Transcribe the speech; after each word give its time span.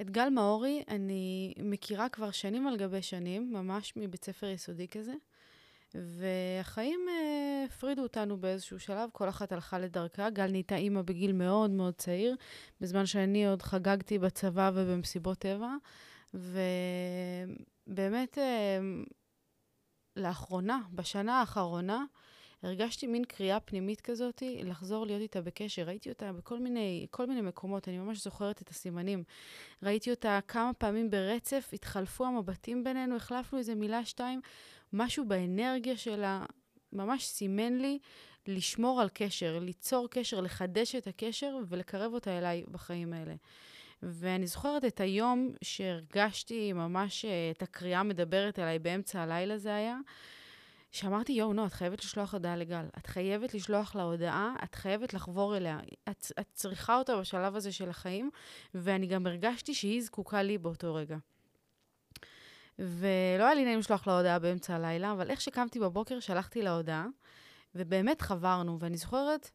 את 0.00 0.10
גל 0.10 0.28
מאורי 0.28 0.82
אני 0.88 1.54
מכירה 1.58 2.08
כבר 2.08 2.30
שנים 2.30 2.66
על 2.66 2.76
גבי 2.76 3.02
שנים, 3.02 3.52
ממש 3.52 3.92
מבית 3.96 4.24
ספר 4.24 4.46
יסודי 4.46 4.88
כזה. 4.88 5.14
והחיים 5.94 7.00
אה, 7.08 7.64
הפרידו 7.68 8.02
אותנו 8.02 8.36
באיזשהו 8.36 8.80
שלב, 8.80 9.10
כל 9.12 9.28
אחת 9.28 9.52
הלכה 9.52 9.78
לדרכה. 9.78 10.30
גל 10.30 10.50
נהייתה 10.50 10.76
אימא 10.76 11.02
בגיל 11.02 11.32
מאוד 11.32 11.70
מאוד 11.70 11.94
צעיר, 11.94 12.36
בזמן 12.80 13.06
שאני 13.06 13.46
עוד 13.46 13.62
חגגתי 13.62 14.18
בצבא 14.18 14.70
ובמסיבות 14.74 15.38
טבע. 15.38 15.74
ובאמת, 16.34 18.38
אה, 18.38 18.78
לאחרונה, 20.16 20.80
בשנה 20.92 21.40
האחרונה, 21.40 22.04
הרגשתי 22.64 23.06
מין 23.06 23.24
קריאה 23.24 23.60
פנימית 23.60 24.00
כזאת 24.00 24.42
לחזור 24.62 25.06
להיות 25.06 25.20
איתה 25.20 25.40
בקשר. 25.40 25.82
ראיתי 25.82 26.08
אותה 26.08 26.32
בכל 26.32 26.58
מיני, 26.58 27.06
כל 27.10 27.26
מיני 27.26 27.40
מקומות, 27.40 27.88
אני 27.88 27.98
ממש 27.98 28.24
זוכרת 28.24 28.62
את 28.62 28.68
הסימנים. 28.68 29.24
ראיתי 29.82 30.10
אותה 30.10 30.38
כמה 30.48 30.72
פעמים 30.72 31.10
ברצף, 31.10 31.70
התחלפו 31.72 32.26
המבטים 32.26 32.84
בינינו, 32.84 33.16
החלפנו 33.16 33.58
איזה 33.58 33.74
מילה, 33.74 34.04
שתיים, 34.04 34.40
משהו 34.92 35.24
באנרגיה 35.28 35.96
שלה 35.96 36.44
ממש 36.92 37.26
סימן 37.26 37.78
לי 37.78 37.98
לשמור 38.46 39.00
על 39.00 39.08
קשר, 39.14 39.58
ליצור 39.58 40.08
קשר, 40.10 40.40
לחדש 40.40 40.94
את 40.94 41.06
הקשר 41.06 41.56
ולקרב 41.68 42.14
אותה 42.14 42.38
אליי 42.38 42.64
בחיים 42.70 43.12
האלה. 43.12 43.34
ואני 44.02 44.46
זוכרת 44.46 44.84
את 44.84 45.00
היום 45.00 45.50
שהרגשתי 45.62 46.72
ממש 46.72 47.24
אה, 47.24 47.50
את 47.50 47.62
הקריאה 47.62 48.02
מדברת 48.02 48.58
אליי 48.58 48.78
באמצע 48.78 49.22
הלילה 49.22 49.58
זה 49.58 49.74
היה, 49.74 49.98
שאמרתי, 50.94 51.32
יואו, 51.32 51.52
נו, 51.52 51.66
את 51.66 51.72
חייבת 51.72 52.04
לשלוח 52.04 52.32
הודעה 52.32 52.56
לגל. 52.56 52.84
את 52.98 53.06
חייבת 53.06 53.54
לשלוח 53.54 53.94
לה 53.96 54.02
הודעה, 54.02 54.54
את 54.64 54.74
חייבת 54.74 55.14
לחבור 55.14 55.56
אליה. 55.56 55.78
את, 56.10 56.26
את 56.40 56.46
צריכה 56.52 56.98
אותה 56.98 57.16
בשלב 57.16 57.56
הזה 57.56 57.72
של 57.72 57.88
החיים, 57.88 58.30
ואני 58.74 59.06
גם 59.06 59.26
הרגשתי 59.26 59.74
שהיא 59.74 60.02
זקוקה 60.02 60.42
לי 60.42 60.58
באותו 60.58 60.94
רגע. 60.94 61.16
ולא 62.78 63.44
היה 63.44 63.54
לי 63.54 63.64
נעים 63.64 63.78
לשלוח 63.78 64.06
לה 64.06 64.16
הודעה 64.16 64.38
באמצע 64.38 64.74
הלילה, 64.74 65.12
אבל 65.12 65.30
איך 65.30 65.40
שקמתי 65.40 65.80
בבוקר, 65.80 66.20
שלחתי 66.20 66.62
לה 66.62 66.76
הודעה, 66.76 67.06
ובאמת 67.74 68.20
חברנו. 68.20 68.78
ואני 68.80 68.96
זוכרת, 68.96 69.50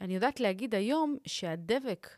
אני 0.00 0.14
יודעת 0.14 0.40
להגיד 0.40 0.74
היום 0.74 1.16
שהדבק 1.26 2.08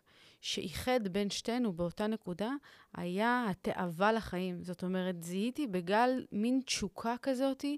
שאיחד 0.45 1.09
בין 1.09 1.31
שתינו 1.31 1.73
באותה 1.73 2.07
נקודה 2.07 2.51
היה 2.95 3.47
התאווה 3.51 4.13
לחיים. 4.13 4.63
זאת 4.63 4.83
אומרת, 4.83 5.23
זיהיתי 5.23 5.67
בגל 5.67 6.25
מין 6.33 6.61
תשוקה 6.65 7.15
כזאתי, 7.23 7.77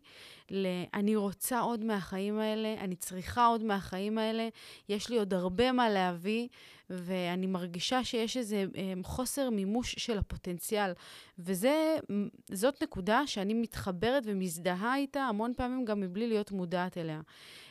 ל... 0.50 0.66
אני 0.94 1.16
רוצה 1.16 1.60
עוד 1.60 1.84
מהחיים 1.84 2.38
האלה, 2.38 2.74
אני 2.80 2.96
צריכה 2.96 3.46
עוד 3.46 3.64
מהחיים 3.64 4.18
האלה, 4.18 4.48
יש 4.88 5.10
לי 5.10 5.18
עוד 5.18 5.34
הרבה 5.34 5.72
מה 5.72 5.88
להביא, 5.88 6.48
ואני 6.90 7.46
מרגישה 7.46 8.04
שיש 8.04 8.36
איזה 8.36 8.64
um, 8.72 9.06
חוסר 9.06 9.50
מימוש 9.50 9.94
של 9.98 10.18
הפוטנציאל. 10.18 10.92
וזאת 11.38 12.82
נקודה 12.82 13.26
שאני 13.26 13.54
מתחברת 13.54 14.22
ומזדהה 14.26 14.96
איתה 14.96 15.20
המון 15.20 15.52
פעמים 15.56 15.84
גם 15.84 16.00
מבלי 16.00 16.26
להיות 16.28 16.52
מודעת 16.52 16.98
אליה. 16.98 17.20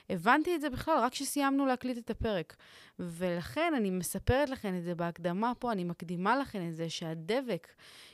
הבנתי 0.10 0.56
את 0.56 0.62
זה 0.62 0.70
בכלל 0.70 0.98
רק 1.00 1.12
כשסיימנו 1.12 1.66
להקליט 1.66 1.98
את 1.98 2.10
הפרק. 2.10 2.56
ולכן 3.00 3.74
אני 3.78 3.90
מספרת 3.90 4.50
לכם 4.50 4.78
את 4.78 4.84
זה 4.84 4.96
בהקדמה 4.96 5.52
פה, 5.60 5.72
אני 5.72 5.84
מקדימה 5.84 6.38
לכם 6.38 6.70
את 6.70 6.76
זה 6.76 6.90
שהדבק 6.90 7.68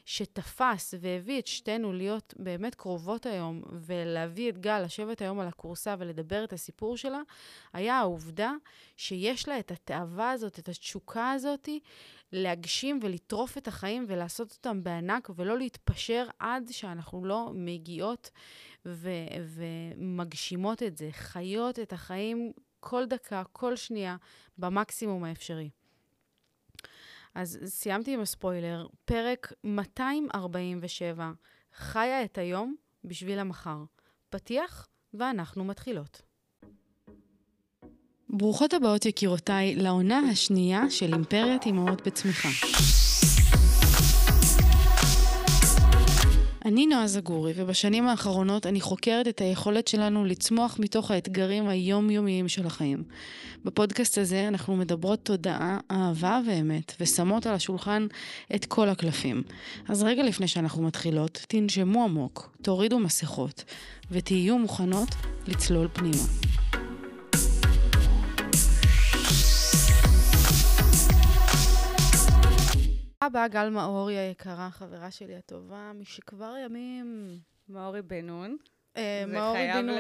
שתפס 0.06 0.94
והביא 1.00 1.40
את 1.40 1.48
שתינו 1.48 1.94
להיות 1.94 2.34
באמת 2.40 2.76
קרובות 2.76 3.26
היום, 3.26 3.62
ולהביא 3.72 4.50
את 4.50 4.58
גל 4.58 4.80
לשבת 4.80 5.22
היום 5.22 5.40
על 5.40 5.48
הכורסה 5.48 5.96
ולדבר 6.00 6.44
את 6.44 6.54
הסיפור 6.54 6.98
שלה, 6.98 7.22
היה 7.74 7.96
העובדה 7.96 8.54
שיש 8.98 9.48
לה 9.48 9.60
את 9.60 9.72
התאווה 9.72 10.32
הזאת, 10.32 10.60
את 10.60 10.70
התשוקה 10.70 11.32
הזאת, 11.32 11.70
להגשים 12.32 13.00
ולטרוף 13.02 13.58
את 13.58 13.68
החיים 13.68 14.06
ולעשות 14.08 14.52
אותם 14.52 14.84
בענק, 14.84 15.30
ולא 15.36 15.58
להתפשר 15.58 16.28
עד 16.40 16.68
שאנחנו 16.72 17.26
לא 17.26 17.52
מגיעות 17.54 18.30
ו- 18.86 19.08
ומגשימות 19.46 20.84
את 20.84 20.98
זה, 20.98 21.10
חיות 21.12 21.80
את 21.80 21.94
החיים 21.94 22.52
כל 22.80 23.06
דקה, 23.06 23.44
כל 23.52 23.76
שנייה, 23.76 24.16
במקסימום 24.58 25.24
האפשרי. 25.24 25.70
אז 27.36 27.60
סיימתי 27.66 28.14
עם 28.14 28.20
הספוילר, 28.20 28.88
פרק 29.06 29.54
247, 29.64 31.32
חיה 31.74 32.24
את 32.24 32.38
היום 32.38 32.76
בשביל 33.04 33.40
המחר. 33.40 33.84
פתיח, 34.30 34.88
ואנחנו 35.14 35.64
מתחילות. 35.64 36.22
ברוכות 38.30 38.74
הבאות 38.74 39.06
יקירותיי 39.06 39.76
לעונה 39.76 40.20
השנייה 40.20 40.90
של 40.90 41.14
אימפריית 41.14 41.68
אמהות 41.68 42.08
בצמיחה. 42.08 42.50
אני 46.72 46.88
נועה 46.88 47.08
זגורי, 47.08 47.54
ובשנים 47.56 48.08
האחרונות 48.08 48.66
אני 48.66 48.82
חוקרת 48.82 49.28
את 49.28 49.42
היכולת 49.42 49.88
שלנו 49.88 50.26
לצמוח 50.26 50.78
מתוך 50.80 51.12
האתגרים 51.12 51.68
היומיומיים 51.68 52.48
של 52.48 52.66
החיים. 52.66 53.04
בפודקאסט 53.66 54.18
הזה 54.18 54.48
אנחנו 54.48 54.76
מדברות 54.76 55.20
תודעה, 55.24 55.78
אהבה 55.92 56.40
ואמת, 56.48 56.94
ושמות 57.00 57.46
על 57.46 57.54
השולחן 57.54 58.08
את 58.56 58.66
כל 58.66 58.90
הקלפים. 58.90 59.44
אז 59.88 60.04
רגע 60.04 60.24
לפני 60.24 60.48
שאנחנו 60.48 60.84
מתחילות, 60.84 61.46
תנשמו 61.48 62.04
עמוק, 62.04 62.58
תורידו 62.62 63.00
מסכות, 63.00 63.64
ותהיו 64.12 64.58
מוכנות 64.58 65.10
לצלול 65.48 65.88
פנימה. 65.94 66.24
הבאה, 73.24 73.48
גל 73.48 73.70
מאורי 73.70 74.18
היקרה, 74.18 74.70
חברה 74.72 75.12
שלי 75.12 75.36
הטובה, 75.36 75.92
משכבר 75.96 76.56
ימים. 76.66 77.40
מאורי 77.70 78.02
בן 78.02 78.26
נון. 78.26 78.58
אה, 78.98 79.24
מאורי 79.28 79.68
בן 79.74 79.86
נון. 79.86 80.00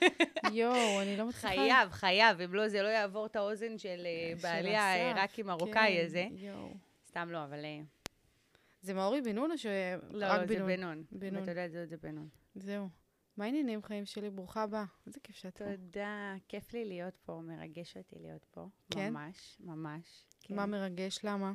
יואו, 0.58 1.02
אני 1.02 1.16
לא 1.16 1.26
מצליחה... 1.26 1.48
חייב, 1.48 1.90
חייב, 1.90 2.40
אם 2.40 2.54
לא, 2.54 2.68
זה 2.68 2.82
לא 2.82 2.88
יעבור 2.88 3.26
את 3.26 3.36
האוזן 3.36 3.78
של 3.78 4.06
אה, 4.06 4.32
בעלי 4.42 4.76
העיראקי 4.76 5.42
מרוקאי 5.42 5.98
כן, 5.98 6.04
הזה. 6.06 6.26
סתם 7.08 7.28
לא, 7.30 7.44
אבל... 7.44 7.64
אה, 7.64 7.80
זה 8.82 8.94
מאורי 8.94 9.20
בן 9.20 9.34
נון 9.34 9.50
או 9.50 9.58
שרק 9.58 9.72
לא, 10.10 10.28
לא, 10.28 10.44
בן 10.44 10.46
זה 10.46 10.58
נון? 10.58 10.68
בן 10.68 10.80
נון. 10.80 11.04
בן 11.12 11.34
נון. 11.34 11.42
אתה 11.42 11.50
יודע 11.50 11.68
זה, 11.68 11.86
זה 11.86 11.96
בן 11.96 12.14
נון. 12.14 12.28
זהו. 12.54 12.88
מה 13.36 13.44
העניינים 13.44 13.82
חיים 13.82 14.06
שלי? 14.06 14.30
ברוכה 14.30 14.62
הבאה. 14.62 14.84
איזה 15.06 15.20
כיף 15.20 15.36
שאת 15.36 15.58
פה. 15.58 15.64
תודה, 15.76 16.34
כיף 16.48 16.72
לי 16.72 16.84
להיות 16.84 17.14
פה, 17.24 17.40
מרגש 17.44 17.96
אותי 17.96 18.16
להיות 18.18 18.44
פה. 18.50 18.66
כן? 18.90 19.12
ממש, 19.12 19.56
ממש. 19.60 20.24
כן. 20.40 20.54
מה 20.54 20.66
מרגש? 20.66 21.24
למה? 21.24 21.52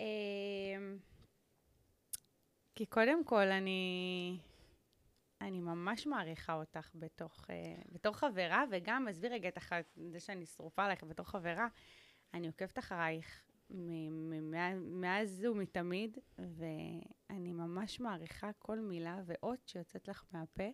אמ, 0.00 0.98
כי 2.74 2.86
קודם 2.86 3.24
כל, 3.24 3.46
אני, 3.46 4.38
אני 5.40 5.60
ממש 5.60 6.06
מעריכה 6.06 6.54
אותך 6.54 6.90
בתוך, 6.94 7.50
אה, 7.50 7.74
בתור 7.92 8.12
חברה, 8.14 8.64
וגם, 8.70 9.08
עזבי 9.08 9.28
רגע 9.28 9.48
את 9.48 9.56
הח- 9.56 9.72
זה 10.10 10.20
שאני 10.20 10.46
שרופה 10.46 10.84
עלייך 10.84 11.04
בתור 11.04 11.26
חברה, 11.26 11.68
אני 12.34 12.46
עוקבת 12.46 12.78
אחרייך 12.78 13.44
מאז 14.80 15.44
ומתמיד, 15.44 16.18
ואני 16.38 17.52
ממש 17.52 18.00
מעריכה 18.00 18.52
כל 18.58 18.78
מילה 18.78 19.20
ואות 19.26 19.68
שיוצאת 19.68 20.08
לך 20.08 20.24
מהפה, 20.32 20.68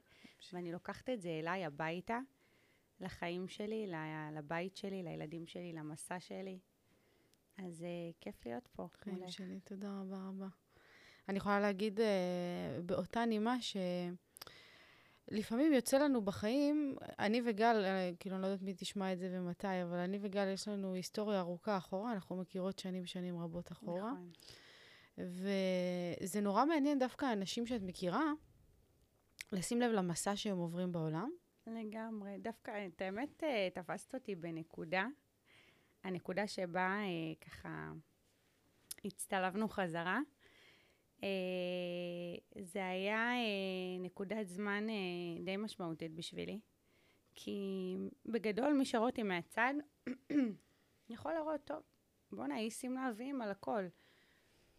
ואני 0.52 0.72
לוקחת 0.72 1.10
את 1.10 1.20
זה 1.20 1.28
אליי 1.28 1.64
הביתה, 1.64 2.18
לחיים 3.00 3.48
שלי, 3.48 3.86
לבית 4.32 4.76
שלי, 4.76 5.02
לילדים 5.02 5.46
שלי, 5.46 5.72
למסע 5.72 6.20
שלי. 6.20 6.58
אז 7.58 7.82
uh, 7.82 8.14
כיף 8.20 8.46
להיות 8.46 8.68
פה. 8.72 8.88
חיים 8.92 9.16
מולך. 9.16 9.32
שלי, 9.32 9.60
תודה 9.64 10.00
רבה 10.00 10.16
רבה. 10.28 10.48
אני 11.28 11.38
יכולה 11.38 11.60
להגיד 11.60 12.00
אה, 12.00 12.78
באותה 12.86 13.24
נימה 13.24 13.56
שלפעמים 15.30 15.72
יוצא 15.72 15.98
לנו 15.98 16.22
בחיים, 16.22 16.96
אני 17.18 17.42
וגל, 17.44 17.84
אה, 17.84 18.10
כאילו, 18.20 18.36
אני 18.36 18.42
לא 18.42 18.46
יודעת 18.46 18.62
מי 18.62 18.74
תשמע 18.74 19.12
את 19.12 19.18
זה 19.18 19.28
ומתי, 19.32 19.82
אבל 19.82 19.96
אני 19.96 20.18
וגל, 20.22 20.48
יש 20.48 20.68
לנו 20.68 20.94
היסטוריה 20.94 21.40
ארוכה 21.40 21.76
אחורה, 21.76 22.12
אנחנו 22.12 22.36
מכירות 22.36 22.78
שנים 22.78 23.06
שנים 23.06 23.38
רבות 23.38 23.72
אחורה. 23.72 24.12
נכון. 24.12 24.30
וזה 25.18 26.40
נורא 26.40 26.64
מעניין 26.64 26.98
דווקא 26.98 27.32
אנשים 27.32 27.66
שאת 27.66 27.82
מכירה, 27.82 28.32
לשים 29.52 29.80
לב 29.80 29.90
למסע 29.92 30.36
שהם 30.36 30.58
עוברים 30.58 30.92
בעולם. 30.92 31.30
לגמרי. 31.66 32.38
דווקא, 32.38 32.86
את 32.86 33.00
האמת, 33.00 33.42
תפסת 33.74 34.14
אותי 34.14 34.34
בנקודה, 34.34 35.06
הנקודה 36.06 36.46
שבה 36.46 36.98
אה, 37.00 37.34
ככה 37.40 37.92
הצטלבנו 39.04 39.68
חזרה. 39.68 40.20
אה, 41.22 41.28
זה 42.62 42.88
היה 42.88 43.32
אה, 43.32 43.98
נקודת 44.00 44.48
זמן 44.48 44.86
אה, 44.90 45.44
די 45.44 45.56
משמעותית 45.56 46.14
בשבילי, 46.14 46.60
כי 47.34 47.94
בגדול, 48.26 48.72
מי 48.72 48.84
שרואה 48.84 49.08
אותי 49.08 49.22
מהצד, 49.22 49.74
יכול 51.08 51.32
לראות, 51.34 51.60
טוב, 51.64 51.82
בואנה, 52.32 52.54
היא 52.54 52.70
שמלה 52.70 53.10
ויים 53.16 53.42
על 53.42 53.50
הכל. 53.50 53.86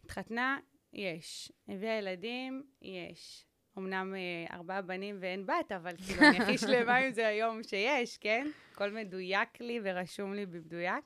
התחתנה, 0.04 0.58
יש. 0.92 1.52
הביאה 1.68 1.98
ילדים, 1.98 2.62
יש. 2.82 3.47
אמנם 3.78 4.14
אה, 4.14 4.56
ארבעה 4.56 4.82
בנים 4.82 5.16
ואין 5.20 5.46
בת, 5.46 5.72
אבל 5.72 5.94
כאילו 6.06 6.22
אני 6.22 6.38
הכי 6.38 6.58
שלמה 6.58 6.96
עם 6.96 7.12
זה 7.12 7.26
היום 7.26 7.62
שיש, 7.62 8.18
כן? 8.18 8.46
הכל 8.72 8.90
מדויק 8.90 9.60
לי 9.60 9.80
ורשום 9.82 10.34
לי 10.34 10.46
במדויק. 10.46 11.04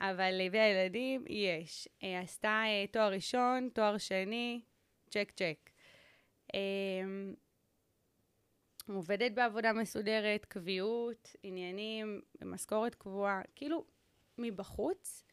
אבל 0.00 0.40
הביאה 0.46 0.64
ילדים, 0.64 1.24
יש. 1.28 1.88
אה, 2.02 2.20
עשתה 2.20 2.62
אה, 2.66 2.84
תואר 2.90 3.12
ראשון, 3.12 3.68
תואר 3.72 3.98
שני, 3.98 4.60
צ'ק 5.10 5.32
צ'ק. 5.36 5.70
אה, 6.54 6.60
עובדת 8.88 9.32
בעבודה 9.32 9.72
מסודרת, 9.72 10.44
קביעות, 10.44 11.36
עניינים, 11.42 12.20
משכורת 12.44 12.94
קבועה, 12.94 13.42
כאילו, 13.54 13.84
מבחוץ, 14.38 15.24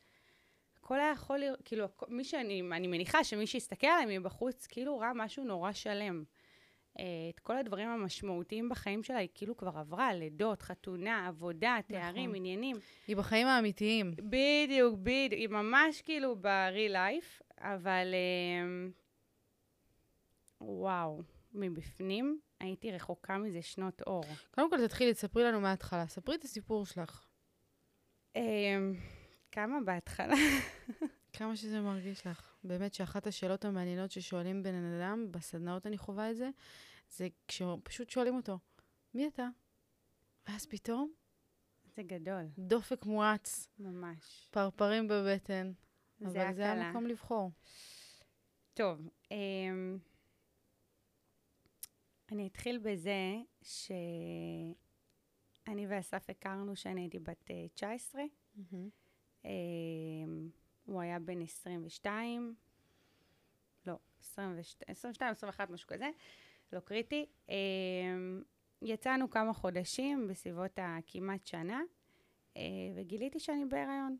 הכל 0.78 1.00
היה 1.00 1.12
יכול 1.12 1.38
להיות, 1.38 1.60
כאילו, 1.66 1.86
מי 2.08 2.24
שאני, 2.24 2.62
אני 2.72 2.88
מניחה 2.88 3.24
שמי 3.24 3.48
שיסתכל 3.48 3.88
עליי 3.88 4.20
מבחוץ, 4.20 4.68
כאילו 4.68 5.00
ראה 5.00 5.14
משהו 5.16 5.44
נורא 5.44 5.72
שלם. 5.72 6.24
אה, 7.00 7.06
את 7.30 7.40
כל 7.40 7.58
הדברים 7.58 7.90
המשמעותיים 7.90 8.70
בחיים 8.70 9.04
שלה, 9.04 9.18
היא 9.18 9.30
כאילו 9.34 9.58
כבר 9.58 9.78
עברה, 9.78 10.14
לידות, 10.14 10.62
חתונה, 10.62 11.28
עבודה, 11.28 11.78
תארים, 11.88 12.30
נכון. 12.30 12.36
עניינים. 12.36 12.76
היא 13.08 13.18
בחיים 13.18 13.48
האמיתיים. 13.48 14.12
בדיוק, 14.12 15.00
בדיוק, 15.00 15.34
היא 15.34 15.48
ממש 15.48 16.02
כאילו 16.02 16.36
ב-real 16.42 16.94
life, 16.94 17.44
אבל 17.58 18.14
אה, 18.14 18.90
וואו, 20.62 21.22
מבפנים 21.54 22.40
הייתי 22.60 22.92
רחוקה 22.92 23.38
מזה 23.38 23.62
שנות 23.62 24.02
אור. 24.02 24.24
קודם 24.52 24.70
כל, 24.70 24.88
תתחילי, 24.88 25.14
תספרי 25.14 25.44
לנו 25.44 25.62
מההתחלה. 25.62 26.08
ספרי 26.08 26.36
את 26.36 26.44
הסיפור 26.44 26.86
שלך. 26.86 27.28
אה, 28.36 28.42
כמה 29.52 29.78
בהתחלה? 29.86 30.36
כמה 31.34 31.56
שזה 31.56 31.82
מרגיש 31.82 32.28
לך. 32.28 32.53
באמת 32.64 32.94
שאחת 32.94 33.28
השאלות 33.28 33.66
המעניינות 33.66 34.12
ששואלים 34.12 34.64
בן 34.64 34.76
אדם, 34.76 35.32
בסדנאות 35.32 35.88
אני 35.88 35.98
חווה 35.98 36.32
את 36.32 36.38
זה, 36.38 36.50
זה 37.10 37.28
כשפשוט 37.48 38.10
שואלים 38.10 38.36
אותו, 38.36 38.60
מי 39.14 39.28
אתה? 39.28 39.48
ואז 40.48 40.66
פתאום... 40.66 41.12
זה 41.96 42.04
גדול. 42.04 42.44
דופק 42.58 43.06
מואץ. 43.06 43.68
ממש. 43.80 44.48
פרפרים 44.52 45.08
בבטן. 45.08 45.72
זה 46.20 46.28
אבל 46.28 46.40
הקלה. 46.40 46.54
זה 46.54 46.72
המקום 46.72 47.08
לבחור. 47.08 47.52
טוב, 48.74 49.10
אמ... 49.32 49.98
אני 52.32 52.48
אתחיל 52.48 52.78
בזה 52.78 53.36
שאני 53.62 54.76
ואסף 55.88 56.30
הכרנו 56.30 56.74
כשאני 56.74 57.02
הייתי 57.02 57.20
בת 57.20 57.52
19. 57.74 58.22
אה, 58.22 58.28
mm-hmm. 58.28 58.76
אמ... 59.46 60.50
הוא 60.86 61.02
היה 61.02 61.20
בן 61.20 61.42
22, 61.42 62.56
לא, 63.88 63.98
22, 64.20 65.32
21, 65.32 65.70
משהו 65.70 65.88
כזה, 65.88 66.10
לא 66.74 66.80
קריטי. 66.80 67.26
אמ, 67.50 68.44
יצאנו 68.82 69.30
כמה 69.30 69.54
חודשים, 69.54 70.28
בסביבות 70.28 70.80
הכמעט 70.82 71.46
שנה, 71.46 71.82
אה, 72.58 72.62
וגיליתי 72.96 73.40
שאני 73.40 73.66
בהיריון. 73.66 74.18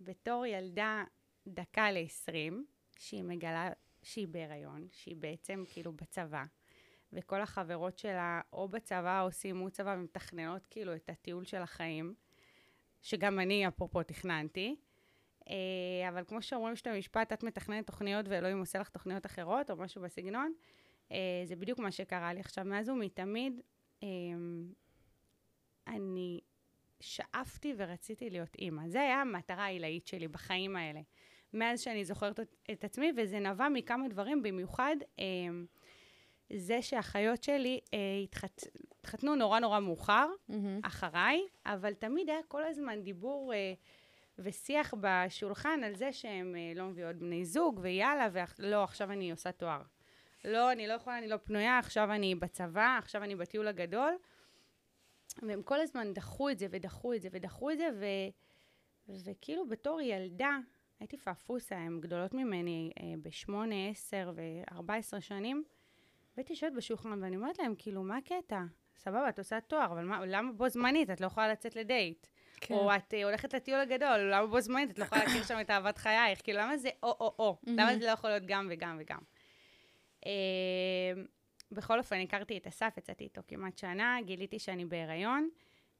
בתור 0.00 0.46
ילדה 0.46 1.04
דקה 1.46 1.90
ל-20, 1.90 2.54
שהיא 2.98 3.24
מגלה 3.24 3.70
שהיא 4.02 4.28
בהיריון, 4.28 4.88
שהיא 4.92 5.16
בעצם 5.16 5.64
כאילו 5.68 5.92
בצבא, 5.92 6.44
וכל 7.12 7.40
החברות 7.40 7.98
שלה 7.98 8.40
או 8.52 8.68
בצבא 8.68 9.22
או 9.22 9.32
סיימו 9.32 9.70
צבא 9.70 9.96
ומתכננות 9.98 10.66
כאילו 10.66 10.94
את 10.94 11.08
הטיול 11.08 11.44
של 11.44 11.62
החיים, 11.62 12.14
שגם 13.04 13.40
אני, 13.40 13.68
אפרופו, 13.68 14.02
תכננתי. 14.02 14.76
אה, 15.48 16.08
אבל 16.08 16.24
כמו 16.24 16.42
שאומרים 16.42 16.76
שאתה 16.76 16.92
משפט, 16.92 17.32
את 17.32 17.42
מתכננת 17.42 17.86
תוכניות 17.86 18.26
ואלוהים 18.28 18.58
עושה 18.58 18.78
לך 18.78 18.88
תוכניות 18.88 19.26
אחרות, 19.26 19.70
או 19.70 19.76
משהו 19.76 20.02
בסגנון, 20.02 20.52
אה, 21.12 21.42
זה 21.44 21.56
בדיוק 21.56 21.78
מה 21.78 21.90
שקרה 21.90 22.32
לי. 22.32 22.40
עכשיו, 22.40 22.64
מאז 22.64 22.88
ומתמיד, 22.88 23.60
אה, 24.02 24.08
אני 25.86 26.40
שאפתי 27.00 27.74
ורציתי 27.76 28.30
להיות 28.30 28.56
אימא. 28.58 28.88
זה 28.88 29.00
היה 29.00 29.20
המטרה 29.20 29.64
העילאית 29.64 30.06
שלי 30.06 30.28
בחיים 30.28 30.76
האלה. 30.76 31.00
מאז 31.52 31.80
שאני 31.80 32.04
זוכרת 32.04 32.40
את 32.72 32.84
עצמי, 32.84 33.12
וזה 33.16 33.38
נבע 33.38 33.68
מכמה 33.68 34.08
דברים, 34.08 34.42
במיוחד 34.42 34.96
זה 36.52 36.82
שהאחיות 36.82 37.42
שלי 37.42 37.80
התחת, 38.24 38.62
התחתנו 39.04 39.34
נורא 39.34 39.60
נורא 39.60 39.80
מאוחר, 39.80 40.28
mm-hmm. 40.50 40.54
אחריי, 40.82 41.40
אבל 41.66 41.94
תמיד 41.94 42.30
היה 42.30 42.40
כל 42.48 42.64
הזמן 42.64 43.02
דיבור... 43.02 43.52
ושיח 44.38 44.94
בשולחן 45.00 45.80
על 45.84 45.94
זה 45.94 46.12
שהם 46.12 46.56
אה, 46.56 46.72
לא 46.74 46.84
מביאות 46.84 47.16
בני 47.16 47.44
זוג, 47.44 47.80
ויאללה, 47.82 48.28
ולא, 48.58 48.84
עכשיו 48.84 49.12
אני 49.12 49.30
עושה 49.30 49.52
תואר. 49.52 49.82
לא, 50.44 50.72
אני 50.72 50.86
לא 50.86 50.92
יכולה, 50.92 51.18
אני 51.18 51.28
לא 51.28 51.36
פנויה, 51.36 51.78
עכשיו 51.78 52.12
אני 52.12 52.34
בצבא, 52.34 52.98
עכשיו 52.98 53.22
אני 53.22 53.36
בטיול 53.36 53.68
הגדול. 53.68 54.12
והם 55.42 55.62
כל 55.62 55.80
הזמן 55.80 56.12
דחו 56.12 56.50
את 56.50 56.58
זה, 56.58 56.66
ודחו 56.70 57.14
את 57.14 57.22
זה, 57.22 57.28
ודחו 57.32 57.70
את 57.70 57.78
זה, 57.78 57.88
ו... 58.00 58.04
וכאילו 59.24 59.68
בתור 59.68 60.00
ילדה, 60.00 60.58
הייתי 61.00 61.16
פעפוסה, 61.16 61.76
הן 61.76 62.00
גדולות 62.00 62.34
ממני 62.34 62.90
אה, 63.00 63.14
בשמונה, 63.22 63.88
עשר 63.90 64.32
וארבע 64.34 64.94
עשרה 64.94 65.20
שנים, 65.20 65.64
והייתי 66.36 66.52
יושבת 66.52 66.72
בשולחן 66.72 67.22
ואני 67.22 67.36
אומרת 67.36 67.58
להם, 67.58 67.74
כאילו, 67.78 68.02
מה 68.02 68.16
הקטע? 68.16 68.62
סבבה, 68.96 69.28
את 69.28 69.38
עושה 69.38 69.60
תואר, 69.60 69.84
אבל 69.84 70.04
מה, 70.04 70.26
למה 70.26 70.52
בו 70.52 70.68
זמנית? 70.68 71.10
את 71.10 71.20
לא 71.20 71.26
יכולה 71.26 71.48
לצאת 71.48 71.76
לדייט. 71.76 72.26
כן. 72.60 72.74
או 72.74 72.96
את 72.96 73.14
uh, 73.14 73.24
הולכת 73.24 73.54
לטיול 73.54 73.80
הגדול, 73.80 74.20
למה 74.20 74.46
בו 74.46 74.60
זמנית 74.60 74.90
את 74.90 74.98
לא 74.98 75.04
יכולה 75.04 75.24
להכיר 75.24 75.42
שם 75.42 75.60
את 75.60 75.70
אהבת 75.70 75.98
חייך? 75.98 76.40
כאילו, 76.42 76.58
למה 76.58 76.76
זה 76.76 76.88
או-או-או? 77.02 77.56
למה 77.66 77.98
זה 77.98 78.06
לא 78.06 78.10
יכול 78.10 78.30
להיות 78.30 78.42
גם 78.46 78.68
וגם 78.70 78.96
וגם? 79.00 79.18
Uh, 80.20 80.26
בכל 81.72 81.98
אופן, 81.98 82.20
הכרתי 82.20 82.58
את 82.58 82.66
אסף, 82.66 82.94
יצאתי 82.96 83.24
איתו 83.24 83.40
כמעט 83.48 83.78
שנה, 83.78 84.18
גיליתי 84.24 84.58
שאני 84.58 84.84
בהיריון, 84.84 85.48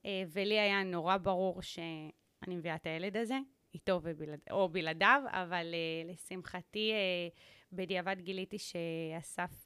uh, 0.03 0.07
ולי 0.29 0.59
היה 0.59 0.83
נורא 0.83 1.17
ברור 1.17 1.63
שאני 1.63 2.57
מביאה 2.57 2.75
את 2.75 2.87
הילד 2.87 3.17
הזה, 3.17 3.39
איתו 3.75 4.01
ובלעד, 4.03 4.41
או 4.51 4.69
בלעדיו, 4.69 5.23
אבל 5.27 5.75
uh, 5.75 6.13
לשמחתי, 6.13 6.93
uh, 6.93 7.41
בדיעבד 7.73 8.17
גיליתי 8.21 8.59
שאסף... 8.59 9.65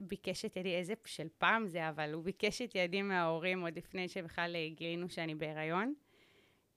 ביקש 0.00 0.44
את 0.44 0.56
ידי, 0.56 0.74
איזה 0.74 0.94
של 1.04 1.28
פעם 1.38 1.66
זה, 1.66 1.88
אבל 1.88 2.12
הוא 2.12 2.24
ביקש 2.24 2.62
את 2.62 2.74
ידי 2.74 3.02
מההורים 3.02 3.60
עוד 3.60 3.76
לפני 3.76 4.08
שבכלל 4.08 4.56
גילינו 4.74 5.08
שאני 5.08 5.34
בהיריון. 5.34 5.94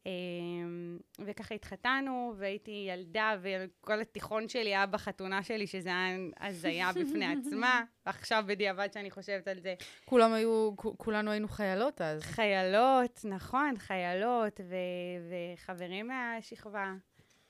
אמ, 0.05 0.97
וככה 1.19 1.55
התחתנו, 1.55 2.33
והייתי 2.37 2.85
ילדה, 2.89 3.37
וכל 3.41 4.01
התיכון 4.01 4.49
שלי 4.49 4.69
היה 4.75 4.85
בחתונה 4.85 5.43
שלי, 5.43 5.67
שזה 5.67 5.89
היה 5.89 6.17
הזיה 6.39 6.89
בפני 6.91 7.25
עצמה, 7.39 7.83
ועכשיו 8.05 8.43
בדיעבד 8.47 8.89
שאני 8.93 9.11
חושבת 9.11 9.47
על 9.47 9.59
זה. 9.59 9.75
כולם 10.05 10.33
היו, 10.33 10.71
כולנו 10.75 11.31
היינו 11.31 11.47
חיילות 11.47 12.01
אז. 12.01 12.21
חיילות, 12.21 13.19
נכון, 13.23 13.77
חיילות, 13.77 14.59
ו- 14.63 15.55
וחברים 15.55 16.07
מהשכבה, 16.07 16.93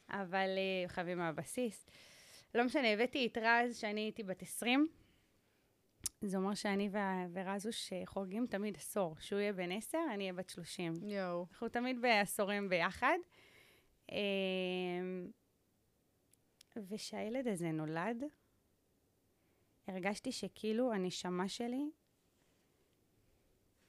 אבל 0.09 0.49
אה, 0.57 0.87
חברים 0.87 1.17
מהבסיס. 1.17 1.85
לא 2.55 2.63
משנה, 2.63 2.87
הבאתי 2.87 3.27
את 3.31 3.37
רז, 3.37 3.75
שאני 3.75 4.01
הייתי 4.01 4.23
בת 4.23 4.41
20, 4.41 4.87
זה 6.21 6.37
אומר 6.37 6.53
שאני 6.53 6.89
ורזוש 7.33 7.93
חורגים 8.05 8.47
תמיד 8.47 8.75
עשור. 8.77 9.15
שהוא 9.19 9.39
יהיה 9.39 9.53
בן 9.53 9.71
עשר, 9.71 9.99
אני 10.13 10.23
אהיה 10.23 10.33
בת 10.33 10.49
שלושים. 10.49 10.93
יואו. 11.03 11.45
אנחנו 11.51 11.69
תמיד 11.69 12.01
בעשורים 12.01 12.69
ביחד. 12.69 13.17
אמ, 14.11 15.31
וכשהילד 16.75 17.47
הזה 17.47 17.71
נולד, 17.71 18.23
הרגשתי 19.87 20.31
שכאילו 20.31 20.93
הנשמה 20.93 21.49
שלי 21.49 21.91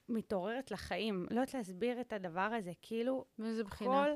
מתעוררת 0.08 0.70
לחיים. 0.70 1.26
לא 1.30 1.40
יודעת 1.40 1.54
להסביר 1.54 2.00
את 2.00 2.12
הדבר 2.12 2.40
הזה, 2.40 2.72
כאילו... 2.82 3.25
מאיזה 3.38 3.64
בחינה? 3.64 4.04
כל, 4.04 4.10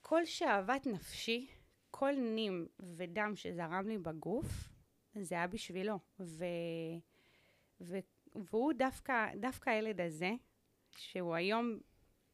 כל 0.00 0.24
שאהבת 0.24 0.86
נפשי, 0.86 1.46
כל 1.90 2.12
נים 2.12 2.68
ודם 2.78 3.32
שזרם 3.36 3.88
לי 3.88 3.98
בגוף, 3.98 4.75
זה 5.22 5.34
היה 5.34 5.46
בשבילו. 5.46 5.98
ו... 6.20 6.44
ו... 7.80 7.98
והוא 8.34 8.72
דווקא, 8.72 9.26
דווקא 9.36 9.70
הילד 9.70 10.00
הזה, 10.00 10.32
שהוא 10.96 11.34
היום, 11.34 11.78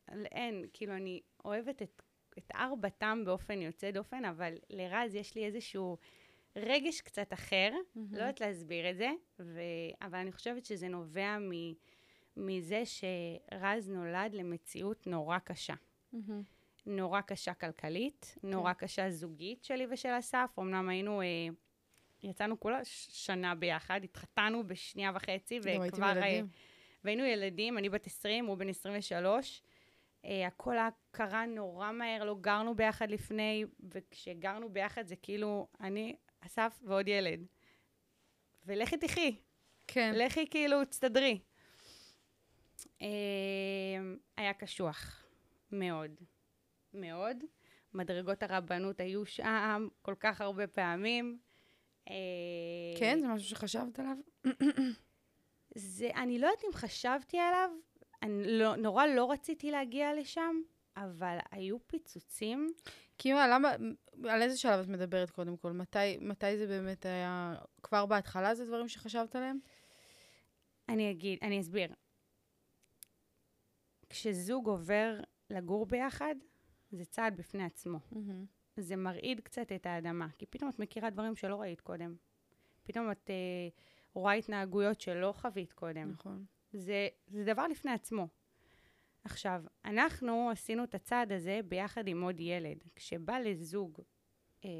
אין, 0.08 0.64
כאילו, 0.72 0.96
אני 0.96 1.20
אוהבת 1.44 1.82
את, 1.82 2.02
את 2.38 2.50
ארבע 2.54 2.88
תם 2.88 3.22
באופן 3.24 3.62
יוצא 3.62 3.90
דופן, 3.90 4.24
אבל 4.24 4.54
לרז 4.70 5.14
יש 5.14 5.34
לי 5.34 5.44
איזשהו 5.44 5.96
רגש 6.56 7.00
קצת 7.00 7.32
אחר, 7.32 7.70
mm-hmm. 7.72 7.98
לא 8.10 8.18
יודעת 8.18 8.40
להסביר 8.40 8.90
את 8.90 8.96
זה, 8.96 9.10
ו... 9.38 9.60
אבל 10.02 10.18
אני 10.18 10.32
חושבת 10.32 10.64
שזה 10.64 10.88
נובע 10.88 11.38
מ... 11.38 11.50
מזה 12.36 12.82
שרז 12.84 13.88
נולד 13.88 14.34
למציאות 14.34 15.06
נורא 15.06 15.38
קשה. 15.38 15.74
Mm-hmm. 16.14 16.16
נורא 16.86 17.20
קשה 17.20 17.54
כלכלית, 17.54 18.36
okay. 18.36 18.46
נורא 18.46 18.72
כן. 18.72 18.86
קשה 18.86 19.10
זוגית 19.10 19.64
שלי 19.64 19.86
ושל 19.90 20.18
אסף. 20.18 20.50
אמנם 20.58 20.88
היינו... 20.88 21.22
אה, 21.22 21.48
יצאנו 22.22 22.60
כולה 22.60 22.80
שנה 22.84 23.54
ביחד, 23.54 24.00
התחתנו 24.04 24.66
בשנייה 24.66 25.12
וחצי, 25.14 25.60
וכבר... 25.62 26.12
ילדים. 26.16 26.48
והיינו 27.04 27.24
ילדים, 27.24 27.78
אני 27.78 27.88
בת 27.88 28.06
20, 28.06 28.46
הוא 28.46 28.56
בן 28.56 28.68
23. 28.68 29.62
Uh, 30.22 30.28
הכל 30.46 30.76
קרה 31.10 31.46
נורא 31.46 31.92
מהר, 31.92 32.24
לא 32.24 32.36
גרנו 32.40 32.74
ביחד 32.74 33.10
לפני, 33.10 33.64
וכשגרנו 33.90 34.68
ביחד 34.68 35.06
זה 35.06 35.16
כאילו 35.16 35.68
אני, 35.80 36.16
אסף 36.40 36.80
ועוד 36.82 37.08
ילד. 37.08 37.46
ולכי 38.66 38.96
תחי. 38.96 39.36
כן. 39.86 40.12
לכי 40.14 40.46
כאילו, 40.50 40.84
תסתדרי. 40.84 41.38
Uh, 42.78 43.02
היה 44.36 44.54
קשוח. 44.54 45.24
מאוד. 45.72 46.10
מאוד. 46.94 47.36
מדרגות 47.94 48.42
הרבנות 48.42 49.00
היו 49.00 49.26
שם 49.26 49.88
כל 50.02 50.14
כך 50.20 50.40
הרבה 50.40 50.66
פעמים. 50.66 51.38
אה, 52.08 52.14
כן, 52.98 53.18
זה 53.20 53.28
משהו 53.28 53.48
שחשבת 53.48 53.98
עליו? 53.98 54.16
זה, 55.74 56.10
אני 56.14 56.38
לא 56.38 56.46
יודעת 56.46 56.64
אם 56.64 56.72
חשבתי 56.72 57.38
עליו, 57.38 57.70
אני 58.22 58.58
לא, 58.58 58.76
נורא 58.76 59.06
לא 59.06 59.30
רציתי 59.30 59.70
להגיע 59.70 60.14
לשם, 60.14 60.56
אבל 60.96 61.38
היו 61.50 61.86
פיצוצים. 61.86 62.68
כי 63.18 63.32
מה, 63.32 63.48
למה, 63.48 63.72
על 64.28 64.42
איזה 64.42 64.58
שלב 64.58 64.80
את 64.80 64.88
מדברת 64.88 65.30
קודם 65.30 65.56
כל? 65.56 65.72
מתי, 65.72 66.18
מתי 66.20 66.58
זה 66.58 66.66
באמת 66.66 67.06
היה, 67.06 67.54
כבר 67.82 68.06
בהתחלה 68.06 68.54
זה 68.54 68.66
דברים 68.66 68.88
שחשבת 68.88 69.36
עליהם? 69.36 69.58
אני 70.88 71.10
אגיד, 71.10 71.38
אני 71.42 71.60
אסביר. 71.60 71.94
כשזוג 74.08 74.68
עובר 74.68 75.20
לגור 75.50 75.86
ביחד, 75.86 76.34
זה 76.90 77.04
צעד 77.04 77.36
בפני 77.36 77.64
עצמו. 77.64 77.98
זה 78.76 78.96
מרעיד 78.96 79.40
קצת 79.40 79.72
את 79.72 79.86
האדמה, 79.86 80.28
כי 80.38 80.46
פתאום 80.46 80.70
את 80.70 80.78
מכירה 80.78 81.10
דברים 81.10 81.36
שלא 81.36 81.60
ראית 81.60 81.80
קודם. 81.80 82.14
פתאום 82.82 83.10
את 83.10 83.30
אה, 83.30 83.68
רואה 84.14 84.32
התנהגויות 84.32 85.00
שלא 85.00 85.32
חווית 85.36 85.72
קודם. 85.72 86.10
נכון. 86.10 86.44
זה, 86.72 87.08
זה 87.26 87.44
דבר 87.44 87.66
לפני 87.66 87.92
עצמו. 87.92 88.28
עכשיו, 89.24 89.64
אנחנו 89.84 90.50
עשינו 90.50 90.84
את 90.84 90.94
הצעד 90.94 91.32
הזה 91.32 91.60
ביחד 91.64 92.08
עם 92.08 92.22
עוד 92.22 92.40
ילד. 92.40 92.84
כשבא 92.96 93.38
לזוג 93.38 94.00
אה, 94.64 94.70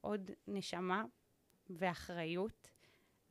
עוד 0.00 0.30
נשמה 0.46 1.04
ואחריות, 1.70 2.70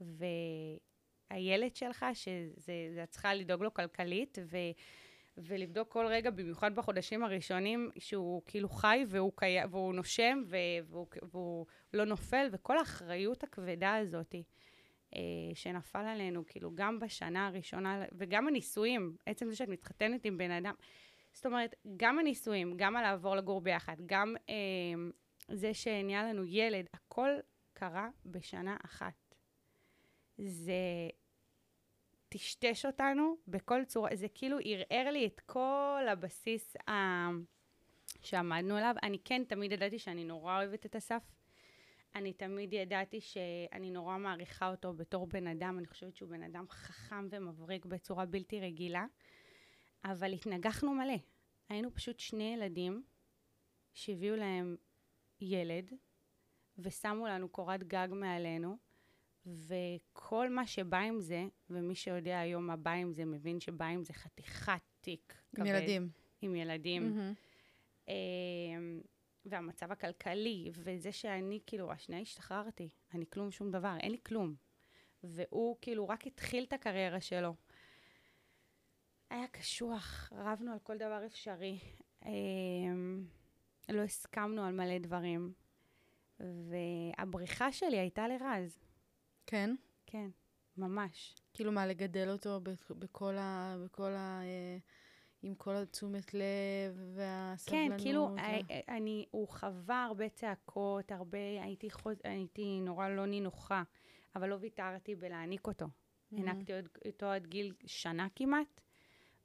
והילד 0.01 1.75
שלך, 1.75 2.05
שזה, 2.13 2.73
את 3.03 3.09
צריכה 3.09 3.33
לדאוג 3.33 3.63
לו 3.63 3.73
כלכלית, 3.73 4.37
ו... 4.45 4.57
ולבדוק 5.37 5.91
כל 5.91 6.05
רגע, 6.05 6.29
במיוחד 6.29 6.75
בחודשים 6.75 7.23
הראשונים, 7.23 7.91
שהוא 7.97 8.41
כאילו 8.45 8.69
חי 8.69 9.05
והוא, 9.07 9.31
קי... 9.35 9.57
והוא 9.69 9.93
נושם 9.93 10.43
והוא, 10.47 11.07
והוא 11.31 11.65
לא 11.93 12.05
נופל, 12.05 12.47
וכל 12.51 12.77
האחריות 12.77 13.43
הכבדה 13.43 13.95
הזאת 13.95 14.35
אה, 15.15 15.21
שנפל 15.53 16.05
עלינו, 16.05 16.43
כאילו, 16.47 16.71
גם 16.75 16.99
בשנה 16.99 17.47
הראשונה, 17.47 18.05
וגם 18.11 18.47
הנישואים, 18.47 19.15
עצם 19.25 19.49
זה 19.49 19.55
שאת 19.55 19.69
מתחתנת 19.69 20.25
עם 20.25 20.37
בן 20.37 20.51
אדם, 20.51 20.73
זאת 21.33 21.45
אומרת, 21.45 21.75
גם 21.97 22.19
הנישואים, 22.19 22.77
גם 22.77 22.95
הלעבור 22.95 23.35
לגור 23.35 23.61
ביחד, 23.61 23.95
גם 24.05 24.35
אה, 24.49 24.55
זה 25.47 25.73
שנהיה 25.73 26.23
לנו 26.23 26.45
ילד, 26.45 26.85
הכל 26.93 27.29
קרה 27.73 28.09
בשנה 28.25 28.77
אחת. 28.85 29.35
זה 30.37 31.09
טשטש 32.35 32.85
אותנו 32.85 33.37
בכל 33.47 33.85
צורה, 33.85 34.09
זה 34.13 34.27
כאילו 34.27 34.57
ערער 34.63 35.11
לי 35.11 35.25
את 35.25 35.39
כל 35.39 36.05
הבסיס 36.09 36.75
ה... 36.89 36.91
שעמדנו 38.21 38.75
עליו. 38.75 38.95
אני 39.03 39.19
כן 39.23 39.43
תמיד 39.47 39.71
ידעתי 39.71 39.99
שאני 39.99 40.23
נורא 40.23 40.57
אוהבת 40.57 40.85
את 40.85 40.95
אסף. 40.95 41.23
אני 42.15 42.33
תמיד 42.33 42.73
ידעתי 42.73 43.21
שאני 43.21 43.91
נורא 43.91 44.17
מעריכה 44.17 44.71
אותו 44.71 44.93
בתור 44.93 45.27
בן 45.27 45.47
אדם, 45.47 45.79
אני 45.79 45.87
חושבת 45.87 46.15
שהוא 46.15 46.29
בן 46.29 46.43
אדם 46.43 46.65
חכם 46.69 47.27
ומבריק 47.31 47.85
בצורה 47.85 48.25
בלתי 48.25 48.59
רגילה, 48.59 49.05
אבל 50.05 50.33
התנגחנו 50.33 50.93
מלא. 50.93 51.17
היינו 51.69 51.93
פשוט 51.93 52.19
שני 52.19 52.53
ילדים 52.53 53.03
שהביאו 53.93 54.35
להם 54.35 54.75
ילד, 55.41 55.93
ושמו 56.77 57.27
לנו 57.27 57.49
קורת 57.49 57.83
גג 57.83 58.07
מעלינו, 58.11 58.77
וכל 59.45 60.49
מה 60.49 60.67
שבא 60.67 60.97
עם 60.97 61.19
זה, 61.19 61.45
ומי 61.69 61.95
שיודע 61.95 62.39
היום 62.39 62.67
מה 62.67 62.75
בא 62.75 62.91
עם 62.91 63.13
זה, 63.13 63.25
מבין 63.25 63.59
שבא 63.59 63.85
עם 63.85 64.03
זה 64.03 64.13
חתיכת 64.13 64.81
תיק. 65.01 65.33
עם 65.33 65.63
כבד, 65.63 65.65
ילדים. 65.65 66.09
עם 66.41 66.55
ילדים. 66.55 67.19
Mm-hmm. 68.07 68.09
והמצב 69.45 69.91
הכלכלי, 69.91 70.71
וזה 70.73 71.11
שאני, 71.11 71.59
כאילו, 71.65 71.91
השנייה 71.91 72.21
השתחררתי, 72.21 72.89
אני 73.13 73.25
כלום 73.29 73.51
שום 73.51 73.71
דבר, 73.71 73.95
אין 73.99 74.11
לי 74.11 74.17
כלום. 74.25 74.55
והוא 75.23 75.77
כאילו 75.81 76.09
רק 76.09 76.27
התחיל 76.27 76.63
את 76.63 76.73
הקריירה 76.73 77.21
שלו. 77.21 77.55
היה 79.29 79.47
קשוח, 79.47 80.33
רבנו 80.35 80.71
על 80.71 80.79
כל 80.79 80.97
דבר 80.97 81.25
אפשרי. 81.25 81.79
אמ, 82.25 83.25
לא 83.89 84.01
הסכמנו 84.01 84.63
על 84.63 84.73
מלא 84.73 84.97
דברים. 84.97 85.53
והבריחה 86.39 87.71
שלי 87.71 87.99
הייתה 87.99 88.27
לרז. 88.27 88.84
כן? 89.47 89.75
כן, 90.05 90.29
ממש. 90.77 91.35
כאילו 91.53 91.71
מה, 91.71 91.87
לגדל 91.87 92.29
אותו 92.29 92.59
בכל 92.89 93.37
ה... 93.37 93.75
בכל 93.85 94.11
ה... 94.11 94.41
אה, 94.43 94.77
עם 95.45 95.55
כל 95.55 95.75
התשומת 95.75 96.33
לב 96.33 97.01
והסבלנות. 97.15 97.91
כן, 97.91 98.03
כאילו, 98.03 98.21
ו... 98.21 98.37
אה, 98.37 98.59
אה, 98.71 98.95
אני, 98.95 99.25
הוא 99.31 99.47
חווה 99.47 100.03
הרבה 100.03 100.29
צעקות, 100.29 101.11
הרבה, 101.11 101.37
הייתי, 101.61 101.91
חוז, 101.91 102.17
הייתי 102.23 102.79
נורא 102.81 103.09
לא 103.09 103.25
נינוחה, 103.25 103.83
אבל 104.35 104.49
לא 104.49 104.57
ויתרתי 104.61 105.15
בלהניק 105.15 105.67
אותו. 105.67 105.85
Mm-hmm. 105.85 106.37
הנקתי 106.37 106.73
אותו 107.05 107.25
עד 107.25 107.47
גיל 107.47 107.73
שנה 107.85 108.27
כמעט, 108.35 108.81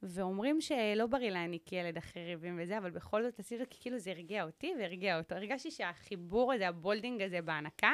ואומרים 0.03 0.61
שלא 0.61 1.07
בריא 1.07 1.29
להניק 1.29 1.71
ילד 1.71 1.97
אחרי 1.97 2.25
ריבים 2.25 2.59
וזה, 2.61 2.77
אבל 2.77 2.91
בכל 2.91 3.23
זאת 3.23 3.39
עשיתי 3.39 3.63
כי 3.69 3.81
כאילו 3.81 3.99
זה 3.99 4.11
הרגיע 4.11 4.43
אותי 4.45 4.73
והרגיע 4.79 5.17
אותו. 5.17 5.35
הרגשתי 5.35 5.71
שהחיבור 5.71 6.53
הזה, 6.53 6.67
ה 6.67 6.74
bonding 6.74 7.21
הזה 7.21 7.41
בהנקה, 7.41 7.93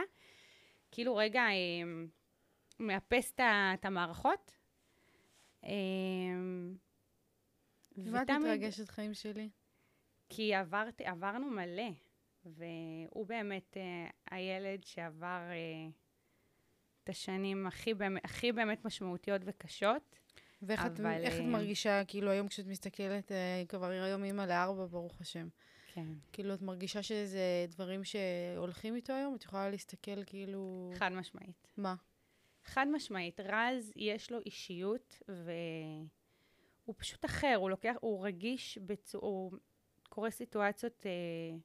כאילו 0.92 1.16
רגע 1.16 1.42
אה, 1.42 1.84
מאפס 2.80 3.34
את 3.74 3.86
המערכות. 3.86 4.52
אה, 5.64 5.70
ומה 7.98 8.24
את 8.24 8.30
מתרגשת 8.30 8.90
חיים 8.90 9.14
שלי? 9.14 9.50
כי 10.30 10.56
עברת, 10.56 11.02
עברנו 11.02 11.48
מלא, 11.48 11.90
והוא 12.46 13.26
באמת 13.28 13.78
אה, 13.78 14.10
הילד 14.32 14.84
שעבר 14.84 15.42
אה, 15.50 15.90
את 17.04 17.10
השנים 17.10 17.68
הכי, 17.68 17.94
הכי 18.24 18.52
באמת 18.52 18.86
משמעותיות 18.86 19.42
וקשות. 19.46 20.16
ואיך 20.62 20.86
אבל, 20.86 21.12
את, 21.12 21.22
איך 21.24 21.34
את 21.34 21.40
אה, 21.40 21.46
מרגישה, 21.46 22.06
כאילו, 22.08 22.32
היום 22.32 22.48
כשאת 22.48 22.66
מסתכלת, 22.66 23.32
אה, 23.32 23.64
כבר 23.68 23.86
היום 23.86 24.24
אימא 24.24 24.42
לארבע, 24.42 24.86
ברוך 24.86 25.22
השם. 25.22 25.48
כן. 25.98 26.14
כאילו, 26.34 26.54
את 26.54 26.62
מרגישה 26.62 27.04
שזה 27.04 27.66
דברים 27.70 28.04
שהולכים 28.04 28.96
איתו 28.96 29.14
היום? 29.14 29.36
את 29.36 29.44
יכולה 29.44 29.70
להסתכל 29.70 30.24
כאילו... 30.24 30.92
חד 30.96 31.12
משמעית. 31.12 31.68
מה? 31.78 31.96
חד 32.66 32.86
משמעית. 32.92 33.40
רז, 33.40 33.94
יש 33.96 34.32
לו 34.32 34.40
אישיות, 34.40 35.22
והוא 35.28 36.96
פשוט 36.98 37.26
אחר, 37.26 37.56
הוא 37.58 37.70
לוקח, 37.70 37.96
הוא 38.02 38.26
רגיש, 38.26 38.78
בצו... 38.78 39.18
הוא 39.18 39.52
קורא 40.10 40.30
סיטואציות 40.30 41.06
אה, 41.06 41.58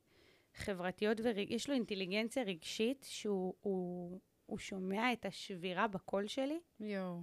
חברתיות, 0.54 1.20
ויש 1.20 1.68
לו 1.68 1.74
אינטליגנציה 1.74 2.42
רגשית 2.42 3.06
שהוא... 3.08 3.54
הוא... 3.60 4.20
הוא 4.46 4.58
שומע 4.58 5.12
את 5.12 5.26
השבירה 5.26 5.88
בקול 5.88 6.26
שלי. 6.26 6.60
יואו. 6.80 7.22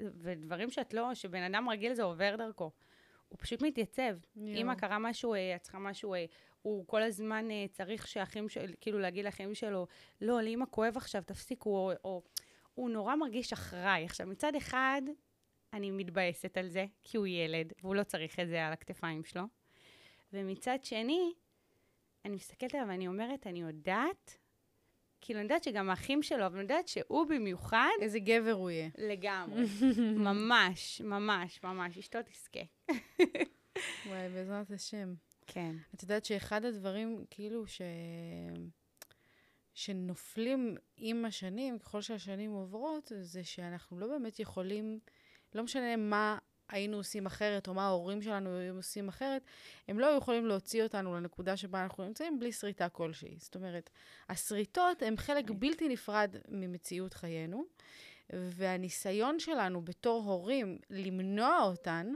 ודברים 0.00 0.70
שאת 0.70 0.94
לא, 0.94 1.14
שבן 1.14 1.42
אדם 1.42 1.68
רגיל 1.68 1.94
זה 1.94 2.02
עובר 2.02 2.36
דרכו. 2.38 2.70
הוא 3.28 3.38
פשוט 3.38 3.62
מתייצב. 3.62 4.16
אם 4.36 4.74
קרה 4.78 4.98
משהו, 4.98 5.34
אה, 5.34 5.56
את 5.56 5.62
צריכה 5.62 5.78
משהו, 5.78 6.14
אה, 6.14 6.24
הוא 6.62 6.86
כל 6.86 7.02
הזמן 7.02 7.50
אה, 7.50 7.64
צריך 7.72 8.08
שאחים, 8.08 8.48
של, 8.48 8.72
כאילו 8.80 8.98
להגיד 8.98 9.24
לאחים 9.24 9.54
שלו, 9.54 9.86
לא, 10.20 10.42
לאמא 10.42 10.64
כואב 10.70 10.96
עכשיו, 10.96 11.22
תפסיקו, 11.26 11.70
או, 11.70 11.92
או... 12.04 12.22
הוא 12.74 12.90
נורא 12.90 13.16
מרגיש 13.16 13.52
אחראי. 13.52 14.04
עכשיו, 14.04 14.26
מצד 14.26 14.54
אחד, 14.54 15.02
אני 15.72 15.90
מתבאסת 15.90 16.56
על 16.56 16.68
זה, 16.68 16.86
כי 17.04 17.16
הוא 17.16 17.26
ילד, 17.26 17.72
והוא 17.82 17.94
לא 17.94 18.02
צריך 18.02 18.40
את 18.40 18.48
זה 18.48 18.66
על 18.66 18.72
הכתפיים 18.72 19.24
שלו. 19.24 19.42
ומצד 20.32 20.78
שני, 20.82 21.32
אני 22.24 22.34
מסתכלת 22.34 22.74
עליו 22.74 22.86
ואני 22.88 23.08
אומרת, 23.08 23.46
אני 23.46 23.60
יודעת 23.60 24.38
כאילו, 25.20 25.40
אני 25.40 25.44
יודעת 25.44 25.64
שגם 25.64 25.90
האחים 25.90 26.22
שלו, 26.22 26.46
אבל 26.46 26.54
אני 26.54 26.62
יודעת 26.62 26.88
שהוא 26.88 27.26
במיוחד... 27.26 27.88
איזה 28.00 28.18
גבר 28.18 28.52
הוא 28.52 28.70
יהיה. 28.70 28.88
לגמרי. 28.98 29.62
ממש, 30.16 31.00
ממש, 31.00 31.60
ממש. 31.62 31.98
אשתו 31.98 32.18
תזכה. 32.22 32.60
וואי, 34.06 34.28
בעזרת 34.34 34.70
השם. 34.70 35.14
כן. 35.46 35.76
את 35.94 36.02
יודעת 36.02 36.24
שאחד 36.24 36.64
הדברים, 36.64 37.24
כאילו, 37.30 37.66
ש... 37.66 37.80
שנופלים 39.74 40.76
עם 40.96 41.24
השנים, 41.24 41.78
ככל 41.78 42.00
שהשנים 42.00 42.50
עוברות, 42.50 43.12
זה 43.20 43.44
שאנחנו 43.44 43.98
לא 43.98 44.06
באמת 44.06 44.40
יכולים, 44.40 44.98
לא 45.54 45.62
משנה 45.62 45.96
מה 45.96 46.38
היינו 46.68 46.96
עושים 46.96 47.26
אחרת, 47.26 47.68
או 47.68 47.74
מה 47.74 47.86
ההורים 47.86 48.22
שלנו 48.22 48.58
היו 48.58 48.76
עושים 48.76 49.08
אחרת, 49.08 49.42
הם 49.88 49.98
לא 49.98 50.06
יכולים 50.06 50.46
להוציא 50.46 50.82
אותנו 50.82 51.14
לנקודה 51.14 51.56
שבה 51.56 51.82
אנחנו 51.82 52.04
נמצאים 52.04 52.38
בלי 52.38 52.52
שריטה 52.52 52.88
כלשהי. 52.88 53.36
זאת 53.38 53.54
אומרת, 53.54 53.90
השריטות 54.28 55.02
הן 55.02 55.16
חלק 55.16 55.50
בלתי 55.50 55.88
נפרד 55.88 56.36
ממציאות 56.48 57.14
חיינו, 57.14 57.64
והניסיון 58.30 59.38
שלנו 59.38 59.82
בתור 59.84 60.22
הורים 60.24 60.78
למנוע 60.90 61.62
אותן, 61.62 62.12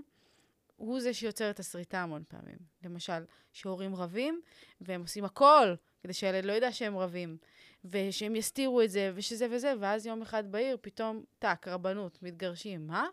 הוא 0.77 1.01
זה 1.01 1.15
שיוצר 1.15 1.51
את 1.51 1.61
השריטה 1.61 2.03
המון 2.03 2.23
פעמים. 2.29 2.59
למשל, 2.85 3.25
שהורים 3.53 3.95
רבים, 3.95 4.41
והם 4.81 5.01
עושים 5.01 5.25
הכל 5.25 5.75
כדי 6.03 6.13
שהילד 6.13 6.45
לא 6.45 6.53
ידע 6.53 6.73
שהם 6.73 6.99
רבים, 6.99 7.37
ושהם 7.85 8.37
יסתירו 8.37 8.83
את 8.83 8.91
זה, 8.91 9.13
ושזה 9.15 9.47
וזה, 9.51 9.75
ואז 9.81 10.07
יום 10.07 10.23
אחד 10.23 10.53
בעיר, 10.53 10.77
פתאום, 10.81 11.25
טאק, 11.39 11.69
רבנות, 11.69 12.23
מתגרשים. 12.23 12.87
מה? 12.87 13.07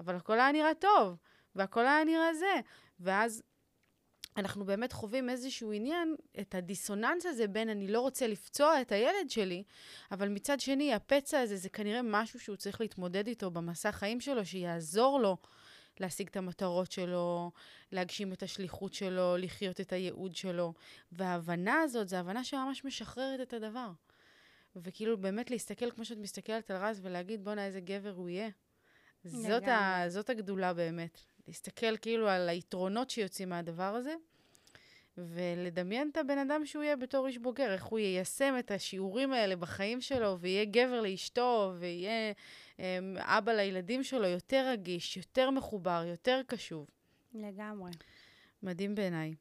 אבל 0.00 0.16
הכל 0.16 0.40
היה 0.40 0.52
נראה 0.52 0.74
טוב, 0.74 1.16
והכל 1.54 1.86
היה 1.86 2.04
נראה 2.04 2.34
זה. 2.34 2.60
ואז 3.00 3.42
אנחנו 4.36 4.64
באמת 4.64 4.92
חווים 4.92 5.30
איזשהו 5.30 5.72
עניין, 5.72 6.16
את 6.40 6.54
הדיסוננס 6.54 7.26
הזה 7.26 7.46
בין 7.48 7.68
אני 7.68 7.88
לא 7.88 8.00
רוצה 8.00 8.26
לפצוע 8.26 8.80
את 8.80 8.92
הילד 8.92 9.30
שלי, 9.30 9.62
אבל 10.12 10.28
מצד 10.28 10.60
שני, 10.60 10.94
הפצע 10.94 11.40
הזה 11.40 11.56
זה 11.56 11.68
כנראה 11.68 12.00
משהו 12.02 12.40
שהוא 12.40 12.56
צריך 12.56 12.80
להתמודד 12.80 13.26
איתו 13.26 13.50
במסע 13.50 13.92
חיים 13.92 14.20
שלו, 14.20 14.44
שיעזור 14.44 15.20
לו 15.20 15.36
להשיג 16.00 16.28
את 16.28 16.36
המטרות 16.36 16.92
שלו, 16.92 17.50
להגשים 17.92 18.32
את 18.32 18.42
השליחות 18.42 18.94
שלו, 18.94 19.36
לחיות 19.36 19.80
את 19.80 19.92
הייעוד 19.92 20.36
שלו. 20.36 20.74
וההבנה 21.12 21.80
הזאת, 21.80 22.08
זו 22.08 22.16
הבנה 22.16 22.44
שממש 22.44 22.84
משחררת 22.84 23.40
את 23.40 23.52
הדבר. 23.52 23.90
וכאילו 24.76 25.18
באמת 25.18 25.50
להסתכל 25.50 25.90
כמו 25.90 26.04
שאת 26.04 26.18
מסתכלת 26.18 26.70
על 26.70 26.76
רז 26.76 27.00
ולהגיד, 27.02 27.44
בואנה, 27.44 27.66
איזה 27.66 27.80
גבר 27.80 28.12
הוא 28.16 28.28
יהיה. 28.28 28.48
זאת, 29.24 29.68
ה, 29.68 30.04
זאת 30.08 30.30
הגדולה 30.30 30.74
באמת. 30.74 31.18
להסתכל 31.48 31.96
כאילו 31.96 32.28
על 32.28 32.48
היתרונות 32.48 33.10
שיוצאים 33.10 33.48
מהדבר 33.48 33.94
הזה, 33.94 34.14
ולדמיין 35.18 36.10
את 36.12 36.16
הבן 36.16 36.38
אדם 36.38 36.66
שהוא 36.66 36.82
יהיה 36.82 36.96
בתור 36.96 37.26
איש 37.26 37.38
בוגר, 37.38 37.72
איך 37.72 37.84
הוא 37.84 37.98
יישם 37.98 38.54
את 38.58 38.70
השיעורים 38.70 39.32
האלה 39.32 39.56
בחיים 39.56 40.00
שלו, 40.00 40.38
ויהיה 40.40 40.64
גבר 40.64 41.00
לאשתו, 41.00 41.72
ויהיה 41.78 42.32
אמ, 42.78 43.16
אבא 43.18 43.52
לילדים 43.52 44.04
שלו 44.04 44.26
יותר 44.26 44.68
רגיש, 44.72 45.16
יותר 45.16 45.50
מחובר, 45.50 46.02
יותר 46.06 46.40
קשוב. 46.46 46.86
לגמרי. 47.34 47.90
מדהים 48.62 48.94
בעיניי. 48.94 49.34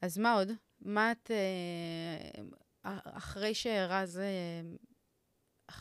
אז 0.00 0.18
מה 0.18 0.32
עוד? 0.32 0.50
מה 0.80 1.12
את... 1.12 1.30
אה, 1.30 2.98
אחרי 3.04 3.54
שרז... 3.54 4.20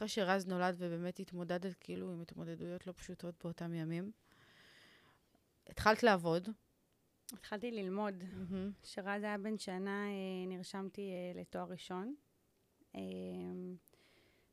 אה, 0.03 0.07
אחרי 0.07 0.07
שרז 0.07 0.47
נולד 0.47 0.75
ובאמת 0.77 1.19
התמודדת 1.19 1.73
כאילו 1.79 2.11
עם 2.11 2.21
התמודדויות 2.21 2.87
לא 2.87 2.91
פשוטות 2.91 3.35
באותם 3.43 3.73
ימים, 3.73 4.11
התחלת 5.67 6.03
לעבוד. 6.03 6.49
התחלתי 7.33 7.71
ללמוד. 7.71 8.21
Mm-hmm. 8.21 8.83
כשרז 8.83 9.23
היה 9.23 9.37
בן 9.37 9.57
שנה, 9.57 10.05
אה, 10.05 10.47
נרשמתי 10.47 11.11
לתואר 11.35 11.65
ראשון. 11.69 12.15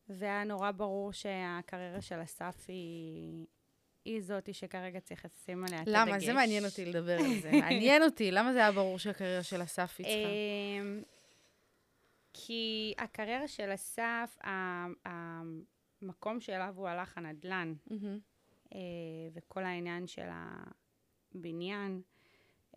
והיה 0.08 0.44
נורא 0.44 0.70
ברור 0.70 1.12
שהקריירה 1.12 2.00
של 2.00 2.22
אסף 2.22 2.64
היא, 2.68 3.46
היא 4.04 4.20
זאתי 4.22 4.52
שכרגע 4.52 5.00
צריך 5.00 5.24
לשים 5.24 5.64
עליה 5.64 5.82
את 5.82 5.88
הדגש. 5.88 6.08
למה? 6.08 6.20
זה 6.20 6.32
מעניין 6.32 6.64
אותי 6.64 6.84
לדבר 6.84 7.18
על 7.18 7.40
זה. 7.40 7.50
מעניין 7.62 8.02
אותי, 8.02 8.30
למה 8.30 8.52
זה 8.52 8.58
היה 8.58 8.72
ברור 8.72 8.98
שהקריירה 8.98 9.42
של 9.42 9.62
אסף 9.62 9.94
היא 9.98 10.06
צריכה? 10.06 10.28
כי 12.32 12.94
הקריירה 12.98 13.48
של 13.48 13.74
אסף, 13.74 14.38
המקום 15.04 16.40
שאליו 16.40 16.74
הוא 16.76 16.88
הלך, 16.88 17.18
הנדל"ן, 17.18 17.74
mm-hmm. 17.88 18.74
וכל 19.32 19.64
העניין 19.64 20.06
של 20.06 20.28
הבניין, 21.34 22.02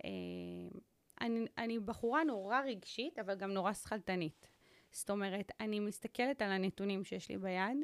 אה, 0.03 0.09
אני, 1.21 1.45
אני 1.57 1.79
בחורה 1.79 2.23
נורא 2.23 2.61
רגשית, 2.61 3.19
אבל 3.19 3.35
גם 3.35 3.51
נורא 3.51 3.73
שכלתנית. 3.73 4.47
זאת 4.91 5.09
אומרת, 5.09 5.51
אני 5.59 5.79
מסתכלת 5.79 6.41
על 6.41 6.51
הנתונים 6.51 7.03
שיש 7.03 7.29
לי 7.29 7.37
ביד, 7.37 7.77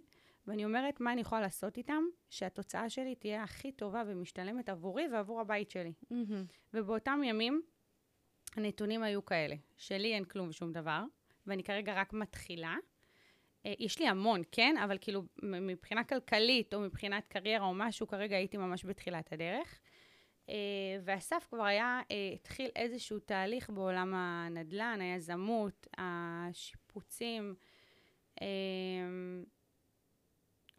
ואני 0.47 0.65
אומרת 0.65 0.99
מה 0.99 1.13
אני 1.13 1.21
יכולה 1.21 1.41
לעשות 1.41 1.77
איתם, 1.77 2.03
שהתוצאה 2.29 2.89
שלי 2.89 3.15
תהיה 3.15 3.43
הכי 3.43 3.71
טובה 3.71 4.03
ומשתלמת 4.07 4.69
עבורי 4.69 5.07
ועבור 5.11 5.41
הבית 5.41 5.71
שלי. 5.71 5.93
Mm-hmm. 6.03 6.53
ובאותם 6.73 7.21
ימים, 7.23 7.61
הנתונים 8.55 9.03
היו 9.03 9.25
כאלה, 9.25 9.55
שלי 9.77 10.13
אין 10.13 10.25
כלום 10.25 10.49
ושום 10.49 10.71
דבר, 10.71 11.03
ואני 11.50 11.63
כרגע 11.63 11.94
רק 11.94 12.13
מתחילה. 12.13 12.75
אה, 13.65 13.74
יש 13.79 14.00
לי 14.00 14.08
המון, 14.08 14.41
כן? 14.51 14.75
אבל 14.84 14.98
כאילו, 15.01 15.24
מבחינה 15.44 16.03
כלכלית, 16.03 16.74
או 16.74 16.79
מבחינת 16.79 17.27
קריירה 17.27 17.65
או 17.65 17.74
משהו, 17.74 18.08
כרגע 18.08 18.36
הייתי 18.36 18.58
ממש 18.58 18.86
בתחילת 18.86 19.34
הדרך. 19.34 19.79
אה, 20.50 20.56
ואסף 21.03 21.48
כבר 21.50 21.63
היה, 21.63 22.01
אה, 22.12 22.32
התחיל 22.34 22.70
איזשהו 22.75 23.20
תהליך 23.20 23.70
בעולם 23.70 24.13
הנדל"ן, 24.15 25.00
היזמות, 25.01 25.88
השיפוצים. 25.98 27.56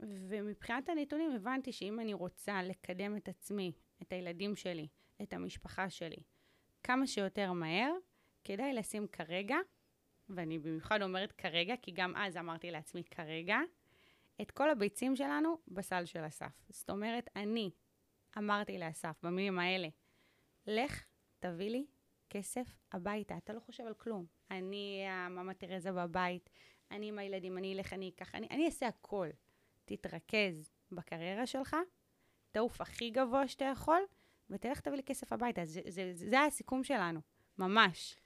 ומבחינת 0.01 0.89
הנתונים 0.89 1.31
הבנתי 1.33 1.73
שאם 1.73 2.01
אני 2.01 2.15
רוצה 2.15 2.63
לקדם 2.63 3.17
את 3.17 3.29
עצמי, 3.29 3.73
את 4.03 4.13
הילדים 4.13 4.57
שלי, 4.57 4.89
את 5.23 5.33
המשפחה 5.33 5.91
שלי, 5.91 6.23
כמה 6.83 7.07
שיותר 7.07 7.53
מהר, 7.53 7.93
כדאי 8.45 8.73
לשים 8.73 9.07
כרגע, 9.07 9.57
ואני 10.35 10.59
במיוחד 10.59 11.03
אומרת 11.03 11.33
כרגע, 11.33 11.75
כי 11.83 11.91
גם 11.91 12.17
אז 12.17 12.37
אמרתי 12.37 12.71
לעצמי 12.71 13.05
כרגע, 13.05 13.59
את 14.41 14.51
כל 14.51 14.71
הביצים 14.71 15.17
שלנו 15.17 15.59
בסל 15.69 16.05
של 16.05 16.27
אסף. 16.27 16.67
זאת 16.69 16.91
אומרת, 16.91 17.31
אני 17.37 17.71
אמרתי 18.39 18.79
לאסף 18.79 19.17
במילים 19.23 19.59
האלה, 19.59 19.89
לך, 20.67 21.05
תביא 21.41 21.71
לי 21.71 21.87
כסף 22.31 22.79
הביתה, 22.93 23.37
אתה 23.37 23.53
לא 23.53 23.61
חושב 23.61 23.85
על 23.87 23.95
כלום. 23.95 24.27
אני 24.51 25.05
המאמה 25.09 25.55
תרזה 25.55 25.93
בבית, 25.93 26.51
אני 26.91 27.09
עם 27.09 27.19
הילדים, 27.19 27.59
אני 27.59 27.75
אלך, 27.75 27.93
אני 27.93 28.09
אקח, 28.09 28.35
אני, 28.35 28.47
אני 28.51 28.67
אעשה 28.67 28.87
הכל. 28.87 29.29
תתרכז 29.85 30.71
בקריירה 30.93 31.47
שלך, 31.47 31.77
תעוף 32.51 32.81
הכי 32.81 33.11
גבוה 33.11 33.49
שאתה 33.49 33.65
יכול, 33.65 34.01
ותלך 34.51 34.81
תביא 34.81 34.97
לי 34.97 35.03
כסף 35.03 35.33
הביתה. 35.33 35.65
זה, 35.65 35.81
זה, 35.89 36.11
זה, 36.15 36.29
זה 36.31 36.41
הסיכום 36.41 36.85
שלנו, 36.85 37.21
ממש. 37.59 38.17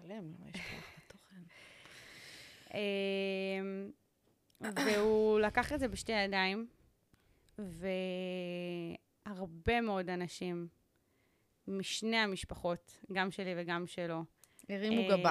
מצלם, 0.00 0.32
למה 0.34 0.48
יש 0.48 0.60
כוח 0.60 0.94
לתוכן? 0.98 1.42
אמ, 2.74 3.90
והוא 4.86 5.40
לקח 5.40 5.72
את 5.72 5.80
זה 5.80 5.88
בשתי 5.88 6.12
ידיים, 6.12 6.68
והרבה 9.26 9.80
מאוד 9.80 10.10
אנשים 10.10 10.68
משני 11.68 12.16
המשפחות, 12.16 13.00
גם 13.12 13.30
שלי 13.30 13.54
וגם 13.56 13.86
שלו, 13.86 14.24
הרימו 14.68 15.08
גבה. 15.08 15.30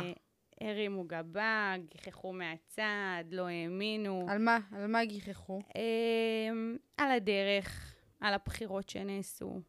הרימו 0.61 1.03
גבה, 1.07 1.75
גיחכו 1.89 2.33
מהצד, 2.33 3.23
לא 3.31 3.47
האמינו. 3.47 4.25
על 4.29 4.37
מה? 4.37 4.59
על 4.71 4.87
מה 4.87 5.05
גיחכו? 5.05 5.61
אמ, 5.75 6.77
על 6.97 7.11
הדרך, 7.11 7.95
על 8.19 8.33
הבחירות 8.33 8.89
שנעשו. 8.89 9.61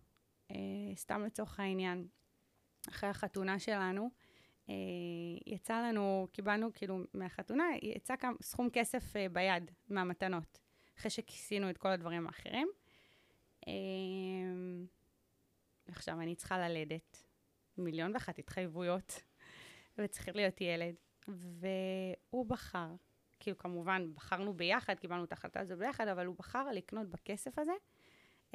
אה, 0.50 0.56
סתם 0.96 1.24
לצורך 1.24 1.60
העניין, 1.60 2.06
אחרי 2.88 3.08
החתונה 3.08 3.58
שלנו, 3.58 4.02
אה, 4.02 4.30
יצא 5.46 5.83
לנו, 5.88 6.28
קיבלנו 6.33 6.72
כאילו 6.74 6.98
מהחתונה, 7.14 7.64
יצא 7.83 8.16
כמה, 8.16 8.33
סכום 8.42 8.68
כסף 8.72 9.16
אה, 9.16 9.28
ביד 9.28 9.70
מהמתנות, 9.88 10.59
אחרי 10.98 11.11
שכיסינו 11.11 11.70
את 11.70 11.78
כל 11.78 11.88
הדברים 11.88 12.26
האחרים. 12.26 12.68
עכשיו 15.88 16.20
אני 16.20 16.35
צריכה 16.35 16.59
ללדת, 16.59 17.24
מיליון 17.78 18.14
ואחת 18.14 18.38
התחייבויות. 18.38 19.12
וצריך 19.98 20.28
להיות 20.37 20.61
ילד. 20.61 20.94
והוא 21.28 22.46
בחר, 22.46 22.88
כאילו 23.40 23.59
כמובן 23.59 24.14
בחרנו 24.14 24.54
ביחד, 24.54 24.94
קיבלנו 24.94 25.24
את 25.24 25.33
ההחלטה 25.33 25.61
הזו 25.61 25.76
ביחד, 25.76 26.09
אבל 26.09 26.26
הוא 26.26 26.37
בחר 26.37 26.70
לקנות 26.72 27.06
בכסף 27.06 27.59
הזה 27.59 27.72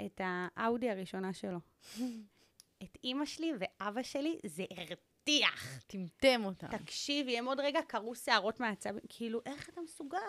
את 0.06 0.22
האאודי 0.24 0.90
הראשונה 0.90 1.34
שלו. 1.34 1.60
את 2.84 2.98
אימא 3.04 3.26
שלי 3.26 3.52
ואבא 3.60 4.04
שלי 4.04 4.40
זה 4.46 4.66
הרתיח. 5.28 5.80
טמטם 5.88 6.42
אותם. 6.46 6.68
תקשיבי, 6.68 7.38
הם 7.38 7.46
עוד 7.46 7.60
רגע 7.60 7.80
קרו 7.88 8.16
שערות 8.16 8.60
מהעצבים, 8.60 9.02
כאילו, 9.10 9.42
איך 9.46 9.70
אתה 9.70 9.82
מסוגל? 9.82 10.20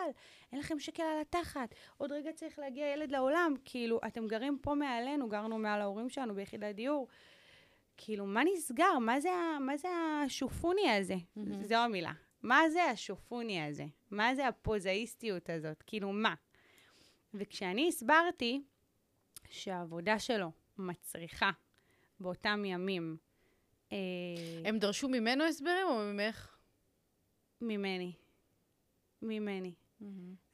אין 0.52 0.60
לכם 0.60 0.78
שקל 0.78 1.02
על 1.02 1.20
התחת. 1.20 1.74
עוד 1.96 2.12
רגע 2.12 2.32
צריך 2.32 2.58
להגיע 2.58 2.86
ילד 2.86 3.12
לעולם. 3.12 3.54
כאילו, 3.64 4.00
אתם 4.06 4.26
גרים 4.26 4.58
פה 4.62 4.74
מעלינו, 4.74 5.28
גרנו 5.28 5.58
מעל 5.58 5.80
ההורים 5.80 6.08
שלנו 6.08 6.34
ביחידת 6.34 6.74
דיור. 6.74 7.08
כאילו, 7.96 8.26
מה 8.26 8.42
נסגר? 8.44 8.98
מה 8.98 9.20
זה, 9.20 9.30
מה 9.60 9.76
זה 9.76 9.88
השופוני 10.24 10.90
הזה? 10.90 11.14
Mm-hmm. 11.14 11.64
זו 11.64 11.74
המילה. 11.74 12.12
מה 12.42 12.70
זה 12.70 12.84
השופוני 12.84 13.62
הזה? 13.62 13.84
מה 14.10 14.34
זה 14.34 14.48
הפוזאיסטיות 14.48 15.50
הזאת? 15.50 15.82
כאילו, 15.86 16.12
מה? 16.12 16.34
וכשאני 17.34 17.88
הסברתי 17.88 18.62
שהעבודה 19.50 20.18
שלו 20.18 20.50
מצריכה 20.78 21.50
באותם 22.20 22.64
ימים... 22.64 23.25
אה, 23.96 24.68
הם 24.68 24.78
דרשו 24.78 25.08
ממנו 25.08 25.44
הסברים 25.44 25.86
או 25.86 25.98
ממך? 25.98 26.56
ממני. 27.60 28.12
ממני. 29.22 29.74
Mm-hmm. 30.02 30.04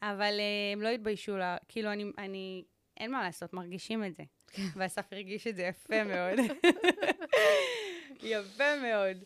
אבל 0.03 0.41
אה, 0.41 0.73
הם 0.73 0.83
לא 0.83 0.89
התביישו 0.89 1.37
לה, 1.37 1.57
כאילו, 1.69 1.93
אני, 1.93 2.05
אני, 2.19 2.65
אין 2.97 3.11
מה 3.11 3.23
לעשות, 3.23 3.53
מרגישים 3.53 4.05
את 4.05 4.15
זה. 4.15 4.23
ואסף 4.77 5.13
הרגיש 5.13 5.47
את 5.47 5.57
זה 5.57 5.63
יפה 5.63 6.05
מאוד. 6.05 6.39
יפה 8.23 8.77
מאוד. 8.83 9.25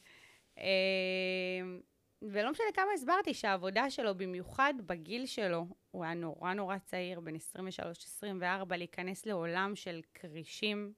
אמ, 0.59 1.81
ולא 2.23 2.51
משנה 2.51 2.67
כמה 2.75 2.93
הסברתי 2.95 3.35
שהעבודה 3.35 3.91
שלו, 3.91 4.15
במיוחד 4.15 4.75
בגיל 4.87 5.27
שלו, 5.27 5.67
הוא 5.91 6.05
היה 6.05 6.15
נורא 6.15 6.55
נורא 6.55 6.79
צעיר, 6.79 7.21
בן 7.21 7.35
23-24, 7.35 8.77
להיכנס 8.77 9.27
לעולם 9.27 9.73
של 9.77 10.01
כרישים 10.15 10.93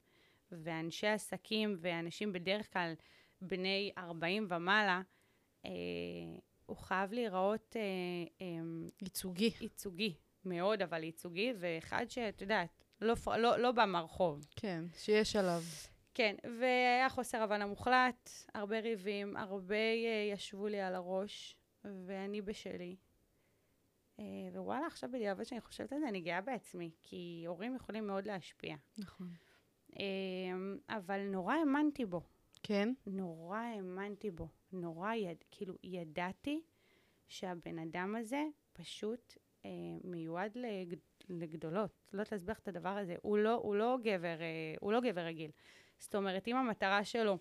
ואנשי 0.53 1.07
עסקים 1.07 1.77
ואנשים 1.81 2.33
בדרך 2.33 2.73
כלל 2.73 2.95
בני 3.41 3.93
40 3.99 4.47
ומעלה, 4.51 5.03
אה, 5.65 5.71
הוא 6.67 6.77
חייב 6.77 7.13
להיראות... 7.13 7.77
אה, 7.77 7.83
אה, 8.41 8.89
ייצוגי. 9.03 9.51
ייצוגי, 9.61 10.15
מאוד 10.45 10.83
אבל 10.83 11.05
ייצוגי, 11.05 11.53
ואחד 11.59 12.07
שאת 12.09 12.41
יודעת, 12.43 12.85
לא, 13.01 13.15
לא, 13.27 13.57
לא 13.57 13.73
בא 13.73 13.85
מהרחוב. 13.85 14.47
כן, 14.57 14.85
שיש 14.97 15.37
עליו. 15.37 15.63
כן, 16.15 16.37
והיה 16.61 17.09
חוסר 17.09 17.43
הבנה 17.43 17.67
מוחלט, 17.67 18.31
הרבה 18.55 18.81
ריבים, 18.81 19.37
הרבה 19.37 19.75
אה, 19.75 20.31
ישבו 20.33 20.69
לי 20.69 20.81
על 20.81 20.95
הראש, 20.95 21.57
ואני 21.85 22.43
בשלי. 22.43 22.97
אה, 24.21 24.25
ווואלה, 24.55 24.87
עכשיו 24.87 25.11
בדיעבד 25.13 25.45
שאני 25.45 25.61
חושבת 25.61 25.93
על 25.93 26.01
זה, 26.01 26.09
אני 26.09 26.21
גאה 26.21 26.41
בעצמי, 26.41 26.91
כי 27.03 27.45
הורים 27.47 27.77
יכולים 27.77 28.07
מאוד 28.07 28.27
להשפיע. 28.27 28.77
נכון. 28.99 29.29
אה, 30.01 30.05
אבל 30.89 31.21
נורא 31.21 31.55
האמנתי 31.55 32.05
בו. 32.05 32.21
כן? 32.63 32.93
נורא 33.07 33.59
האמנתי 33.59 34.31
בו. 34.31 34.49
נורא, 34.73 35.15
יד, 35.15 35.45
כאילו, 35.51 35.75
ידעתי 35.83 36.61
שהבן 37.29 37.79
אדם 37.79 38.17
הזה 38.17 38.45
פשוט 38.73 39.37
אה, 39.65 39.71
מיועד 40.05 40.53
לג, 40.57 40.95
לגדולות. 41.29 41.91
לא 42.13 42.23
להסביר 42.33 42.55
את 42.63 42.69
הדבר 42.69 42.89
הזה. 42.89 43.15
הוא 43.23 43.39
לא, 43.39 43.55
הוא 43.55 43.77
לא 43.77 43.99
גבר, 44.03 44.41
אה, 44.41 44.75
הוא 44.81 44.93
לא 44.93 45.01
גבר 45.01 45.21
רגיל. 45.21 45.51
זאת 45.99 46.15
אומרת, 46.15 46.49
אם 46.49 46.57
המטרה 46.57 47.05
שלו 47.05 47.39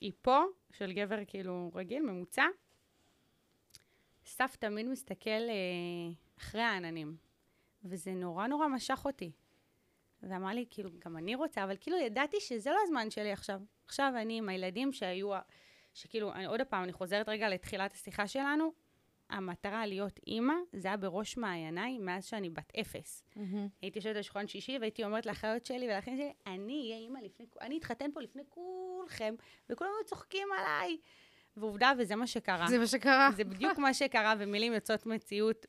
היא 0.00 0.12
פה, 0.22 0.42
של 0.72 0.92
גבר 0.92 1.18
כאילו 1.26 1.70
רגיל, 1.74 2.02
ממוצע, 2.02 2.44
סף 4.24 4.56
תמיד 4.56 4.86
מסתכל 4.86 5.30
אה, 5.30 6.12
אחרי 6.38 6.62
העננים. 6.62 7.16
וזה 7.84 8.12
נורא 8.12 8.46
נורא 8.46 8.68
משך 8.68 9.02
אותי. 9.04 9.30
ואמר 10.22 10.48
לי, 10.48 10.64
כאילו, 10.70 10.90
גם 11.04 11.16
אני 11.16 11.34
רוצה, 11.34 11.64
אבל 11.64 11.76
כאילו 11.80 11.96
ידעתי 11.98 12.36
שזה 12.40 12.70
לא 12.70 12.78
הזמן 12.84 13.10
שלי 13.10 13.32
עכשיו. 13.32 13.60
עכשיו 13.86 14.12
אני 14.16 14.38
עם 14.38 14.48
הילדים 14.48 14.92
שהיו, 14.92 15.30
שכאילו, 15.94 16.32
אני, 16.32 16.46
עוד 16.46 16.60
פעם, 16.62 16.84
אני 16.84 16.92
חוזרת 16.92 17.28
רגע 17.28 17.48
לתחילת 17.48 17.92
השיחה 17.92 18.26
שלנו, 18.26 18.72
המטרה 19.30 19.86
להיות 19.86 20.20
אימא, 20.26 20.54
זה 20.72 20.88
היה 20.88 20.96
בראש 20.96 21.36
מעייניי 21.36 21.98
מאז 21.98 22.24
שאני 22.24 22.50
בת 22.50 22.72
אפס. 22.80 23.24
הייתי 23.82 23.98
יושבת 23.98 24.16
על 24.16 24.22
שולחן 24.22 24.46
שישי 24.46 24.78
והייתי 24.78 25.04
אומרת 25.04 25.26
לאחיות 25.26 25.66
שלי 25.66 25.86
ולאחים 25.86 26.16
שלי, 26.16 26.32
אני 26.46 26.82
אהיה 26.82 26.96
אימא 26.96 27.18
לפני, 27.18 27.46
אני 27.60 27.78
אתחתן 27.78 28.10
פה 28.14 28.20
לפני 28.20 28.42
כולכם, 28.48 29.34
וכולם 29.68 29.90
היו 29.98 30.06
צוחקים 30.06 30.48
עליי. 30.58 30.96
ועובדה, 31.56 31.92
וזה 31.98 32.16
מה 32.16 32.26
שקרה. 32.26 32.66
זה 32.68 32.78
מה 32.78 32.86
שקרה. 32.86 33.30
זה 33.36 33.44
בדיוק 33.44 33.78
מה 33.78 33.94
שקרה, 33.94 34.34
ומילים 34.38 34.72
יוצאות 34.72 35.06
מציאות 35.06 35.66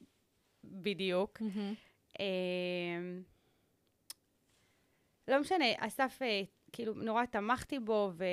בדיוק. 0.63 1.41
מהמם. 1.41 3.23
לא 5.31 5.39
משנה, 5.39 5.65
אסף, 5.77 6.19
אה, 6.21 6.41
כאילו, 6.71 6.93
נורא 6.93 7.25
תמכתי 7.25 7.79
בו, 7.79 8.11
ו... 8.13 8.25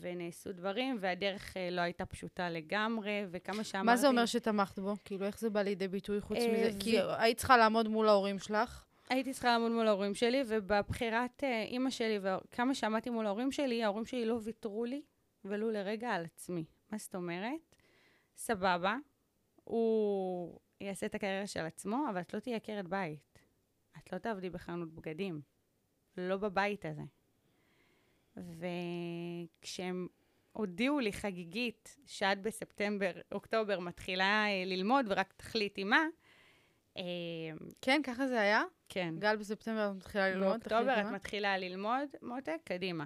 ונעשו 0.00 0.52
דברים, 0.52 0.96
והדרך 1.00 1.56
אה, 1.56 1.70
לא 1.70 1.80
הייתה 1.80 2.06
פשוטה 2.06 2.50
לגמרי, 2.50 3.24
וכמה 3.30 3.64
שאמרתי... 3.64 3.86
מה 3.86 3.96
זה 3.96 4.08
אומר 4.08 4.26
שתמכת 4.26 4.78
בו? 4.78 4.94
כאילו, 5.04 5.26
איך 5.26 5.38
זה 5.38 5.50
בא 5.50 5.62
לידי 5.62 5.88
ביטוי 5.88 6.20
חוץ 6.20 6.38
אה, 6.38 6.52
מזה? 6.52 6.70
ו- 6.76 6.80
כי 6.80 6.98
היית 7.18 7.38
צריכה 7.38 7.56
לעמוד 7.56 7.88
מול 7.88 8.08
ההורים 8.08 8.38
שלך. 8.38 8.84
הייתי 9.10 9.32
צריכה 9.32 9.48
לעמוד 9.48 9.72
מול 9.72 9.88
ההורים 9.88 10.14
שלי, 10.14 10.42
ובבחירת 10.46 11.44
אימא 11.66 11.90
שלי, 11.90 12.18
וכמה 12.22 12.74
שעמדתי 12.74 13.10
מול 13.10 13.26
ההורים 13.26 13.52
שלי, 13.52 13.84
ההורים 13.84 14.04
שלי 14.04 14.24
לא 14.24 14.38
ויתרו 14.42 14.84
לי, 14.84 15.02
ולו 15.44 15.70
לרגע 15.70 16.10
על 16.10 16.24
עצמי. 16.24 16.64
מה 16.90 16.98
זאת 16.98 17.14
אומרת? 17.14 17.76
סבבה, 18.36 18.96
הוא 19.64 20.58
יעשה 20.80 21.06
את 21.06 21.14
הקריירה 21.14 21.46
של 21.46 21.60
עצמו, 21.60 22.06
אבל 22.10 22.20
את 22.20 22.34
לא 22.34 22.40
תהיי 22.40 22.54
עקרת 22.54 22.88
בית. 22.88 23.38
את 23.98 24.12
לא 24.12 24.18
תעבדי 24.18 24.50
בחנות 24.50 24.92
בגדים. 24.92 25.40
לא 26.18 26.36
בבית 26.36 26.84
הזה. 26.86 27.02
וכשהם 28.36 30.08
הודיעו 30.52 31.00
לי 31.00 31.12
חגיגית 31.12 31.96
שעד 32.06 32.42
בספטמבר, 32.42 33.12
אוקטובר, 33.32 33.80
מתחילה 33.80 34.46
אה, 34.46 34.64
ללמוד 34.66 35.06
ורק 35.08 35.32
תחליטי 35.36 35.84
מה, 35.84 36.06
אה, 36.96 37.02
כן, 37.82 38.00
ככה 38.04 38.26
זה 38.26 38.40
היה? 38.40 38.62
כן. 38.88 39.14
גל 39.18 39.36
בספטמבר 39.36 39.90
את 39.90 39.96
מתחילה 39.96 40.30
ללמוד? 40.30 40.48
באוקטובר 40.48 41.00
את? 41.00 41.06
מתחילה 41.06 41.58
ללמוד, 41.58 42.08
מותק, 42.22 42.60
קדימה. 42.64 43.04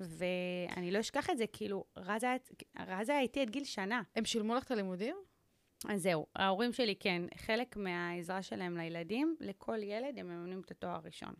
ואני 0.00 0.90
לא 0.90 1.00
אשכח 1.00 1.30
את 1.30 1.38
זה, 1.38 1.46
כאילו, 1.46 1.84
רז 1.96 2.24
היה, 2.24 2.36
רז 2.86 3.08
היה 3.08 3.20
איתי 3.20 3.40
עד 3.40 3.50
גיל 3.50 3.64
שנה. 3.64 4.02
הם 4.16 4.24
שילמו 4.24 4.54
לך 4.54 4.64
את 4.64 4.70
הלימודים? 4.70 5.16
אז 5.88 6.02
זהו, 6.02 6.26
ההורים 6.36 6.72
שלי 6.72 6.94
כן, 7.00 7.22
חלק 7.36 7.76
מהעזרה 7.76 8.42
שלהם 8.42 8.76
לילדים, 8.76 9.36
לכל 9.40 9.78
ילד 9.82 10.18
הם 10.18 10.26
מממנים 10.28 10.60
את 10.60 10.70
התואר 10.70 10.94
הראשון. 10.94 11.34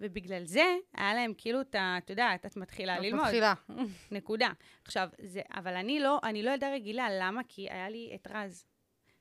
ובגלל 0.00 0.44
זה, 0.44 0.76
היה 0.94 1.14
להם 1.14 1.32
כאילו 1.38 1.60
את 1.60 1.74
ה... 1.74 1.94
את 1.98 2.10
יודעת, 2.10 2.46
את 2.46 2.56
מתחילה 2.56 2.96
את 2.96 3.02
ללמוד. 3.02 3.24
מתחילה. 3.24 3.54
נקודה. 4.12 4.48
עכשיו, 4.84 5.08
זה, 5.22 5.40
אבל 5.54 5.74
אני 5.74 6.00
לא, 6.00 6.18
אני 6.22 6.42
לא 6.42 6.50
ילדה 6.50 6.72
רגילה, 6.74 7.08
למה? 7.20 7.40
כי 7.48 7.70
היה 7.70 7.88
לי 7.88 8.12
את 8.14 8.26
רז. 8.30 8.64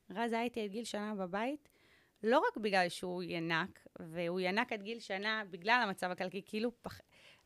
רז 0.10 0.34
היה 0.34 0.44
איתי 0.44 0.64
עד 0.64 0.72
גיל 0.72 0.84
שנה 0.84 1.16
בבית, 1.16 1.70
לא 2.24 2.40
רק 2.50 2.58
בגלל 2.58 2.90
שהוא 2.90 3.24
ינק, 3.24 3.88
והוא 4.00 4.40
ינק 4.40 4.74
עד 4.74 4.82
גיל 4.84 5.00
שנה 5.00 5.44
בגלל 5.50 5.82
המצב 5.88 6.12
הכלכלי, 6.12 6.42
כאילו, 6.46 6.72
פח... 6.82 7.00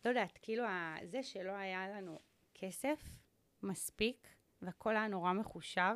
לא 0.05 0.09
יודעת, 0.09 0.39
כאילו, 0.41 0.63
ה- 0.65 0.95
זה 1.03 1.23
שלא 1.23 1.51
היה 1.51 1.87
לנו 1.89 2.19
כסף 2.55 3.03
מספיק, 3.63 4.27
והכל 4.61 4.95
היה 4.95 5.07
נורא 5.07 5.33
מחושב, 5.33 5.95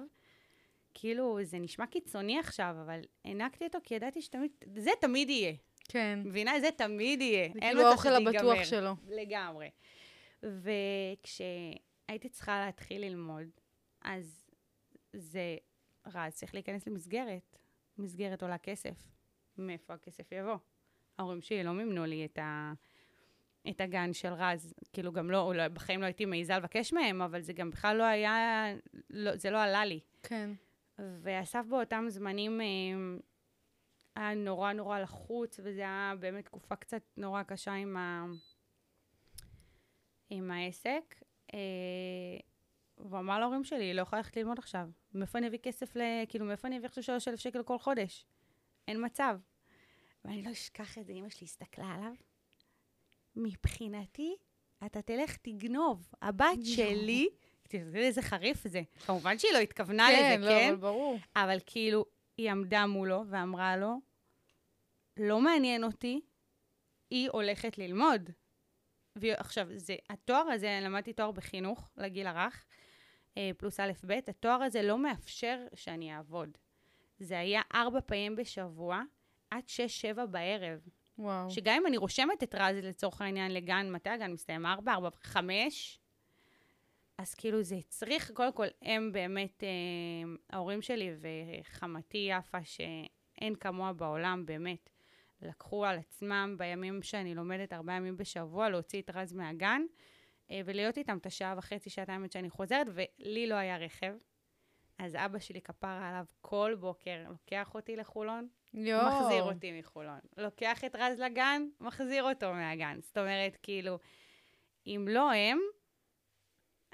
כאילו, 0.93 1.39
זה 1.43 1.59
נשמע 1.59 1.85
קיצוני 1.85 2.39
עכשיו, 2.39 2.75
אבל 2.85 3.01
הענקתי 3.25 3.65
אותו 3.65 3.77
כי 3.83 3.95
ידעתי 3.95 4.21
שתמיד, 4.21 4.51
זה 4.75 4.91
תמיד 5.01 5.29
יהיה. 5.29 5.53
כן. 5.89 6.19
מבינה? 6.25 6.59
זה 6.59 6.69
תמיד 6.77 7.21
יהיה. 7.21 7.49
זה 7.53 7.59
כאילו 7.59 7.81
האוכל 7.81 8.15
הבטוח. 8.15 8.63
שלו. 8.63 8.95
לגמרי. 9.07 9.69
וכשהייתי 10.43 12.29
צריכה 12.29 12.65
להתחיל 12.65 13.01
ללמוד, 13.01 13.47
אז 14.01 14.45
זה 15.13 15.57
רז, 16.05 16.33
צריך 16.33 16.53
להיכנס 16.53 16.87
למסגרת. 16.87 17.57
מסגרת 17.97 18.43
עולה 18.43 18.57
כסף. 18.57 19.11
מאיפה 19.57 19.93
הכסף 19.93 20.31
יבוא? 20.31 20.57
ההורים 21.17 21.41
שלי 21.41 21.63
לא 21.63 21.71
מימנו 21.71 22.05
לי 22.05 22.25
את, 22.25 22.37
ה... 22.37 22.73
את 23.69 23.81
הגן 23.81 24.13
של 24.13 24.33
רז. 24.33 24.73
כאילו, 24.93 25.11
גם 25.11 25.31
לא, 25.31 25.41
אולי 25.41 25.69
בחיים 25.69 26.01
לא 26.01 26.05
הייתי 26.05 26.25
מעיזה 26.25 26.57
לבקש 26.57 26.93
מהם, 26.93 27.21
אבל 27.21 27.41
זה 27.41 27.53
גם 27.53 27.69
בכלל 27.69 27.97
לא 27.97 28.03
היה, 28.03 28.65
לא, 29.09 29.35
זה 29.35 29.49
לא 29.49 29.63
עלה 29.63 29.85
לי. 29.85 29.99
כן. 30.23 30.49
ואסף 30.99 31.65
באותם 31.69 32.05
זמנים 32.07 32.61
אה, 32.61 32.65
היה 34.15 34.35
נורא 34.35 34.73
נורא 34.73 34.99
לחוץ, 34.99 35.59
וזה 35.63 35.81
היה 35.81 36.13
באמת 36.19 36.45
תקופה 36.45 36.75
קצת 36.75 37.01
נורא 37.17 37.43
קשה 37.43 37.73
עם, 37.73 37.97
ה... 37.97 38.25
עם 40.29 40.51
העסק. 40.51 41.21
אה, 41.53 41.59
והוא 42.97 43.19
אמר 43.19 43.39
להורים 43.39 43.63
שלי, 43.63 43.93
לא 43.93 44.01
יכולה 44.01 44.19
ללכת 44.19 44.37
ללמוד 44.37 44.59
עכשיו. 44.59 44.89
מאיפה 45.13 45.37
אני 45.37 45.47
אביא 45.47 45.59
כסף 45.59 45.95
ל... 45.95 46.01
כאילו, 46.29 46.45
מאיפה 46.45 46.67
אני 46.67 46.77
אביא 46.77 46.87
עכשיו 46.87 47.03
3,000 47.03 47.39
שקל 47.39 47.63
כל 47.63 47.79
חודש? 47.79 48.25
אין 48.87 49.05
מצב. 49.05 49.39
ואני 50.25 50.43
לא 50.43 50.51
אשכח 50.51 50.97
את 50.97 51.05
זה, 51.05 51.13
אמא 51.13 51.29
שלי 51.29 51.45
הסתכלה 51.45 51.93
עליו. 51.93 52.13
מבחינתי, 53.35 54.35
אתה 54.85 55.01
תלך 55.01 55.37
תגנוב. 55.37 56.09
הבת 56.21 56.65
שלי, 56.65 57.27
תראי 57.29 57.52
איזה 57.95 58.21
חריף 58.21 58.67
זה. 58.67 58.81
כמובן 59.05 59.37
שהיא 59.37 59.53
לא 59.53 59.57
התכוונה 59.57 60.07
כן, 60.07 60.35
לזה, 60.35 60.45
לא, 60.45 60.51
כן? 60.51 60.67
אבל 60.69 60.75
ברור. 60.75 61.19
אבל 61.35 61.57
כאילו, 61.65 62.05
היא 62.37 62.51
עמדה 62.51 62.85
מולו 62.85 63.23
ואמרה 63.27 63.77
לו, 63.77 63.99
לא 65.17 65.41
מעניין 65.41 65.83
אותי, 65.83 66.21
היא 67.09 67.29
הולכת 67.29 67.77
ללמוד. 67.77 68.29
ועכשיו, 69.15 69.67
זה, 69.75 69.95
התואר 70.09 70.41
הזה, 70.51 70.79
למדתי 70.81 71.13
תואר 71.13 71.31
בחינוך 71.31 71.91
לגיל 71.97 72.27
הרך, 72.27 72.65
אה, 73.37 73.51
פלוס 73.57 73.79
א' 73.79 73.91
ב', 74.05 74.11
התואר 74.11 74.63
הזה 74.63 74.81
לא 74.81 74.97
מאפשר 74.97 75.65
שאני 75.75 76.15
אעבוד. 76.15 76.57
זה 77.19 77.39
היה 77.39 77.61
ארבע 77.73 77.99
פעמים 78.01 78.35
בשבוע, 78.35 79.01
עד 79.51 79.67
שש-שבע 79.67 80.25
בערב. 80.25 80.79
וואו. 81.17 81.49
שגם 81.49 81.75
אם 81.75 81.87
אני 81.87 81.97
רושמת 81.97 82.43
את 82.43 82.55
רז 82.55 82.75
לצורך 82.75 83.21
העניין 83.21 83.53
לגן, 83.53 83.91
מתי 83.91 84.09
הגן 84.09 84.31
מסתיים? 84.31 84.65
ארבע, 84.65 84.93
ארבע, 84.93 85.09
חמש? 85.21 85.99
אז 87.17 87.35
כאילו 87.35 87.63
זה 87.63 87.75
הצריך, 87.75 88.31
קודם 88.31 88.53
כל, 88.53 88.67
הם 88.81 89.11
באמת, 89.11 89.63
אה, 89.63 89.69
ההורים 90.49 90.81
שלי 90.81 91.11
וחמתי 91.19 92.29
יפה, 92.31 92.63
שאין 92.63 93.55
כמוה 93.55 93.93
בעולם, 93.93 94.45
באמת, 94.45 94.89
לקחו 95.41 95.85
על 95.85 95.97
עצמם 95.97 96.55
בימים 96.57 97.01
שאני 97.01 97.35
לומדת 97.35 97.73
ארבעה 97.73 97.95
ימים 97.95 98.17
בשבוע, 98.17 98.69
להוציא 98.69 99.01
את 99.01 99.09
רז 99.09 99.33
מהגן, 99.33 99.81
אה, 100.51 100.61
ולהיות 100.65 100.97
איתם 100.97 101.17
את 101.17 101.25
השעה 101.25 101.55
וחצי, 101.57 101.89
שעתיים 101.89 102.23
עד 102.23 102.31
שאני 102.31 102.49
חוזרת, 102.49 102.87
ולי 102.93 103.47
לא 103.47 103.55
היה 103.55 103.77
רכב. 103.77 104.13
אז 104.97 105.15
אבא 105.15 105.39
שלי 105.39 105.61
כפרה 105.61 106.09
עליו 106.09 106.25
כל 106.41 106.75
בוקר, 106.79 107.23
לוקח 107.29 107.75
אותי 107.75 107.95
לחולון, 107.95 108.47
יואו. 108.73 109.07
מחזיר 109.07 109.43
אותי 109.43 109.79
מחולון. 109.79 110.19
לוקח 110.37 110.83
את 110.83 110.95
רז 110.95 111.19
לגן, 111.19 111.67
מחזיר 111.79 112.23
אותו 112.23 112.53
מהגן. 112.53 112.99
זאת 113.01 113.17
אומרת, 113.17 113.57
כאילו, 113.63 113.99
אם 114.87 115.05
לא 115.09 115.31
הם, 115.31 115.59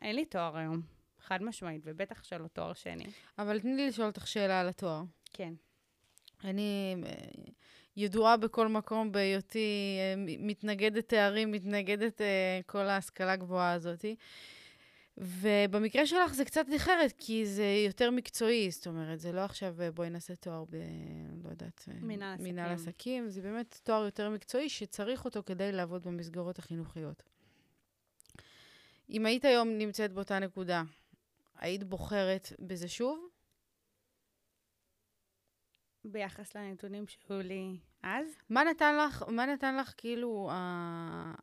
אין 0.01 0.15
לי 0.15 0.25
תואר 0.25 0.57
היום. 0.57 0.81
חד 1.19 1.43
משמעית, 1.43 1.81
ובטח 1.85 2.23
שלא 2.23 2.47
תואר 2.47 2.73
שני. 2.73 3.05
אבל 3.37 3.59
תני 3.59 3.75
לי 3.75 3.87
לשאול 3.87 4.07
אותך 4.07 4.27
שאלה 4.27 4.59
על 4.59 4.69
התואר. 4.69 5.01
כן. 5.33 5.53
אני 6.43 6.95
אה, 7.05 7.11
ידועה 7.97 8.37
בכל 8.37 8.67
מקום 8.67 9.11
בהיותי 9.11 9.97
אה, 9.99 10.13
מתנגדת 10.39 11.09
תארים, 11.09 11.51
מתנגדת 11.51 12.21
אה, 12.21 12.59
כל 12.65 12.87
ההשכלה 12.87 13.31
הגבוהה 13.31 13.73
הזאת. 13.73 14.05
ובמקרה 15.17 16.05
שלך 16.05 16.33
זה 16.33 16.45
קצת 16.45 16.65
אחרת, 16.75 17.13
כי 17.17 17.45
זה 17.45 17.83
יותר 17.85 18.11
מקצועי, 18.11 18.71
זאת 18.71 18.87
אומרת, 18.87 19.19
זה 19.19 19.31
לא 19.31 19.41
עכשיו 19.41 19.75
בואי 19.93 20.09
נעשה 20.09 20.35
תואר 20.35 20.63
ב... 20.69 20.75
לא 21.43 21.49
יודעת... 21.49 21.89
מנהל 22.01 22.33
עסקים. 22.33 22.53
מנהל 22.53 22.71
עסקים, 22.71 23.29
זה 23.29 23.41
באמת 23.41 23.79
תואר 23.83 24.05
יותר 24.05 24.29
מקצועי 24.29 24.69
שצריך 24.69 25.25
אותו 25.25 25.43
כדי 25.45 25.71
לעבוד 25.71 26.03
במסגרות 26.03 26.59
החינוכיות. 26.59 27.23
אם 29.09 29.25
היית 29.25 29.45
היום 29.45 29.69
נמצאת 29.69 30.13
באותה 30.13 30.39
נקודה, 30.39 30.83
היית 31.59 31.83
בוחרת 31.83 32.53
בזה 32.59 32.87
שוב? 32.87 33.29
ביחס 36.05 36.55
לנתונים 36.55 37.07
שהיו 37.07 37.41
לי 37.41 37.77
אז. 38.03 38.27
מה 38.49 38.63
נתן 38.63 38.97
לך, 38.97 39.23
מה 39.27 39.45
נתן 39.45 39.77
לך 39.77 39.93
כאילו, 39.97 40.49
ה... 40.51 40.55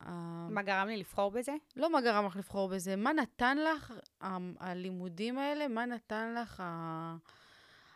ה... 0.00 0.48
מה 0.50 0.62
גרם 0.62 0.88
לי 0.88 0.96
לבחור 0.96 1.30
בזה? 1.30 1.52
לא 1.76 1.92
מה 1.92 2.00
גרם 2.00 2.26
לך 2.26 2.36
לבחור 2.36 2.68
בזה, 2.68 2.96
מה 2.96 3.12
נתן 3.12 3.58
לך 3.58 3.94
ה... 4.20 4.36
הלימודים 4.60 5.38
האלה, 5.38 5.68
מה 5.68 5.86
נתן 5.86 6.34
לך 6.34 6.60
ה... 6.64 7.16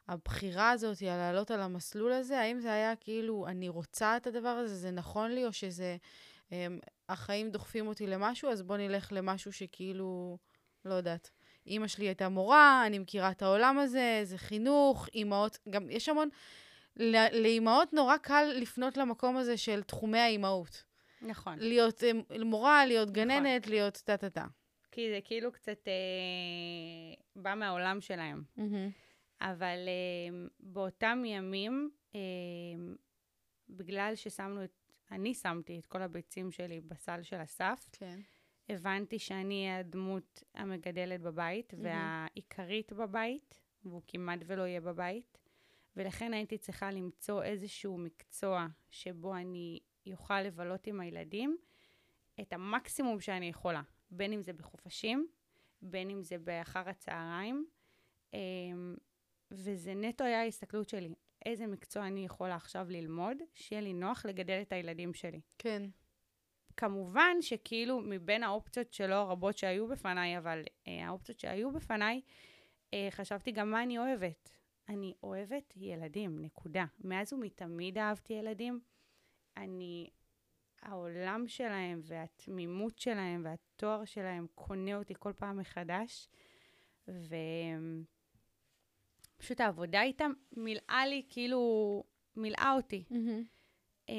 הבחירה 0.09 0.70
הזאת, 0.70 1.02
על 1.02 1.16
לעלות 1.16 1.50
על 1.50 1.61
המסלול 1.61 2.12
הזה? 2.12 2.40
האם 2.40 2.61
זה 2.61 2.72
היה 2.72 2.96
כאילו, 2.96 3.46
אני 3.46 3.68
רוצה 3.68 4.16
את 4.16 4.26
הדבר 4.26 4.48
הזה, 4.48 4.76
זה 4.76 4.90
נכון 4.90 5.30
לי, 5.30 5.46
או 5.46 5.52
שזה, 5.52 5.96
הם, 6.50 6.78
החיים 7.12 7.50
דוחפים 7.50 7.86
אותי 7.86 8.06
למשהו, 8.06 8.50
אז 8.50 8.62
בוא 8.62 8.76
נלך 8.76 9.12
למשהו 9.12 9.52
שכאילו, 9.52 10.38
לא 10.84 10.94
יודעת. 10.94 11.30
אימא 11.66 11.86
שלי 11.86 12.04
הייתה 12.04 12.28
מורה, 12.28 12.86
אני 12.86 12.98
מכירה 12.98 13.30
את 13.30 13.42
העולם 13.42 13.78
הזה, 13.78 14.20
זה 14.24 14.38
חינוך, 14.38 15.08
אימהות, 15.14 15.58
גם 15.70 15.90
יש 15.90 16.08
המון... 16.08 16.28
לאימהות 17.32 17.92
נורא 17.92 18.16
קל 18.16 18.52
לפנות 18.54 18.96
למקום 18.96 19.36
הזה 19.36 19.56
של 19.56 19.82
תחומי 19.82 20.18
האימהות. 20.18 20.84
נכון. 21.22 21.58
להיות 21.58 22.04
אה, 22.04 22.10
מורה, 22.44 22.86
להיות 22.86 23.10
גננת, 23.10 23.62
נכון. 23.62 23.72
להיות 23.72 24.02
טה-טה-טה. 24.04 24.46
כי 24.90 25.10
זה 25.10 25.18
כאילו 25.24 25.52
קצת 25.52 25.88
אה, 25.88 27.14
בא 27.36 27.54
מהעולם 27.54 28.00
שלהם. 28.00 28.42
Mm-hmm. 28.58 28.90
אבל 29.40 29.78
אה, 29.88 30.46
באותם 30.60 31.22
ימים, 31.26 31.90
אה, 32.14 32.20
בגלל 33.68 34.12
ששמנו 34.14 34.64
את, 34.64 34.79
אני 35.10 35.34
שמתי 35.34 35.78
את 35.78 35.86
כל 35.86 36.02
הביצים 36.02 36.50
שלי 36.50 36.80
בסל 36.80 37.22
של 37.22 37.42
אסף, 37.42 37.88
כן. 37.92 38.20
הבנתי 38.68 39.18
שאני 39.18 39.70
הדמות 39.70 40.42
המגדלת 40.54 41.20
בבית. 41.20 41.74
והעיקרית 41.78 42.92
בבית, 42.92 43.60
והוא 43.84 44.02
כמעט 44.06 44.40
ולא 44.46 44.62
יהיה 44.62 44.80
בבית. 44.80 45.38
ולכן 45.96 46.32
הייתי 46.32 46.58
צריכה 46.58 46.90
למצוא 46.90 47.42
איזשהו 47.42 47.98
מקצוע 47.98 48.66
שבו 48.90 49.36
אני 49.36 49.78
אוכל 50.12 50.42
לבלות 50.42 50.86
עם 50.86 51.00
הילדים 51.00 51.58
את 52.40 52.52
המקסימום 52.52 53.20
שאני 53.20 53.48
יכולה, 53.48 53.82
בין 54.10 54.32
אם 54.32 54.42
זה 54.42 54.52
בחופשים, 54.52 55.28
בין 55.82 56.10
אם 56.10 56.22
זה 56.22 56.38
באחר 56.38 56.88
הצהריים, 56.88 57.66
אמ, 58.34 58.96
וזה 59.50 59.94
נטו 59.94 60.24
היה 60.24 60.40
ההסתכלות 60.40 60.88
שלי, 60.88 61.14
איזה 61.46 61.66
מקצוע 61.66 62.07
אני 62.07 62.24
יכולה 62.24 62.57
עכשיו 62.57 62.87
ללמוד, 62.90 63.37
שיהיה 63.55 63.83
לי 63.83 63.92
נוח 63.92 64.26
לגדל 64.26 64.59
את 64.62 64.72
הילדים 64.72 65.14
שלי. 65.14 65.40
כן. 65.59 65.83
כמובן 66.76 67.37
שכאילו 67.40 68.00
מבין 68.00 68.42
האופציות 68.42 68.92
שלא 68.92 69.14
הרבות 69.14 69.59
שהיו 69.59 69.88
בפניי, 69.88 70.38
אבל 70.38 70.62
אה, 70.88 71.07
האופציות 71.07 71.40
שהיו 71.40 71.72
בפניי, 71.72 72.20
אה, 72.94 73.09
חשבתי 73.11 73.53
גם 73.53 73.70
מה 73.70 73.83
אני 73.83 73.98
אוהבת. 73.98 74.50
אני 74.88 75.14
אוהבת 75.22 75.74
ילדים, 75.76 76.38
נקודה. 76.38 76.85
מאז 77.05 77.33
ומתמיד 77.33 77.98
אהבתי 77.98 78.33
ילדים. 78.33 78.81
אני, 79.57 80.11
העולם 80.83 81.44
שלהם 81.46 82.00
והתמימות 82.03 82.98
שלהם 82.98 83.42
והתואר 83.44 84.05
שלהם 84.05 84.46
קונה 84.55 84.96
אותי 84.96 85.14
כל 85.18 85.33
פעם 85.33 85.59
מחדש. 85.59 86.29
ופשוט 89.40 89.61
העבודה 89.61 90.03
איתם 90.03 90.33
מילאה 90.57 91.07
לי, 91.07 91.22
כאילו, 91.29 92.05
מילאה 92.37 92.72
אותי. 92.76 93.05
Mm-hmm. 93.11 94.12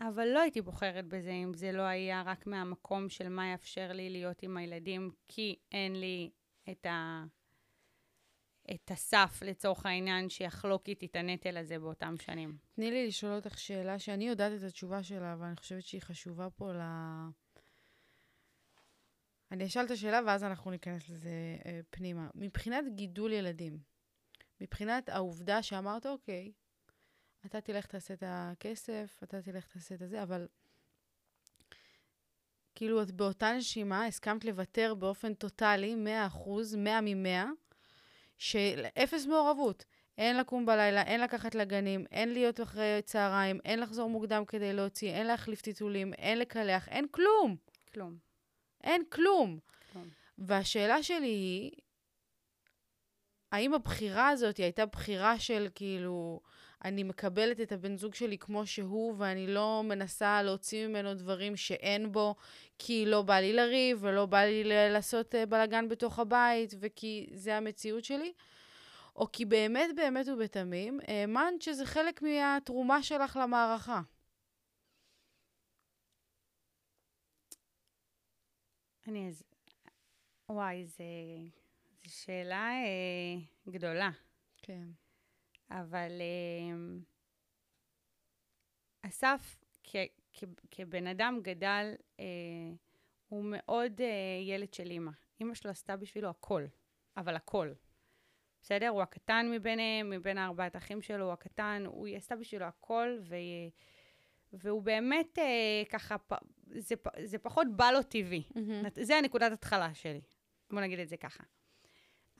אבל 0.00 0.28
לא 0.28 0.40
הייתי 0.40 0.60
בוחרת 0.60 1.06
בזה 1.06 1.30
אם 1.30 1.54
זה 1.54 1.72
לא 1.72 1.82
היה 1.82 2.22
רק 2.26 2.46
מהמקום 2.46 3.08
של 3.08 3.28
מה 3.28 3.50
יאפשר 3.50 3.92
לי 3.92 4.10
להיות 4.10 4.42
עם 4.42 4.56
הילדים, 4.56 5.10
כי 5.28 5.56
אין 5.72 6.00
לי 6.00 6.30
את 6.70 6.86
ה... 6.86 7.24
את 8.74 8.90
הסף, 8.90 9.42
לצורך 9.44 9.86
העניין, 9.86 10.28
שיחלוק 10.28 10.88
איתי 10.88 11.06
את 11.06 11.16
הנטל 11.16 11.56
הזה 11.56 11.78
באותם 11.78 12.14
שנים. 12.22 12.56
תני 12.74 12.90
לי 12.90 13.06
לשאול 13.06 13.32
אותך 13.32 13.58
שאלה 13.58 13.98
שאני 13.98 14.28
יודעת 14.28 14.52
את 14.58 14.62
התשובה 14.62 15.02
שלה, 15.02 15.32
אבל 15.32 15.46
אני 15.46 15.56
חושבת 15.56 15.82
שהיא 15.82 16.00
חשובה 16.00 16.50
פה 16.50 16.72
ל... 16.72 16.80
אני 19.52 19.66
אשאל 19.66 19.84
את 19.84 19.90
השאלה 19.90 20.20
ואז 20.26 20.44
אנחנו 20.44 20.70
ניכנס 20.70 21.08
לזה 21.08 21.30
אה, 21.66 21.80
פנימה. 21.90 22.28
מבחינת 22.34 22.84
גידול 22.94 23.32
ילדים, 23.32 23.78
מבחינת 24.60 25.08
העובדה 25.08 25.62
שאמרת, 25.62 26.06
אוקיי, 26.06 26.52
אתה 27.46 27.60
תלך 27.60 27.86
תעשה 27.86 28.14
את 28.14 28.22
הכסף, 28.26 29.20
אתה 29.22 29.42
תלך 29.42 29.66
תעשה 29.66 29.94
את 29.94 30.08
זה, 30.08 30.22
אבל 30.22 30.48
כאילו 32.74 33.02
את 33.02 33.10
באותה 33.10 33.52
נשימה 33.52 34.06
הסכמת 34.06 34.44
לוותר 34.44 34.94
באופן 34.94 35.34
טוטאלי, 35.34 35.94
100%, 36.74 36.76
100 36.76 37.00
מ-100, 37.00 37.48
של 38.38 38.84
אפס 38.98 39.26
מעורבות. 39.26 39.84
אין 40.18 40.36
לקום 40.36 40.66
בלילה, 40.66 41.02
אין 41.02 41.20
לקחת 41.20 41.54
לגנים, 41.54 42.04
אין 42.10 42.32
להיות 42.32 42.60
אחרי 42.60 43.00
צהריים, 43.04 43.60
אין 43.64 43.80
לחזור 43.80 44.10
מוקדם 44.10 44.44
כדי 44.44 44.72
להוציא, 44.72 45.10
אין 45.10 45.26
להחליף 45.26 45.62
טיטולים, 45.62 46.14
אין 46.14 46.38
לקלח, 46.38 46.88
אין 46.88 47.06
כלום. 47.08 47.56
כלום. 47.92 48.31
אין 48.84 49.02
כלום. 49.10 49.58
כלום. 49.92 50.08
והשאלה 50.38 51.02
שלי 51.02 51.26
היא, 51.26 51.70
האם 53.52 53.74
הבחירה 53.74 54.28
הזאת 54.28 54.56
הייתה 54.56 54.86
בחירה 54.86 55.38
של 55.38 55.68
כאילו, 55.74 56.40
אני 56.84 57.02
מקבלת 57.02 57.60
את 57.60 57.72
הבן 57.72 57.96
זוג 57.96 58.14
שלי 58.14 58.38
כמו 58.38 58.66
שהוא, 58.66 59.14
ואני 59.18 59.46
לא 59.46 59.82
מנסה 59.84 60.42
להוציא 60.42 60.86
ממנו 60.86 61.14
דברים 61.14 61.56
שאין 61.56 62.12
בו, 62.12 62.34
כי 62.78 63.06
לא 63.06 63.22
בא 63.22 63.34
לי 63.34 63.52
לריב, 63.52 63.98
ולא 64.00 64.26
בא 64.26 64.40
לי 64.40 64.64
לעשות 64.64 65.34
אה, 65.34 65.46
בלאגן 65.46 65.88
בתוך 65.88 66.18
הבית, 66.18 66.74
וכי 66.80 67.26
זה 67.32 67.56
המציאות 67.56 68.04
שלי? 68.04 68.32
או 69.16 69.32
כי 69.32 69.44
באמת, 69.44 69.90
באמת 69.96 70.28
ובתמים, 70.28 71.00
האמנת 71.08 71.62
שזה 71.62 71.86
חלק 71.86 72.22
מהתרומה 72.22 73.02
שלך 73.02 73.38
למערכה. 73.42 74.00
אני 79.08 79.28
אז... 79.28 79.42
וואי, 80.48 80.86
זו 80.86 81.04
שאלה 82.02 82.70
אה, 82.70 83.70
גדולה. 83.72 84.10
כן. 84.62 84.88
אבל 85.70 86.20
אה, 86.20 86.76
אסף, 89.02 89.64
כ, 89.84 89.96
כ, 90.32 90.44
כבן 90.70 91.06
אדם 91.06 91.40
גדל, 91.42 91.94
אה, 92.20 92.24
הוא 93.28 93.44
מאוד 93.44 94.00
אה, 94.00 94.42
ילד 94.42 94.74
של 94.74 94.90
אימא. 94.90 95.10
אימא 95.40 95.54
שלו 95.54 95.70
עשתה 95.70 95.96
בשבילו 95.96 96.28
הכל, 96.28 96.64
אבל 97.16 97.36
הכל. 97.36 97.72
בסדר? 98.60 98.88
הוא 98.88 99.02
הקטן 99.02 99.50
מביניהם, 99.50 100.10
מבין 100.10 100.38
ארבעת 100.38 100.74
האחים 100.74 101.02
שלו, 101.02 101.24
הוא 101.24 101.32
הקטן, 101.32 101.82
הוא 101.86 102.08
עשתה 102.08 102.36
בשבילו 102.36 102.64
הכל, 102.64 103.18
ו... 103.20 103.34
והוא 104.52 104.82
באמת 104.82 105.38
אה, 105.38 105.82
ככה, 105.90 106.18
פ... 106.18 106.34
זה, 106.74 106.94
זה 107.24 107.38
פחות 107.38 107.66
בא 107.76 107.90
לו 107.90 108.02
טבעי. 108.02 108.42
Mm-hmm. 108.54 109.04
זה 109.04 109.16
הנקודת 109.16 109.52
התחלה 109.52 109.94
שלי, 109.94 110.20
בוא 110.70 110.80
נגיד 110.80 110.98
את 110.98 111.08
זה 111.08 111.16
ככה. 111.16 111.44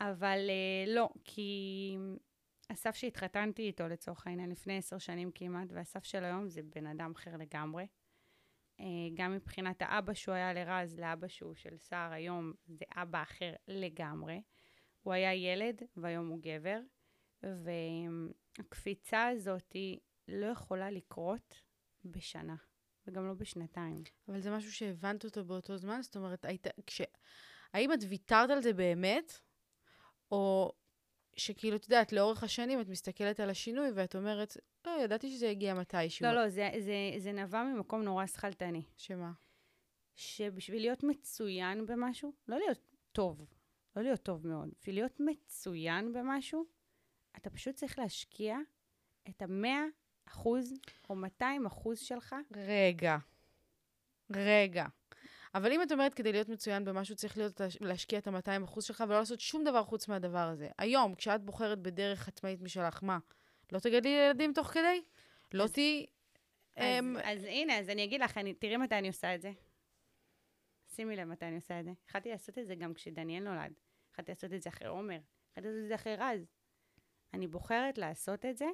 אבל 0.01 0.39
אה, 0.49 0.95
לא, 0.95 1.09
כי 1.25 1.97
אסף 2.69 2.95
שהתחתנתי 2.95 3.63
איתו, 3.63 3.89
לצורך 3.89 4.27
העניין, 4.27 4.51
לפני 4.51 4.77
עשר 4.77 4.99
שנים 4.99 5.31
כמעט, 5.35 5.69
ואסף 5.73 6.05
של 6.05 6.25
היום 6.25 6.49
זה 6.49 6.61
בן 6.63 6.87
אדם 6.87 7.13
אחר 7.17 7.37
לגמרי. 7.37 7.87
אה, 8.81 8.87
גם 9.15 9.33
מבחינת 9.33 9.83
האבא 9.83 10.15
שהוא 10.15 10.35
היה 10.35 10.53
לרז, 10.53 10.99
לאבא 10.99 11.29
שהוא 11.29 11.55
של 11.55 11.77
סער 11.77 12.13
היום, 12.13 12.53
זה 12.67 12.85
אבא 12.97 13.23
אחר 13.23 13.53
לגמרי. 13.69 14.43
הוא 15.03 15.13
היה 15.13 15.35
ילד, 15.35 15.83
והיום 15.97 16.29
הוא 16.29 16.39
גבר, 16.43 16.81
והקפיצה 17.43 19.29
הזאת 19.29 19.77
לא 20.29 20.47
יכולה 20.47 20.91
לקרות 20.91 21.63
בשנה, 22.05 22.57
וגם 23.07 23.27
לא 23.27 23.35
בשנתיים. 23.35 24.03
אבל 24.29 24.41
זה 24.41 24.51
משהו 24.51 24.73
שהבנת 24.73 25.25
אותו 25.25 25.45
באותו 25.45 25.77
זמן? 25.77 26.03
זאת 26.03 26.17
אומרת, 26.17 26.45
היית, 26.45 26.67
כש... 26.87 27.03
האם 27.73 27.93
את 27.93 27.99
ויתרת 28.09 28.51
על 28.51 28.63
זה 28.63 28.73
באמת? 28.73 29.39
או 30.31 30.73
שכאילו, 31.37 31.77
את 31.77 31.85
יודעת, 31.85 32.13
לאורך 32.13 32.43
השנים 32.43 32.81
את 32.81 32.89
מסתכלת 32.89 33.41
על 33.41 33.51
השינוי 33.51 33.91
ואת 33.95 34.17
אומרת, 34.17 34.57
לא, 34.87 34.91
ידעתי 35.05 35.31
שזה 35.31 35.47
יגיע 35.47 35.75
מתישהו. 35.75 36.27
לא, 36.27 36.33
לא, 36.33 36.49
זה, 36.49 36.71
זה, 36.79 36.95
זה 37.19 37.33
נבע 37.33 37.63
ממקום 37.63 38.03
נורא 38.03 38.27
שכלתני. 38.27 38.83
שמה? 38.97 39.33
שבשביל 40.17 40.83
להיות 40.83 41.03
מצוין 41.03 41.87
במשהו, 41.87 42.33
לא 42.49 42.59
להיות 42.59 42.79
טוב, 43.13 43.47
לא 43.97 44.03
להיות 44.03 44.23
טוב 44.23 44.47
מאוד, 44.47 44.69
בשביל 44.81 44.95
להיות 44.95 45.21
מצוין 45.21 46.13
במשהו, 46.13 46.67
אתה 47.37 47.51
פשוט 47.51 47.75
צריך 47.75 47.99
להשקיע 47.99 48.59
את 49.29 49.43
המאה 49.43 49.85
אחוז 50.33 50.75
או 51.11 51.15
200 51.15 51.67
אחוז 51.67 51.99
שלך. 51.99 52.37
רגע, 52.57 53.17
רגע. 54.31 54.87
אבל 55.55 55.73
אם 55.73 55.83
את 55.83 55.93
אומרת, 55.93 56.15
כדי 56.15 56.33
להיות 56.33 56.49
מצוין 56.49 56.85
במשהו, 56.85 57.17
צריך 57.17 57.37
להיות, 57.37 57.61
להשקיע 57.81 58.19
את 58.19 58.27
ה-200% 58.27 58.81
שלך 58.81 59.05
ולא 59.09 59.19
לעשות 59.19 59.41
שום 59.41 59.65
דבר 59.65 59.85
חוץ 59.85 60.09
מהדבר 60.09 60.49
הזה. 60.49 60.69
היום, 60.79 61.15
כשאת 61.15 61.43
בוחרת 61.43 61.79
בדרך 61.79 62.29
עצמאית 62.29 62.61
משלך, 62.61 63.03
מה? 63.03 63.19
לא 63.73 63.79
תגדלי 63.79 64.09
ילדים 64.09 64.53
תוך 64.53 64.67
כדי? 64.67 65.03
לא 65.55 65.67
תהיי... 65.67 66.07
אז, 66.77 66.85
um, 66.85 67.21
אז 67.25 67.45
הנה, 67.45 67.79
אז 67.79 67.89
אני 67.89 68.05
אגיד 68.05 68.21
לך, 68.21 68.39
אני, 68.39 68.55
תראי 68.55 68.77
מתי 68.77 68.95
אני 68.99 69.09
עושה 69.09 69.35
את 69.35 69.43
זה. 69.43 69.53
שימי 70.97 71.17
לב 71.17 71.29
מתי 71.29 71.45
אני 71.45 71.57
עושה 71.57 71.81
את 71.81 71.85
זה. 71.85 71.91
התחלתי 72.05 72.31
לעשות 72.31 72.59
את 72.59 72.67
זה 72.67 72.75
גם 72.75 72.95
כשדניאל 72.95 73.45
נולד. 73.45 73.73
התחלתי 74.11 74.33
לעשות 74.33 74.53
את 74.53 74.63
זה 74.63 74.69
אחרי 74.69 74.89
עומר. 74.89 75.19
התחלתי 75.49 75.69
לעשות 75.69 75.83
את 75.83 75.89
זה 75.89 75.95
אחרי 75.95 76.17
רז. 76.17 76.47
אני 77.35 77.47
בוחרת 77.47 77.99
לעשות 77.99 78.45
את 78.45 78.57
זה 78.57 78.67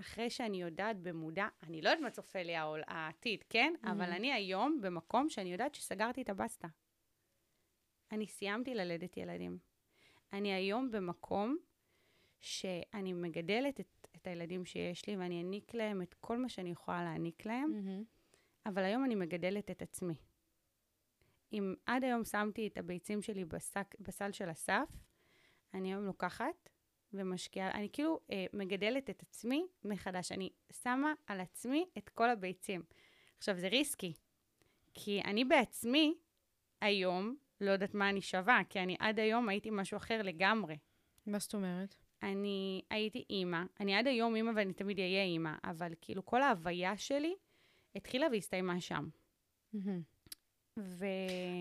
אחרי 0.00 0.30
שאני 0.30 0.62
יודעת 0.62 0.96
במודע, 1.02 1.48
אני 1.62 1.82
לא 1.82 1.88
יודעת 1.88 2.02
מה 2.02 2.10
צופה 2.10 2.42
לי 2.42 2.56
העול, 2.56 2.82
העתיד, 2.86 3.44
כן? 3.48 3.74
Mm-hmm. 3.76 3.90
אבל 3.90 4.12
אני 4.12 4.32
היום 4.32 4.80
במקום 4.80 5.28
שאני 5.28 5.52
יודעת 5.52 5.74
שסגרתי 5.74 6.22
את 6.22 6.28
הבסטה. 6.28 6.68
אני 8.12 8.26
סיימתי 8.26 8.74
ללדת 8.74 9.16
ילדים. 9.16 9.58
אני 10.32 10.52
היום 10.52 10.90
במקום 10.90 11.56
שאני 12.40 13.12
מגדלת 13.12 13.80
את, 13.80 14.08
את 14.16 14.26
הילדים 14.26 14.64
שיש 14.64 15.06
לי, 15.06 15.16
ואני 15.16 15.38
אעניק 15.38 15.74
להם 15.74 16.02
את 16.02 16.14
כל 16.14 16.38
מה 16.38 16.48
שאני 16.48 16.70
יכולה 16.70 17.04
להעניק 17.04 17.46
להם, 17.46 17.72
mm-hmm. 17.72 18.68
אבל 18.68 18.82
היום 18.82 19.04
אני 19.04 19.14
מגדלת 19.14 19.70
את 19.70 19.82
עצמי. 19.82 20.14
אם 21.52 21.74
עד 21.86 22.04
היום 22.04 22.24
שמתי 22.24 22.66
את 22.66 22.78
הביצים 22.78 23.22
שלי 23.22 23.44
בסק, 23.44 23.94
בסל 24.00 24.32
של 24.32 24.50
אסף, 24.50 24.88
אני 25.74 25.88
היום 25.88 26.04
לוקחת 26.04 26.68
ומשקיעה, 27.14 27.70
אני 27.70 27.88
כאילו 27.92 28.20
אה, 28.30 28.46
מגדלת 28.52 29.10
את 29.10 29.22
עצמי 29.22 29.66
מחדש. 29.84 30.32
אני 30.32 30.50
שמה 30.82 31.12
על 31.26 31.40
עצמי 31.40 31.86
את 31.98 32.08
כל 32.08 32.30
הביצים. 32.30 32.82
עכשיו, 33.38 33.58
זה 33.58 33.68
ריסקי, 33.68 34.12
כי 34.94 35.20
אני 35.24 35.44
בעצמי 35.44 36.14
היום 36.80 37.36
לא 37.60 37.70
יודעת 37.70 37.94
מה 37.94 38.10
אני 38.10 38.20
שווה, 38.20 38.60
כי 38.68 38.80
אני 38.80 38.96
עד 38.98 39.18
היום 39.18 39.48
הייתי 39.48 39.70
משהו 39.72 39.96
אחר 39.96 40.22
לגמרי. 40.22 40.76
מה 41.26 41.38
זאת 41.38 41.54
אומרת? 41.54 41.94
אני 42.22 42.82
הייתי 42.90 43.24
אימא, 43.30 43.62
אני 43.80 43.94
עד 43.94 44.06
היום 44.06 44.36
אימא 44.36 44.52
ואני 44.56 44.72
תמיד 44.72 44.98
אהיה 44.98 45.22
אימא, 45.22 45.52
אבל 45.64 45.92
כאילו 46.00 46.24
כל 46.24 46.42
ההוויה 46.42 46.96
שלי 46.96 47.34
התחילה 47.94 48.26
והסתיימה 48.32 48.80
שם. 48.80 49.08
ו... 50.78 51.06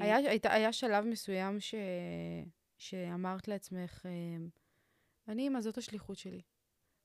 היה, 0.02 0.16
היה, 0.16 0.40
היה 0.44 0.74
שלב 0.74 1.06
מסוים 1.06 1.60
ש... 1.60 1.76
שאמרת 2.78 3.48
לעצמך, 3.48 4.06
אה, 4.06 4.46
אני 5.28 5.42
אימא, 5.42 5.62
זאת 5.62 5.78
השליחות 5.78 6.18
שלי. 6.18 6.42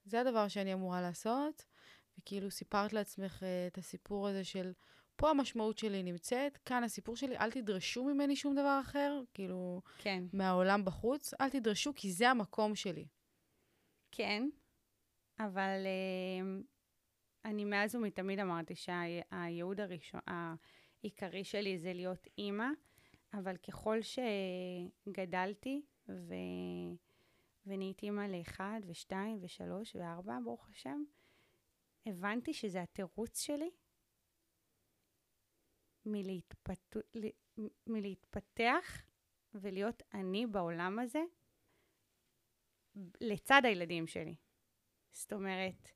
זה 0.04 0.20
הדבר 0.20 0.48
שאני 0.48 0.74
אמורה 0.74 1.00
לעשות, 1.00 1.64
וכאילו 2.18 2.50
סיפרת 2.50 2.92
לעצמך 2.92 3.42
uh, 3.42 3.44
את 3.72 3.78
הסיפור 3.78 4.28
הזה 4.28 4.44
של, 4.44 4.72
פה 5.16 5.31
המשמעות 5.31 5.78
שלי 5.78 6.02
נמצאת, 6.02 6.57
כאן 6.57 6.85
הסיפור 6.85 7.16
שלי, 7.16 7.38
אל 7.38 7.50
תדרשו 7.50 8.04
ממני 8.04 8.37
שום 8.37 8.54
דבר 8.54 8.81
אחר, 8.81 9.22
כאילו, 9.35 9.83
כן. 9.98 10.24
מהעולם 10.33 10.85
בחוץ, 10.85 11.35
אל 11.40 11.50
תדרשו, 11.50 11.92
כי 11.96 12.12
זה 12.12 12.31
המקום 12.31 12.74
שלי. 12.74 13.07
כן, 14.11 14.48
אבל 15.38 15.87
uh, 15.87 16.64
אני 17.44 17.64
מאז 17.64 17.94
ומתמיד 17.94 18.38
אמרתי 18.38 18.74
שהייעוד 18.74 19.81
הראשון, 19.81 20.20
העיקרי 20.26 21.44
שלי 21.44 21.78
זה 21.78 21.92
להיות 21.92 22.26
אימא, 22.38 22.68
אבל 23.35 23.57
ככל 23.57 23.98
שגדלתי, 24.02 25.83
ו... 26.09 26.35
ונהייתי 27.68 28.07
אימא 28.07 28.20
לאחד 28.20 28.81
ושתיים 28.87 29.38
ושלוש 29.40 29.96
וארבע, 29.96 30.38
ברוך 30.44 30.68
השם, 30.68 31.04
הבנתי 32.07 32.54
שזה 32.54 32.83
התירוץ 32.83 33.40
שלי 33.40 33.70
מלהתפת... 36.07 36.96
מלהתפתח 37.87 39.02
ולהיות 39.54 40.02
אני 40.14 40.46
בעולם 40.46 40.98
הזה 40.98 41.22
לצד 43.20 43.62
הילדים 43.64 44.07
שלי. 44.07 44.35
זאת 45.12 45.33
אומרת, 45.33 45.90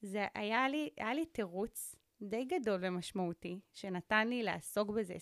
זה 0.00 0.26
היה 0.34 0.68
לי, 0.68 0.90
היה 0.96 1.14
לי 1.14 1.26
תירוץ 1.26 1.96
די 2.22 2.44
גדול 2.44 2.80
ומשמעותי, 2.82 3.60
שנתן 3.72 4.28
לי 4.28 4.42
לעסוק 4.42 4.90
בזה 4.90 5.14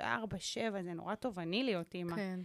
24-7, 0.00 0.82
זה 0.82 0.92
נורא 0.94 1.14
תובעני 1.14 1.64
להיות 1.64 1.94
אימא. 1.94 2.16
כן. 2.16 2.40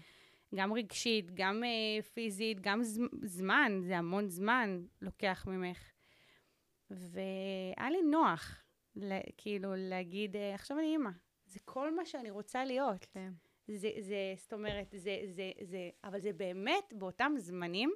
גם 0.55 0.73
רגשית, 0.73 1.31
גם 1.33 1.63
uh, 1.63 2.05
פיזית, 2.05 2.59
גם 2.61 2.83
ז, 2.83 2.99
זמן, 3.23 3.81
זה 3.83 3.97
המון 3.97 4.29
זמן 4.29 4.85
לוקח 5.01 5.45
ממך. 5.47 5.91
והיה 6.89 7.89
לי 7.89 8.01
נוח, 8.01 8.63
לה, 8.95 9.19
כאילו, 9.37 9.69
להגיד, 9.75 10.35
uh, 10.35 10.39
עכשיו 10.53 10.79
אני 10.79 10.87
אימא. 10.87 11.09
זה 11.45 11.59
כל 11.65 11.95
מה 11.95 12.05
שאני 12.05 12.29
רוצה 12.29 12.65
להיות. 12.65 13.05
כן. 13.05 13.31
זה, 13.67 13.89
זה, 13.99 14.33
זאת 14.37 14.53
אומרת, 14.53 14.87
זה, 14.97 15.21
זה, 15.25 15.51
זה, 15.61 15.89
אבל 16.03 16.19
זה 16.19 16.33
באמת, 16.33 16.93
באותם 16.93 17.33
זמנים, 17.37 17.93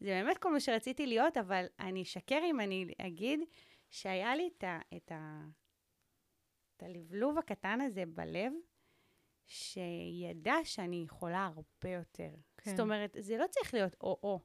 זה 0.00 0.06
באמת 0.06 0.38
כל 0.38 0.52
מה 0.52 0.60
שרציתי 0.60 1.06
להיות, 1.06 1.36
אבל 1.36 1.66
אני 1.80 2.02
אשקר 2.02 2.40
אם 2.44 2.60
אני 2.60 2.86
אגיד 2.98 3.40
שהיה 3.90 4.36
לי 4.36 4.50
את, 4.58 4.64
ה, 4.64 4.78
את, 4.96 5.12
ה, 5.12 5.44
את 6.76 6.82
הלבלוב 6.82 7.38
הקטן 7.38 7.80
הזה 7.80 8.04
בלב, 8.06 8.52
שידע 9.52 10.54
שאני 10.64 11.02
יכולה 11.06 11.46
הרבה 11.54 11.94
יותר. 11.94 12.30
כן. 12.56 12.70
זאת 12.70 12.80
אומרת, 12.80 13.16
זה 13.20 13.36
לא 13.36 13.46
צריך 13.50 13.74
להיות 13.74 13.96
או-או, 14.00 14.40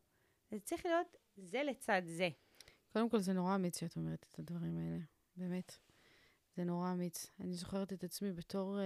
זה 0.52 0.60
צריך 0.60 0.86
להיות 0.86 1.16
זה 1.38 1.64
לצד 1.64 2.02
זה. 2.06 2.30
קודם 2.94 3.10
כל, 3.10 3.20
זה 3.20 3.34
נורא 3.34 3.56
אמיץ 3.56 3.80
שאת 3.80 3.96
אומרת 3.96 4.26
את 4.32 4.40
הדברים 4.40 4.78
האלה, 4.78 5.04
באמת. 5.36 5.78
זה 6.56 6.64
נורא 6.64 6.92
אמיץ. 6.92 7.28
אני 7.40 7.54
זוכרת 7.54 7.94
את 7.94 8.04
עצמי 8.04 8.32
בתור, 8.34 8.80
אה, 8.80 8.86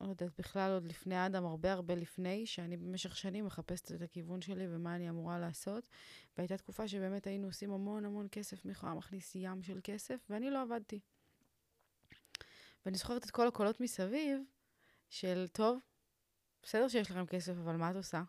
לא 0.00 0.06
יודעת, 0.08 0.32
בכלל 0.38 0.72
עוד 0.72 0.84
לפני 0.84 1.26
אדם, 1.26 1.44
הרבה 1.44 1.72
הרבה 1.72 1.94
לפני, 1.94 2.46
שאני 2.46 2.76
במשך 2.76 3.16
שנים 3.16 3.46
מחפשת 3.46 3.92
את 3.92 4.02
הכיוון 4.02 4.42
שלי 4.42 4.64
ומה 4.68 4.96
אני 4.96 5.10
אמורה 5.10 5.38
לעשות. 5.38 5.88
והייתה 6.36 6.56
תקופה 6.56 6.88
שבאמת 6.88 7.26
היינו 7.26 7.46
עושים 7.46 7.72
המון 7.72 8.04
המון 8.04 8.26
כסף, 8.32 8.64
מיכולה 8.64 8.94
מכניס 8.94 9.34
ים 9.34 9.62
של 9.62 9.80
כסף, 9.84 10.26
ואני 10.30 10.50
לא 10.50 10.62
עבדתי. 10.62 11.00
ואני 12.88 12.98
זוכרת 12.98 13.24
את 13.24 13.30
כל 13.30 13.48
הקולות 13.48 13.80
מסביב, 13.80 14.40
של, 15.08 15.46
טוב, 15.52 15.78
בסדר 16.62 16.88
שיש 16.88 17.10
לכם 17.10 17.26
כסף, 17.26 17.52
אבל 17.52 17.76
מה 17.76 17.90
את 17.90 17.96
עושה? 17.96 18.22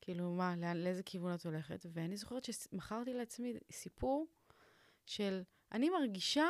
כאילו, 0.00 0.30
מה, 0.30 0.54
לאן, 0.56 0.76
לאיזה 0.76 1.02
כיוון 1.02 1.34
את 1.34 1.46
הולכת? 1.46 1.86
ואני 1.92 2.16
זוכרת 2.16 2.44
שמכרתי 2.44 3.12
לעצמי 3.12 3.54
סיפור 3.72 4.26
של, 5.06 5.42
אני 5.72 5.90
מרגישה 5.90 6.48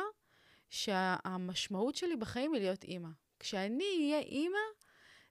שהמשמעות 0.69 1.95
שלי 1.95 2.15
בחיים 2.15 2.53
היא 2.53 2.61
להיות 2.61 2.83
אימא. 2.83 3.09
כשאני 3.39 3.97
אהיה 3.97 4.19
אימא, 4.19 4.65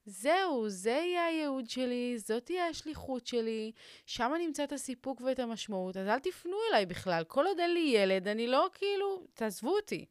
זהו, 0.05 0.69
זה 0.69 0.91
יהיה 0.91 1.25
הייעוד 1.25 1.71
שלי, 1.71 2.19
זאת 2.19 2.47
תהיה 2.47 2.69
השליחות 2.69 3.27
שלי, 3.27 3.73
שם 4.07 4.33
אני 4.35 4.47
אמצא 4.47 4.65
את 4.65 4.73
הסיפוק 4.73 5.21
ואת 5.21 5.39
המשמעות, 5.39 5.97
אז 5.97 6.07
אל 6.07 6.19
תפנו 6.19 6.57
אליי 6.71 6.87
בכלל. 6.87 7.25
כל 7.25 7.47
עוד 7.47 7.61
אין 7.61 7.75
לי 7.75 7.93
ילד, 7.95 8.29
אני 8.29 8.47
לא 8.47 8.69
כאילו, 8.75 9.27
תעזבו 9.35 9.77
אותי. 9.77 10.07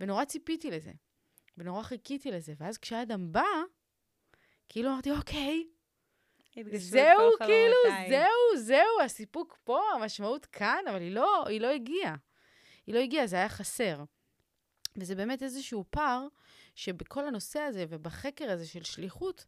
ונורא 0.00 0.24
ציפיתי 0.24 0.70
לזה, 0.70 0.92
ונורא 1.56 1.82
חיכיתי 1.82 2.30
לזה. 2.30 2.54
ואז 2.58 2.78
כשאדם 2.78 3.32
בא, 3.32 3.42
כאילו 4.68 4.90
אמרתי, 4.90 5.10
אוקיי, 5.10 5.64
זהו, 6.76 7.30
כאילו, 7.38 8.08
זהו, 8.08 8.62
זהו, 8.64 9.00
הסיפוק 9.04 9.58
פה, 9.64 9.80
המשמעות 9.94 10.46
כאן, 10.46 10.84
אבל 10.90 11.00
היא 11.00 11.12
לא, 11.12 11.46
היא 11.46 11.60
לא 11.60 11.66
הגיעה. 11.66 12.16
היא 12.86 12.94
לא 12.94 13.00
הגיעה, 13.00 13.26
זה 13.26 13.36
היה 13.36 13.48
חסר. 13.48 14.04
וזה 14.96 15.14
באמת 15.14 15.42
איזשהו 15.42 15.84
פער 15.90 16.26
שבכל 16.74 17.26
הנושא 17.26 17.60
הזה 17.60 17.84
ובחקר 17.88 18.50
הזה 18.50 18.66
של 18.66 18.84
שליחות, 18.84 19.46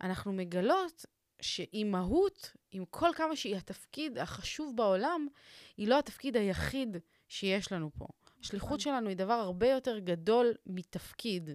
אנחנו 0.00 0.32
מגלות 0.32 1.06
שאימהות, 1.40 2.56
עם 2.70 2.84
כל 2.84 3.10
כמה 3.16 3.36
שהיא 3.36 3.56
התפקיד 3.56 4.18
החשוב 4.18 4.76
בעולם, 4.76 5.28
היא 5.76 5.88
לא 5.88 5.98
התפקיד 5.98 6.36
היחיד 6.36 6.96
שיש 7.28 7.72
לנו 7.72 7.90
פה. 7.98 8.06
השליחות 8.40 8.80
שלנו 8.80 9.08
היא 9.08 9.16
דבר 9.16 9.32
הרבה 9.32 9.68
יותר 9.68 9.98
גדול 9.98 10.54
מתפקיד. 10.66 11.50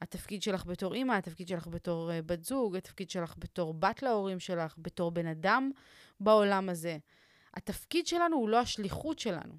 התפקיד 0.00 0.42
שלך 0.42 0.66
בתור 0.66 0.94
אימא, 0.94 1.12
התפקיד 1.12 1.48
שלך 1.48 1.66
בתור 1.66 2.10
uh, 2.10 2.22
בת 2.26 2.44
זוג, 2.44 2.76
התפקיד 2.76 3.10
שלך 3.10 3.34
בתור 3.38 3.74
בת 3.74 4.02
להורים 4.02 4.40
שלך, 4.40 4.74
בתור 4.78 5.10
בן 5.10 5.26
אדם 5.26 5.70
בעולם 6.20 6.68
הזה. 6.68 6.98
התפקיד 7.54 8.06
שלנו 8.06 8.36
הוא 8.36 8.48
לא 8.48 8.58
השליחות 8.58 9.18
שלנו. 9.18 9.54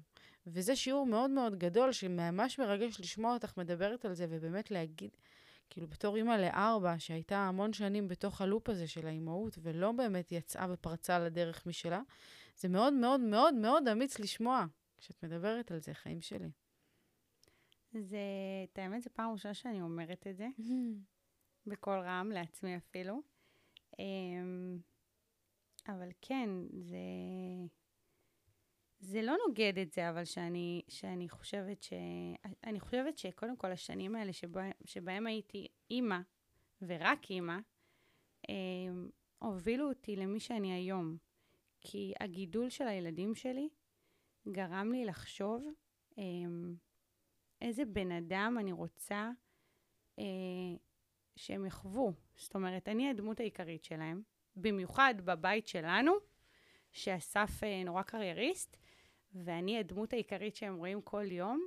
וזה 0.46 0.76
שיעור 0.76 1.06
מאוד 1.06 1.30
מאוד 1.30 1.56
גדול, 1.58 1.92
שממש 1.92 2.58
מרגש 2.58 3.00
לשמוע 3.00 3.34
אותך 3.34 3.56
מדברת 3.56 4.04
על 4.04 4.14
זה, 4.14 4.26
ובאמת 4.30 4.70
להגיד, 4.70 5.10
כאילו, 5.70 5.88
בתור 5.88 6.16
אימא 6.16 6.32
לארבע, 6.32 6.94
שהייתה 6.98 7.36
המון 7.38 7.72
שנים 7.72 8.08
בתוך 8.08 8.40
הלופ 8.40 8.68
הזה 8.68 8.86
של 8.86 9.06
האימהות, 9.06 9.58
ולא 9.62 9.92
באמת 9.92 10.32
יצאה 10.32 10.66
ופרצה 10.70 11.18
לדרך 11.18 11.66
משלה, 11.66 12.00
זה 12.56 12.68
מאוד 12.68 12.92
מאוד 12.92 13.20
מאוד 13.20 13.54
מאוד 13.54 13.88
אמיץ 13.88 14.18
לשמוע. 14.18 14.64
כשאת 15.00 15.24
מדברת 15.24 15.70
על 15.70 15.80
זה, 15.80 15.94
חיים 15.94 16.20
שלי. 16.20 16.50
זה, 17.92 18.18
את 18.64 18.78
האמת, 18.78 19.02
זו 19.02 19.10
פעם 19.12 19.32
ראשונה 19.32 19.54
שאני 19.54 19.82
אומרת 19.82 20.26
את 20.26 20.36
זה, 20.36 20.48
בקול 21.66 21.98
רם, 21.98 22.30
לעצמי 22.34 22.76
אפילו. 22.76 23.22
אמ, 23.98 24.78
אבל 25.88 26.08
כן, 26.20 26.50
זה, 26.80 26.98
זה 28.98 29.22
לא 29.22 29.36
נוגד 29.46 29.72
את 29.82 29.92
זה, 29.92 30.10
אבל 30.10 30.24
שאני, 30.24 30.82
שאני 30.88 31.28
חושבת 31.28 31.82
ש... 31.82 31.92
אני 32.64 32.80
חושבת 32.80 33.18
שקודם 33.18 33.56
כל 33.56 33.72
השנים 33.72 34.16
האלה 34.16 34.32
שבה, 34.32 34.70
שבהם 34.84 35.26
הייתי 35.26 35.68
אימא, 35.90 36.18
ורק 36.82 37.30
אימא, 37.30 37.58
אה, 38.50 38.54
הובילו 39.38 39.88
אותי 39.88 40.16
למי 40.16 40.40
שאני 40.40 40.72
היום. 40.72 41.16
כי 41.80 42.12
הגידול 42.20 42.70
של 42.70 42.88
הילדים 42.88 43.34
שלי 43.34 43.68
גרם 44.48 44.92
לי 44.92 45.04
לחשוב 45.04 45.68
אה, 46.18 46.24
איזה 47.60 47.84
בן 47.84 48.12
אדם 48.12 48.56
אני 48.60 48.72
רוצה 48.72 49.30
אה, 50.18 50.24
שהם 51.36 51.66
יחוו. 51.66 52.12
זאת 52.36 52.54
אומרת, 52.54 52.88
אני 52.88 53.10
הדמות 53.10 53.40
העיקרית 53.40 53.84
שלהם, 53.84 54.22
במיוחד 54.56 55.14
בבית 55.24 55.68
שלנו, 55.68 56.12
שאסף 56.92 57.64
אה, 57.64 57.84
נורא 57.84 58.02
קרייריסט, 58.02 58.76
ואני 59.34 59.78
הדמות 59.78 60.12
העיקרית 60.12 60.56
שהם 60.56 60.76
רואים 60.76 61.02
כל 61.02 61.32
יום. 61.32 61.66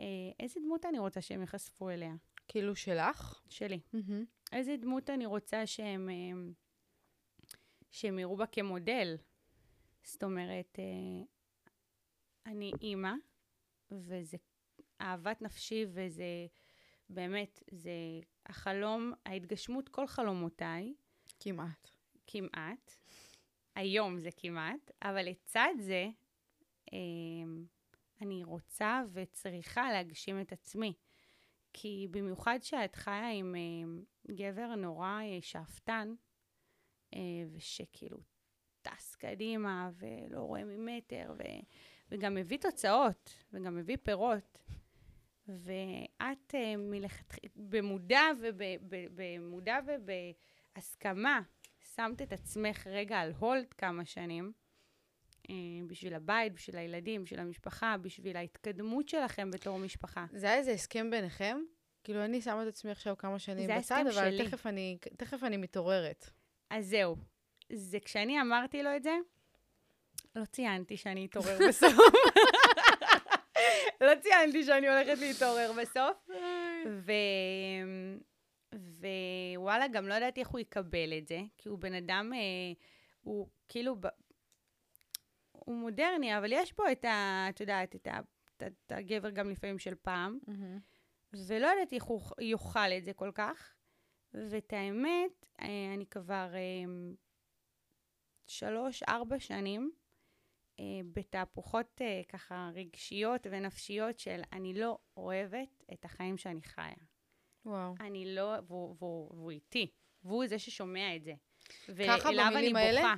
אה, 0.00 0.04
איזה 0.40 0.60
דמות 0.60 0.84
אני 0.84 0.98
רוצה 0.98 1.20
שהם 1.20 1.40
ייחשפו 1.40 1.90
אליה? 1.90 2.14
כאילו 2.48 2.76
שלך? 2.76 3.42
שלי. 3.48 3.80
Mm-hmm. 3.94 4.52
איזה 4.52 4.76
דמות 4.76 5.10
אני 5.10 5.26
רוצה 5.26 5.66
שהם, 5.66 6.08
אה, 6.08 6.52
שהם 7.90 8.18
יראו 8.18 8.36
בה 8.36 8.46
כמודל? 8.46 9.16
זאת 10.04 10.24
אומרת, 10.24 10.78
אה, 10.78 11.24
אני 12.46 12.72
אימא, 12.82 13.12
וזה 13.90 14.36
אהבת 15.00 15.42
נפשי, 15.42 15.86
וזה 15.88 16.46
באמת, 17.10 17.62
זה 17.70 17.90
החלום, 18.46 19.12
ההתגשמות 19.26 19.88
כל 19.88 20.06
חלומותיי. 20.06 20.94
כמעט. 21.40 21.88
כמעט. 22.26 22.90
היום 23.74 24.18
זה 24.18 24.28
כמעט, 24.36 24.90
אבל 25.02 25.28
לצד 25.28 25.74
זה, 25.80 26.08
אני 28.20 28.44
רוצה 28.44 29.02
וצריכה 29.12 29.92
להגשים 29.92 30.40
את 30.40 30.52
עצמי. 30.52 30.92
כי 31.72 32.08
במיוחד 32.10 32.58
שאת 32.62 32.96
חיה 32.96 33.30
עם 33.30 33.54
גבר 34.30 34.74
נורא 34.74 35.20
שאפתן, 35.40 36.14
ושכאילו 37.52 38.18
טס 38.82 39.14
קדימה 39.14 39.90
ולא 39.94 40.40
רואה 40.40 40.64
ממטר, 40.64 41.34
ו... 41.38 41.42
וגם 42.10 42.34
מביא 42.34 42.58
תוצאות, 42.58 43.34
וגם 43.52 43.76
מביא 43.76 43.96
פירות. 44.02 44.58
ואת 45.48 46.54
מלכתחילה, 46.78 47.52
במודע 47.56 48.22
ובמודע 48.40 49.78
ובהסכמה, 49.86 51.40
שמת 51.94 52.22
את 52.22 52.32
עצמך 52.32 52.86
רגע 52.86 53.18
על 53.18 53.32
הולד 53.38 53.72
כמה 53.72 54.04
שנים, 54.04 54.52
אה, 55.50 55.54
בשביל 55.86 56.14
הבית, 56.14 56.52
בשביל 56.52 56.76
הילדים, 56.76 57.24
בשביל 57.24 57.40
המשפחה, 57.40 57.96
בשביל 57.96 58.36
ההתקדמות 58.36 59.08
שלכם 59.08 59.50
בתור 59.50 59.78
משפחה. 59.78 60.26
זה 60.32 60.46
היה 60.46 60.56
איזה 60.56 60.70
הסכם 60.70 61.10
ביניכם? 61.10 61.58
כאילו, 62.04 62.24
אני 62.24 62.42
שמה 62.42 62.62
את 62.62 62.68
עצמי 62.68 62.90
עכשיו 62.90 63.16
כמה 63.18 63.38
שנים 63.38 63.70
בצד, 63.78 64.04
אבל 64.06 64.30
שלי. 64.30 64.48
תכף 64.48 64.66
אני, 64.66 64.98
תכף 65.16 65.42
אני 65.42 65.56
מתעוררת. 65.56 66.30
אז 66.70 66.86
זהו. 66.86 67.16
זה 67.72 68.00
כשאני 68.00 68.40
אמרתי 68.40 68.82
לו 68.82 68.96
את 68.96 69.02
זה, 69.02 69.14
לא 70.36 70.44
ציינתי 70.44 70.96
שאני 70.96 71.26
אתעורר 71.26 71.58
בסוף. 71.68 71.92
לא 74.00 74.12
ציינתי 74.22 74.64
שאני 74.64 74.88
הולכת 74.88 75.18
להתעורר 75.18 75.72
בסוף. 75.82 76.28
ו... 76.86 77.12
ווואלה, 79.56 79.88
גם 79.88 80.08
לא 80.08 80.14
ידעתי 80.14 80.40
איך 80.40 80.48
הוא 80.48 80.60
יקבל 80.60 81.18
את 81.18 81.28
זה, 81.28 81.40
כי 81.58 81.68
הוא 81.68 81.78
בן 81.78 81.94
אדם, 81.94 82.32
אה, 82.34 82.38
הוא 83.22 83.48
כאילו, 83.68 83.96
ב... 84.00 84.06
הוא 85.52 85.76
מודרני, 85.76 86.38
אבל 86.38 86.52
יש 86.52 86.76
בו 86.76 86.84
את 86.92 87.04
ה... 87.04 87.46
את 87.48 87.60
יודעת, 87.60 87.94
את, 87.94 88.06
ה, 88.06 88.20
את, 88.56 88.62
את 88.62 88.92
הגבר 88.92 89.30
גם 89.30 89.50
לפעמים 89.50 89.78
של 89.78 89.94
פעם, 89.94 90.38
mm-hmm. 90.46 91.36
ולא 91.46 91.66
ידעתי 91.66 91.96
איך 91.96 92.04
הוא 92.04 92.22
יאכל 92.40 92.92
את 92.98 93.04
זה 93.04 93.12
כל 93.12 93.30
כך. 93.34 93.74
ואת 94.34 94.72
האמת, 94.72 95.46
אה, 95.60 95.94
אני 95.94 96.06
כבר 96.06 96.54
אה, 96.54 97.14
שלוש, 98.46 99.02
ארבע 99.02 99.38
שנים 99.38 99.92
בתהפוכות 101.12 102.00
אה, 102.00 102.20
ככה 102.28 102.70
רגשיות 102.74 103.46
ונפשיות 103.50 104.18
של 104.18 104.40
אני 104.52 104.74
לא 104.74 104.98
אוהבת 105.16 105.84
את 105.92 106.04
החיים 106.04 106.38
שאני 106.38 106.62
חיה. 106.62 106.94
וואו. 107.66 107.94
אני 108.00 108.34
לא, 108.34 108.54
והוא, 108.66 108.96
והוא, 108.98 109.30
והוא 109.34 109.50
איתי, 109.50 109.90
והוא 110.24 110.46
זה 110.46 110.58
ששומע 110.58 111.16
את 111.16 111.24
זה. 111.24 111.34
ככה 112.06 112.28
במילים 112.28 112.76
האלה? 112.76 113.00
בוכה. 113.00 113.14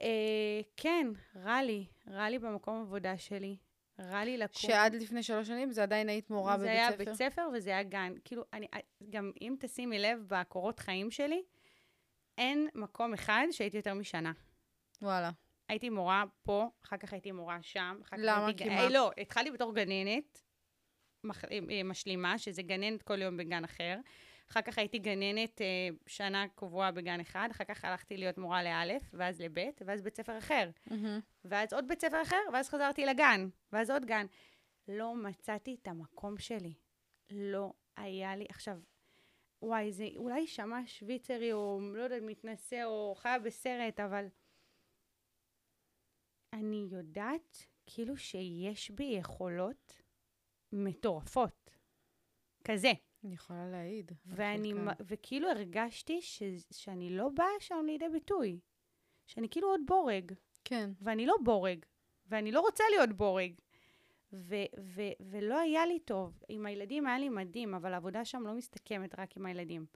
אה, 0.00 0.60
כן, 0.76 1.06
רע 1.36 1.62
לי, 1.62 1.86
רע 2.10 2.30
לי 2.30 2.38
במקום 2.38 2.80
עבודה 2.80 3.18
שלי. 3.18 3.56
רע 4.00 4.24
לי 4.24 4.38
לקום. 4.38 4.70
שעד 4.70 4.94
לפני 4.94 5.22
שלוש 5.22 5.48
שנים 5.48 5.70
זה 5.70 5.82
עדיין 5.82 6.08
היית 6.08 6.30
מורה 6.30 6.56
בבית 6.56 6.68
ספר? 6.68 6.76
זה 6.76 6.88
היה 6.88 6.96
בית 6.96 7.14
ספר 7.14 7.48
וזה 7.54 7.70
היה 7.70 7.82
גן. 7.82 8.12
כאילו, 8.24 8.44
אני, 8.52 8.66
גם 9.10 9.32
אם 9.40 9.54
תשימי 9.60 9.98
לב 9.98 10.24
בקורות 10.26 10.78
חיים 10.78 11.10
שלי, 11.10 11.42
אין 12.38 12.68
מקום 12.74 13.14
אחד 13.14 13.46
שהייתי 13.50 13.76
יותר 13.76 13.94
משנה. 13.94 14.32
וואלה. 15.02 15.30
הייתי 15.68 15.90
מורה 15.90 16.24
פה, 16.42 16.68
אחר 16.84 16.96
כך 16.96 17.12
הייתי 17.12 17.32
מורה 17.32 17.58
שם. 17.62 18.00
למה? 18.16 18.46
הייתי... 18.46 18.64
כי 18.64 18.70
מה? 18.70 18.80
אה, 18.80 18.88
לא, 18.88 19.10
התחלתי 19.20 19.50
בתור 19.50 19.74
גננת, 19.74 20.42
מח... 21.24 21.44
משלימה, 21.84 22.38
שזה 22.38 22.62
גננת 22.62 23.02
כל 23.02 23.22
יום 23.22 23.36
בגן 23.36 23.64
אחר. 23.64 23.96
אחר 24.50 24.62
כך 24.62 24.78
הייתי 24.78 24.98
גננת 24.98 25.60
אה, 25.60 25.88
שנה 26.06 26.44
קבועה 26.54 26.92
בגן 26.92 27.20
אחד, 27.20 27.48
אחר 27.50 27.64
כך 27.64 27.84
הלכתי 27.84 28.16
להיות 28.16 28.38
מורה 28.38 28.62
לאלף, 28.62 29.02
ואז 29.12 29.40
לבית, 29.40 29.82
ואז 29.86 30.02
בית 30.02 30.16
ספר 30.16 30.38
אחר. 30.38 30.70
Mm-hmm. 30.88 31.20
ואז 31.44 31.72
עוד 31.72 31.88
בית 31.88 32.00
ספר 32.00 32.22
אחר, 32.22 32.40
ואז 32.52 32.68
חזרתי 32.68 33.06
לגן, 33.06 33.48
ואז 33.72 33.90
עוד 33.90 34.04
גן. 34.04 34.26
לא 34.88 35.14
מצאתי 35.14 35.76
את 35.82 35.88
המקום 35.88 36.38
שלי. 36.38 36.74
לא 37.30 37.72
היה 37.96 38.36
לי... 38.36 38.46
עכשיו, 38.48 38.78
וואי, 39.62 39.92
זה 39.92 40.08
אולי 40.16 40.40
יישמע 40.40 40.80
שוויצרי, 40.86 41.52
או 41.52 41.80
לא 41.94 42.02
יודעת, 42.02 42.22
מתנשא, 42.22 42.84
או 42.84 43.14
חיה 43.18 43.38
בסרט, 43.38 44.00
אבל 44.00 44.26
אני 46.52 46.86
יודעת 46.90 47.66
כאילו 47.86 48.16
שיש 48.16 48.90
בי 48.90 49.04
יכולות 49.04 50.02
מטורפות. 50.72 51.70
כזה. 52.64 52.92
אני 53.24 53.34
יכולה 53.34 53.70
להעיד. 53.70 54.12
ואני, 54.26 54.74
וכאילו 55.00 55.50
הרגשתי 55.50 56.22
ש, 56.22 56.42
שאני 56.70 57.10
לא 57.16 57.28
באה 57.28 57.60
שם 57.60 57.84
לידי 57.86 58.08
ביטוי. 58.12 58.60
שאני 59.26 59.48
כאילו 59.50 59.68
עוד 59.68 59.80
בורג. 59.86 60.32
כן. 60.64 60.90
ואני 61.00 61.26
לא 61.26 61.34
בורג. 61.44 61.84
ואני 62.26 62.52
לא 62.52 62.60
רוצה 62.60 62.84
להיות 62.90 63.12
בורג. 63.12 63.52
ו- 64.32 64.54
ו- 64.80 65.16
ולא 65.20 65.58
היה 65.58 65.86
לי 65.86 66.00
טוב. 66.00 66.42
עם 66.48 66.66
הילדים 66.66 67.06
היה 67.06 67.18
לי 67.18 67.28
מדהים, 67.28 67.74
אבל 67.74 67.92
העבודה 67.92 68.24
שם 68.24 68.46
לא 68.46 68.54
מסתכמת 68.54 69.18
רק 69.18 69.36
עם 69.36 69.46
הילדים. 69.46 69.86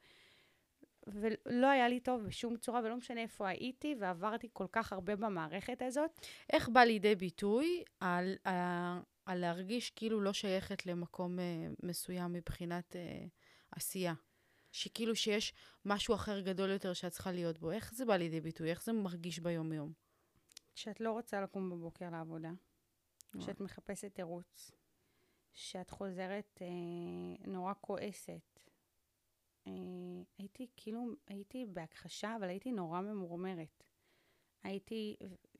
ולא 1.07 1.67
היה 1.67 1.89
לי 1.89 2.01
טוב 2.01 2.23
בשום 2.23 2.57
צורה, 2.57 2.81
ולא 2.85 2.97
משנה 2.97 3.21
איפה 3.21 3.49
הייתי, 3.49 3.95
ועברתי 3.99 4.49
כל 4.53 4.67
כך 4.73 4.93
הרבה 4.93 5.17
במערכת 5.17 5.83
הזאת. 5.83 6.27
איך 6.53 6.69
בא 6.69 6.81
לידי 6.81 7.15
ביטוי 7.15 7.85
על, 8.01 8.35
על, 8.45 8.55
על 9.27 9.39
להרגיש 9.39 9.91
כאילו 9.91 10.21
לא 10.21 10.33
שייכת 10.33 10.87
למקום 10.87 11.39
uh, 11.39 11.43
מסוים 11.83 12.33
מבחינת 12.33 12.97
uh, 12.97 13.29
עשייה? 13.71 14.15
שכאילו 14.73 15.17
שיש 15.17 15.55
משהו 15.85 16.15
אחר 16.15 16.41
גדול 16.41 16.71
יותר 16.71 16.93
שאת 16.93 17.13
צריכה 17.13 17.33
להיות 17.33 17.59
בו. 17.59 17.71
איך 17.71 17.95
זה 17.95 18.05
בא 18.05 18.17
לידי 18.17 18.41
ביטוי? 18.41 18.71
איך 18.71 18.85
זה 18.85 18.93
מרגיש 18.93 19.39
ביום-יום? 19.39 19.93
שאת 20.75 21.01
לא 21.01 21.13
רוצה 21.13 21.41
לקום 21.41 21.71
בבוקר 21.71 22.11
לעבודה. 22.11 22.51
שאת 23.41 23.61
מחפשת 23.61 24.15
תירוץ. 24.15 24.71
שאת 25.53 25.91
חוזרת 25.91 26.63
אה, 26.63 27.47
נורא 27.47 27.73
כועסת. 27.81 28.61
אה, 29.67 29.73
הייתי 30.39 30.67
כאילו, 30.77 31.07
הייתי 31.27 31.67
בהכחשה, 31.67 32.37
אבל 32.37 32.49
הייתי 32.49 32.73
נורא 32.73 33.01
ממורמרת. 33.01 33.85
הייתי, 34.63 35.17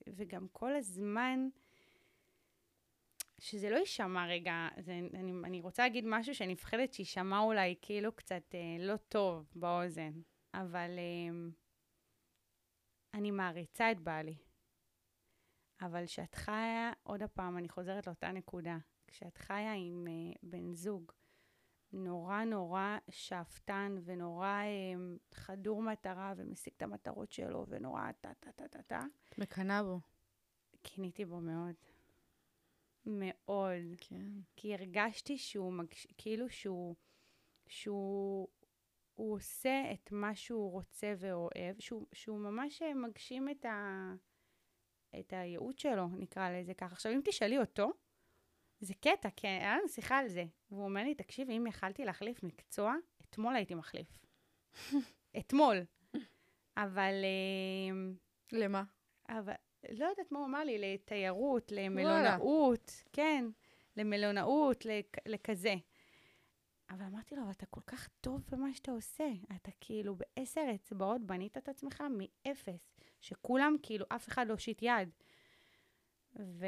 וגם 0.07 0.47
כל 0.51 0.75
הזמן, 0.75 1.49
שזה 3.39 3.69
לא 3.69 3.75
יישמע 3.75 4.27
רגע, 4.27 4.67
זה, 4.79 4.99
אני, 5.13 5.31
אני 5.43 5.61
רוצה 5.61 5.83
להגיד 5.83 6.03
משהו 6.07 6.35
שאני 6.35 6.53
מפחדת 6.53 6.93
שיישמע 6.93 7.39
אולי 7.39 7.75
כאילו 7.81 8.15
קצת 8.15 8.55
אה, 8.55 8.77
לא 8.79 8.97
טוב 8.97 9.49
באוזן, 9.55 10.11
אבל 10.53 10.89
אה, 10.97 11.49
אני 13.13 13.31
מעריצה 13.31 13.91
את 13.91 13.99
בעלי. 13.99 14.35
אבל 15.81 16.05
כשאת 16.05 16.35
חיה, 16.35 16.91
עוד 17.03 17.23
פעם, 17.33 17.57
אני 17.57 17.69
חוזרת 17.69 18.07
לאותה 18.07 18.31
נקודה, 18.31 18.77
כשאת 19.07 19.37
חיה 19.37 19.73
עם 19.73 20.07
uh, 20.07 20.37
בן 20.43 20.73
זוג 20.73 21.11
נורא 21.93 22.43
נורא 22.43 22.97
שאפתן 23.09 23.95
ונורא 24.03 24.47
אה, 24.47 24.93
חדור 25.31 25.81
מטרה 25.81 26.33
ומשיג 26.37 26.73
את 26.77 26.81
המטרות 26.81 27.31
שלו 27.31 27.65
ונורא 27.69 28.11
טה-טה-טה-טה. 28.21 29.01
את 29.29 29.37
מקנאה 29.37 29.83
בו. 29.83 29.99
קינאתי 30.81 31.25
בו 31.25 31.39
מאוד. 31.39 31.75
מאוד. 33.05 33.81
כן. 33.97 34.31
כי 34.55 34.73
הרגשתי 34.73 35.37
שהוא, 35.37 35.73
מגש... 35.73 36.07
כאילו 36.17 36.49
שהוא, 36.49 36.95
שהוא 37.67 38.47
הוא 39.13 39.33
עושה 39.33 39.83
את 39.93 40.11
מה 40.11 40.35
שהוא 40.35 40.71
רוצה 40.71 41.13
ואוהב, 41.17 41.79
שהוא, 41.79 42.07
שהוא 42.13 42.39
ממש 42.39 42.81
מגשים 42.81 43.49
את, 43.49 43.65
ה... 43.65 44.13
את 45.19 45.33
הייעוד 45.33 45.79
שלו, 45.79 46.07
נקרא 46.07 46.49
לזה 46.49 46.73
ככה. 46.73 46.93
עכשיו, 46.93 47.11
אם 47.11 47.21
תשאלי 47.25 47.57
אותו, 47.57 47.91
זה 48.83 48.93
קטע, 48.93 49.29
כי 49.35 49.47
היה 49.47 49.77
לנו 49.77 49.87
שיחה 49.89 50.17
על 50.17 50.27
זה. 50.27 50.45
והוא 50.71 50.83
אומר 50.83 51.03
לי, 51.03 51.15
תקשיבי, 51.15 51.57
אם 51.57 51.67
יכלתי 51.67 52.05
להחליף 52.05 52.43
מקצוע, 52.43 52.95
אתמול 53.21 53.55
הייתי 53.55 53.75
מחליף. 53.75 54.07
אתמול. 55.39 55.77
אבל... 56.77 57.13
אה, 57.23 58.11
למה? 58.51 58.83
אבל 59.29 59.53
לא 59.89 60.05
יודעת 60.05 60.31
מה 60.31 60.39
הוא 60.39 60.45
אמר 60.45 60.63
לי, 60.63 60.77
לתיירות, 60.93 61.71
למלונאות, 61.71 63.03
כן, 63.13 63.45
למלונאות, 63.97 64.85
לכ- 64.85 65.19
לכזה. 65.27 65.75
אבל 66.89 67.05
אמרתי 67.05 67.35
לו, 67.35 67.51
אתה 67.51 67.65
כל 67.65 67.81
כך 67.87 68.09
טוב 68.21 68.43
במה 68.51 68.73
שאתה 68.73 68.91
עושה. 68.91 69.27
אתה 69.55 69.71
כאילו 69.81 70.15
בעשר 70.15 70.65
אצבעות 70.75 71.21
בנית 71.21 71.57
את 71.57 71.69
עצמך 71.69 72.03
מאפס, 72.17 72.95
שכולם, 73.21 73.75
כאילו, 73.83 74.05
אף 74.09 74.27
אחד 74.27 74.47
לא 74.47 74.53
הושיט 74.53 74.81
יד. 74.81 75.09
ו... 76.39 76.65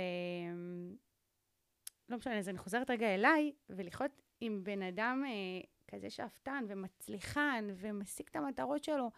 לא 2.10 2.18
משנה, 2.18 2.38
אז 2.38 2.49
אני 2.49 2.58
חוזרת 2.58 2.89
רגע 2.89 3.16
אליי, 3.16 3.51
ולחיות 3.70 4.22
עם 4.41 4.64
בן 4.64 4.82
אדם 4.82 5.24
אה, 5.26 5.62
כזה 5.88 6.10
שאפתן 6.10 6.66
ומצליחן 6.68 7.68
ומשיג 7.76 8.28
את 8.32 8.36
המטרות 8.36 8.84
שלו, 8.84 9.12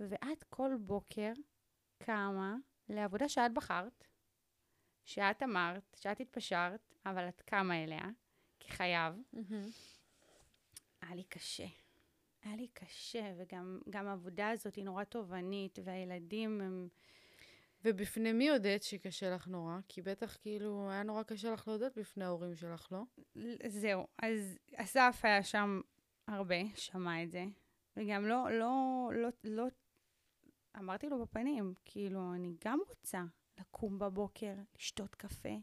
ואת 0.00 0.44
כל 0.50 0.70
בוקר 0.80 1.32
קמה 1.98 2.56
לעבודה 2.88 3.28
שאת 3.28 3.54
בחרת, 3.54 4.04
שאת 5.04 5.42
אמרת, 5.42 5.96
שאת 6.00 6.20
התפשרת, 6.20 6.94
אבל 7.06 7.28
את 7.28 7.40
קמה 7.40 7.84
אליה, 7.84 8.08
כי 8.60 8.70
חייב. 8.70 9.14
היה 11.02 11.14
לי 11.14 11.24
קשה. 11.24 11.66
היה 12.42 12.56
לי 12.56 12.68
קשה, 12.68 13.32
וגם 13.38 13.80
גם 13.90 14.06
העבודה 14.06 14.50
הזאת 14.50 14.74
היא 14.74 14.84
נורא 14.84 15.04
תובענית, 15.04 15.78
והילדים 15.84 16.60
הם... 16.60 16.88
ובפני 17.84 18.32
מי 18.32 18.50
הודית 18.50 18.82
שקשה 18.82 19.34
לך 19.34 19.48
נורא? 19.48 19.78
כי 19.88 20.02
בטח 20.02 20.36
כאילו 20.36 20.90
היה 20.90 21.02
נורא 21.02 21.22
קשה 21.22 21.50
לך 21.50 21.68
להודות 21.68 21.98
בפני 21.98 22.24
ההורים 22.24 22.56
שלך, 22.56 22.88
לא? 22.92 23.02
זהו, 23.68 24.06
אז 24.22 24.58
אסף 24.76 25.20
היה 25.22 25.42
שם 25.42 25.80
הרבה, 26.28 26.56
שמע 26.74 27.22
את 27.22 27.30
זה, 27.30 27.44
וגם 27.96 28.26
לא, 28.26 28.50
לא, 28.50 29.10
לא, 29.14 29.28
לא, 29.44 29.66
אמרתי 30.78 31.08
לו 31.08 31.18
בפנים, 31.18 31.74
כאילו, 31.84 32.34
אני 32.34 32.54
גם 32.64 32.80
רוצה 32.88 33.22
לקום 33.60 33.98
בבוקר, 33.98 34.54
לשתות 34.76 35.14
קפה, 35.14 35.56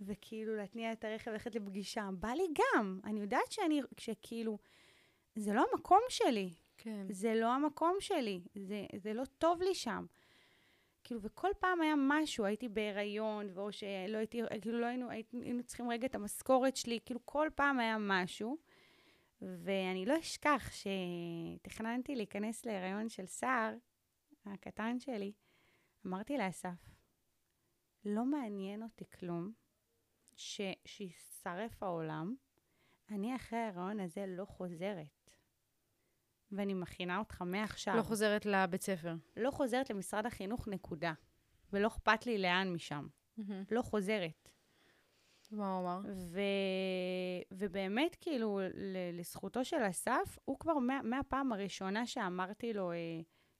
וכאילו 0.00 0.56
להתניע 0.56 0.92
את 0.92 1.04
הרכב, 1.04 1.30
ללכת 1.30 1.54
לפגישה. 1.54 2.08
בא 2.12 2.28
לי 2.28 2.46
גם, 2.54 3.00
אני 3.04 3.20
יודעת 3.20 3.52
שאני, 3.52 3.80
שכאילו, 3.98 4.58
זה 5.34 5.52
לא 5.52 5.64
המקום 5.72 6.00
שלי. 6.08 6.50
כן. 6.78 7.06
זה 7.10 7.34
לא 7.34 7.52
המקום 7.52 7.96
שלי, 8.00 8.40
זה, 8.54 8.86
זה 8.96 9.12
לא 9.12 9.22
טוב 9.38 9.62
לי 9.62 9.74
שם. 9.74 10.06
כאילו, 11.12 11.22
וכל 11.22 11.50
פעם 11.58 11.80
היה 11.80 11.94
משהו, 11.98 12.44
הייתי 12.44 12.68
בהיריון, 12.68 13.50
ואו 13.54 13.72
שלא 13.72 14.18
הייתי, 14.18 14.42
כאילו 14.60 14.80
לא 14.80 14.86
היינו, 14.86 15.10
היינו 15.10 15.62
צריכים 15.64 15.90
רגע 15.90 16.06
את 16.06 16.14
המשכורת 16.14 16.76
שלי, 16.76 16.98
כאילו 17.06 17.20
כל 17.24 17.48
פעם 17.54 17.80
היה 17.80 17.96
משהו. 18.00 18.56
ואני 19.40 20.06
לא 20.06 20.18
אשכח 20.18 20.70
שתכננתי 20.72 22.16
להיכנס 22.16 22.64
להיריון 22.64 23.08
של 23.08 23.26
סער, 23.26 23.74
הקטן 24.46 25.00
שלי, 25.00 25.32
אמרתי 26.06 26.38
לאסף, 26.38 26.90
לא 28.04 28.24
מעניין 28.24 28.82
אותי 28.82 29.04
כלום, 29.18 29.52
ש, 30.36 30.60
שישרף 30.84 31.82
העולם, 31.82 32.34
אני 33.10 33.36
אחרי 33.36 33.58
ההיריון 33.58 34.00
הזה 34.00 34.24
לא 34.28 34.44
חוזרת. 34.44 35.21
ואני 36.52 36.74
מכינה 36.74 37.18
אותך 37.18 37.42
מעכשיו. 37.46 37.96
לא 37.96 38.02
חוזרת 38.02 38.46
לבית 38.46 38.82
ספר. 38.82 39.14
לא 39.36 39.50
חוזרת 39.50 39.90
למשרד 39.90 40.26
החינוך, 40.26 40.68
נקודה. 40.68 41.12
ולא 41.72 41.86
אכפת 41.86 42.26
לי 42.26 42.38
לאן 42.38 42.72
משם. 42.72 43.06
לא 43.70 43.82
חוזרת. 43.82 44.48
מה 45.50 45.74
הוא 45.74 45.80
אמר? 45.82 46.00
ו... 46.14 46.40
ובאמת, 47.50 48.16
כאילו, 48.20 48.60
ל- 48.74 49.18
לזכותו 49.18 49.64
של 49.64 49.76
אסף, 49.90 50.38
הוא 50.44 50.58
כבר 50.58 50.78
מה... 50.78 51.02
מהפעם 51.02 51.52
הראשונה 51.52 52.06
שאמרתי 52.06 52.72
לו 52.72 52.92
אה, 52.92 52.96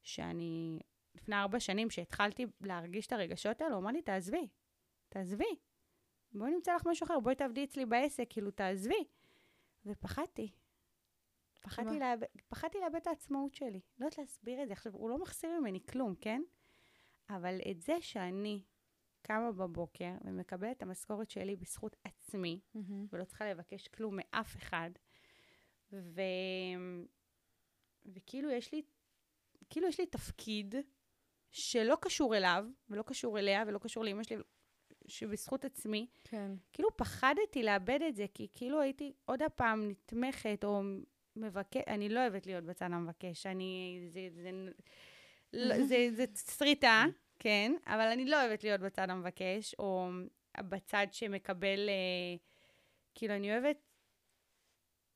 שאני, 0.03 0.81
לפני 1.15 1.37
ארבע 1.37 1.61
שנים, 1.61 1.91
שהתחלתי 1.91 2.47
להרגיש 2.61 3.07
את 3.07 3.13
הרגשות 3.13 3.61
האלו, 3.61 3.75
הוא 3.75 3.83
אמר 3.83 3.91
לי, 3.91 4.03
תעזבי, 4.03 4.49
תעזבי. 5.09 5.57
בואי 6.33 6.51
נמצא 6.51 6.75
לך 6.75 6.87
משהו 6.87 7.05
אחר, 7.05 7.21
בואי 7.21 7.35
תעבדי 7.35 7.65
אצלי 7.65 7.87
בעסק, 7.87 8.27
כאילו, 8.31 8.51
תעזבי. 8.51 9.05
ופחדתי. 9.87 10.51
פחדתי? 11.63 11.99
לאבד, 11.99 12.27
פחדתי 12.49 12.79
לאבד 12.81 12.97
את 12.97 13.07
העצמאות 13.07 13.55
שלי. 13.55 13.81
לא 13.99 14.05
יודעת 14.05 14.19
להסביר 14.19 14.63
את 14.63 14.69
זה. 14.69 14.73
עכשיו, 14.73 14.93
הוא 14.93 15.11
לא 15.11 15.19
מחסיר 15.19 15.61
ממני 15.61 15.81
כלום, 15.87 16.15
כן? 16.15 16.43
אבל 17.31 17.61
את 17.71 17.81
זה 17.81 17.97
שאני 18.01 18.63
קמה 19.23 19.53
בבוקר 19.53 20.11
ומקבלת 20.25 20.77
את 20.77 20.83
המשכורת 20.83 21.31
שלי 21.31 21.57
בזכות 21.57 21.97
עצמי, 22.05 22.61
ולא 23.13 23.25
צריכה 23.25 23.51
לבקש 23.51 23.89
כלום 23.89 24.17
מאף 24.17 24.57
אחד, 24.57 24.91
ו... 25.93 26.21
וכאילו 28.05 28.51
יש 28.51 28.73
לי, 28.73 28.83
כאילו 29.71 29.89
יש 29.89 30.01
לי 30.01 30.07
תפקיד 30.07 30.75
שלא 31.51 31.97
קשור 32.01 32.37
אליו, 32.37 32.65
ולא 32.89 33.03
קשור 33.03 33.39
אליה, 33.39 33.65
ולא 33.67 33.79
קשור 33.79 34.05
לאמא 34.05 34.23
שלי, 34.23 34.43
שבזכות 35.07 35.65
עצמי, 35.65 36.07
כן. 36.25 36.53
כאילו 36.73 36.97
פחדתי 36.97 37.63
לאבד 37.63 37.99
את 38.09 38.17
זה, 38.17 38.27
כי 38.35 38.49
כאילו 38.55 38.81
הייתי 38.81 39.13
עוד 39.25 39.43
הפעם 39.43 39.89
נתמכת, 39.89 40.65
או 40.65 40.83
מבקש, 41.37 41.83
אני 41.87 42.09
לא 42.09 42.21
אוהבת 42.21 42.47
להיות 42.47 42.65
בצד 42.65 42.93
המבקש, 42.93 43.47
אני, 43.47 44.01
זה, 44.09 44.29
זה, 44.33 44.51
לא, 45.53 45.75
זה, 45.89 46.09
זה 46.13 46.25
שריטה, 46.57 47.05
כן, 47.39 47.73
אבל 47.87 48.09
אני 48.13 48.25
לא 48.25 48.43
אוהבת 48.43 48.65
להיות 48.65 48.81
בצד 48.81 49.11
המבקש, 49.11 49.75
או 49.79 50.09
בצד 50.61 51.07
שמקבל, 51.13 51.89
אה, 51.89 52.37
כאילו, 53.15 53.35
אני 53.35 53.53
אוהבת 53.53 53.77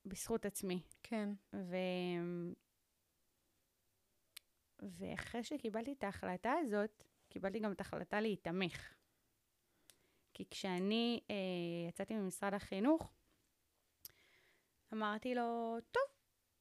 בזכות 0.04 0.46
עצמי. 0.46 0.80
כן. 1.02 1.28
ו... 1.54 1.76
ואחרי 4.82 5.44
שקיבלתי 5.44 5.92
את 5.92 6.04
ההחלטה 6.04 6.52
הזאת, 6.52 7.04
קיבלתי 7.28 7.58
גם 7.58 7.72
את 7.72 7.80
ההחלטה 7.80 8.20
להיתמך. 8.20 8.94
כי 10.34 10.44
כשאני 10.50 11.20
אה, 11.30 11.36
יצאתי 11.88 12.14
ממשרד 12.14 12.54
החינוך, 12.54 13.15
אמרתי 14.92 15.34
לו, 15.34 15.76
טוב. 15.92 16.02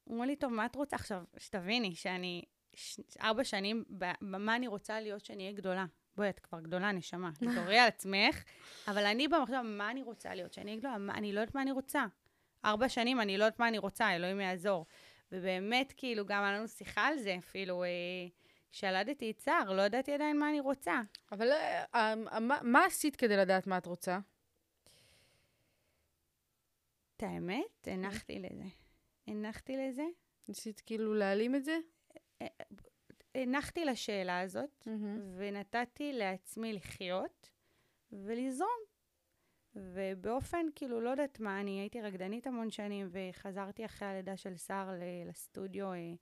הוא 0.04 0.14
אומר 0.14 0.26
לי, 0.26 0.36
טוב, 0.36 0.52
מה 0.52 0.66
את 0.66 0.74
רוצה? 0.76 0.96
עכשיו, 0.96 1.24
שתביני 1.36 1.94
שאני 1.94 2.42
ש... 2.74 3.00
ארבע 3.20 3.44
שנים, 3.44 3.84
במה 4.20 4.56
אני 4.56 4.66
רוצה 4.66 5.00
להיות 5.00 5.24
שאני 5.24 5.42
אהיה 5.42 5.56
גדולה. 5.56 5.84
בואי, 6.16 6.28
את 6.28 6.40
כבר 6.40 6.60
גדולה, 6.60 6.92
נשמה. 6.92 7.30
תתעוררי 7.40 7.78
על 7.78 7.88
עצמך, 7.88 8.42
אבל 8.88 9.04
אני 9.06 9.28
במחשבה, 9.28 9.62
מה 9.62 9.90
אני 9.90 10.02
רוצה 10.02 10.34
להיות? 10.34 10.52
שאני 10.52 10.70
אהיה 10.70 10.78
גדולה? 10.80 10.98
מה, 10.98 11.14
אני 11.14 11.32
לא 11.32 11.40
יודעת 11.40 11.54
מה 11.54 11.62
אני 11.62 11.72
רוצה. 11.72 12.06
ארבע 12.64 12.88
שנים, 12.88 13.20
אני 13.20 13.38
לא 13.38 13.44
יודעת 13.44 13.58
מה 13.60 13.68
אני 13.68 13.78
רוצה, 13.78 14.16
אלוהים 14.16 14.40
יעזור. 14.40 14.86
ובאמת, 15.32 15.92
כאילו, 15.96 16.26
גם 16.26 16.42
היה 16.42 16.52
לנו 16.52 16.68
שיחה 16.68 17.06
על 17.06 17.18
זה, 17.18 17.36
אפילו, 17.38 17.84
אה, 17.84 17.88
כשילדתי 18.72 19.30
את 19.30 19.40
סער, 19.40 19.72
לא 19.72 19.82
ידעתי 19.82 20.12
עדיין 20.12 20.38
מה 20.38 20.48
אני 20.48 20.60
רוצה. 20.60 21.00
אבל 21.32 21.52
אה, 21.52 21.84
אה, 21.94 22.14
מה- 22.40 22.58
מה 22.62 22.84
עשית 22.84 23.16
כדי 23.16 23.36
לדעת 23.36 23.66
מה 23.66 23.78
את 23.78 23.86
רוצה? 23.86 24.18
את 27.16 27.22
האמת, 27.22 27.88
הנחתי 27.88 28.38
לזה. 28.38 28.64
הנחתי 29.26 29.76
לזה. 29.76 30.04
ניסית 30.48 30.80
כאילו 30.80 31.14
להעלים 31.14 31.54
את 31.54 31.64
זה? 31.64 31.78
הנחתי 33.34 33.84
לשאלה 33.84 34.40
הזאת, 34.40 34.88
ונתתי 35.36 36.12
לעצמי 36.12 36.72
לחיות 36.72 37.50
ולזרום. 38.12 38.80
ובאופן, 39.74 40.66
כאילו, 40.74 41.00
לא 41.00 41.10
יודעת 41.10 41.40
מה, 41.40 41.60
אני 41.60 41.80
הייתי 41.80 42.02
רקדנית 42.02 42.46
המון 42.46 42.70
שנים, 42.70 43.08
וחזרתי 43.10 43.84
אחרי 43.84 44.08
הלידה 44.08 44.36
של 44.36 44.56
סער 44.56 44.90
ל- 44.90 45.28
לסטודיו 45.28 45.92
אה, 45.92 46.12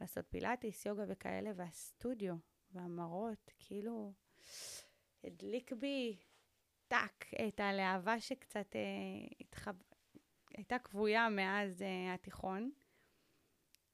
לעשות 0.00 0.24
פילאטיס, 0.28 0.86
יוגה 0.86 1.04
וכאלה, 1.08 1.50
והסטודיו 1.56 2.34
והמראות, 2.70 3.50
כאילו, 3.58 4.12
הדליק 5.24 5.72
בי 5.72 6.16
טאק 6.88 7.26
את 7.48 7.60
הלהבה 7.60 8.20
שקצת 8.20 8.76
אה, 8.76 8.80
התחב... 9.40 9.74
הייתה 10.56 10.78
כבויה 10.78 11.28
מאז 11.28 11.82
אה, 11.82 12.14
התיכון. 12.14 12.70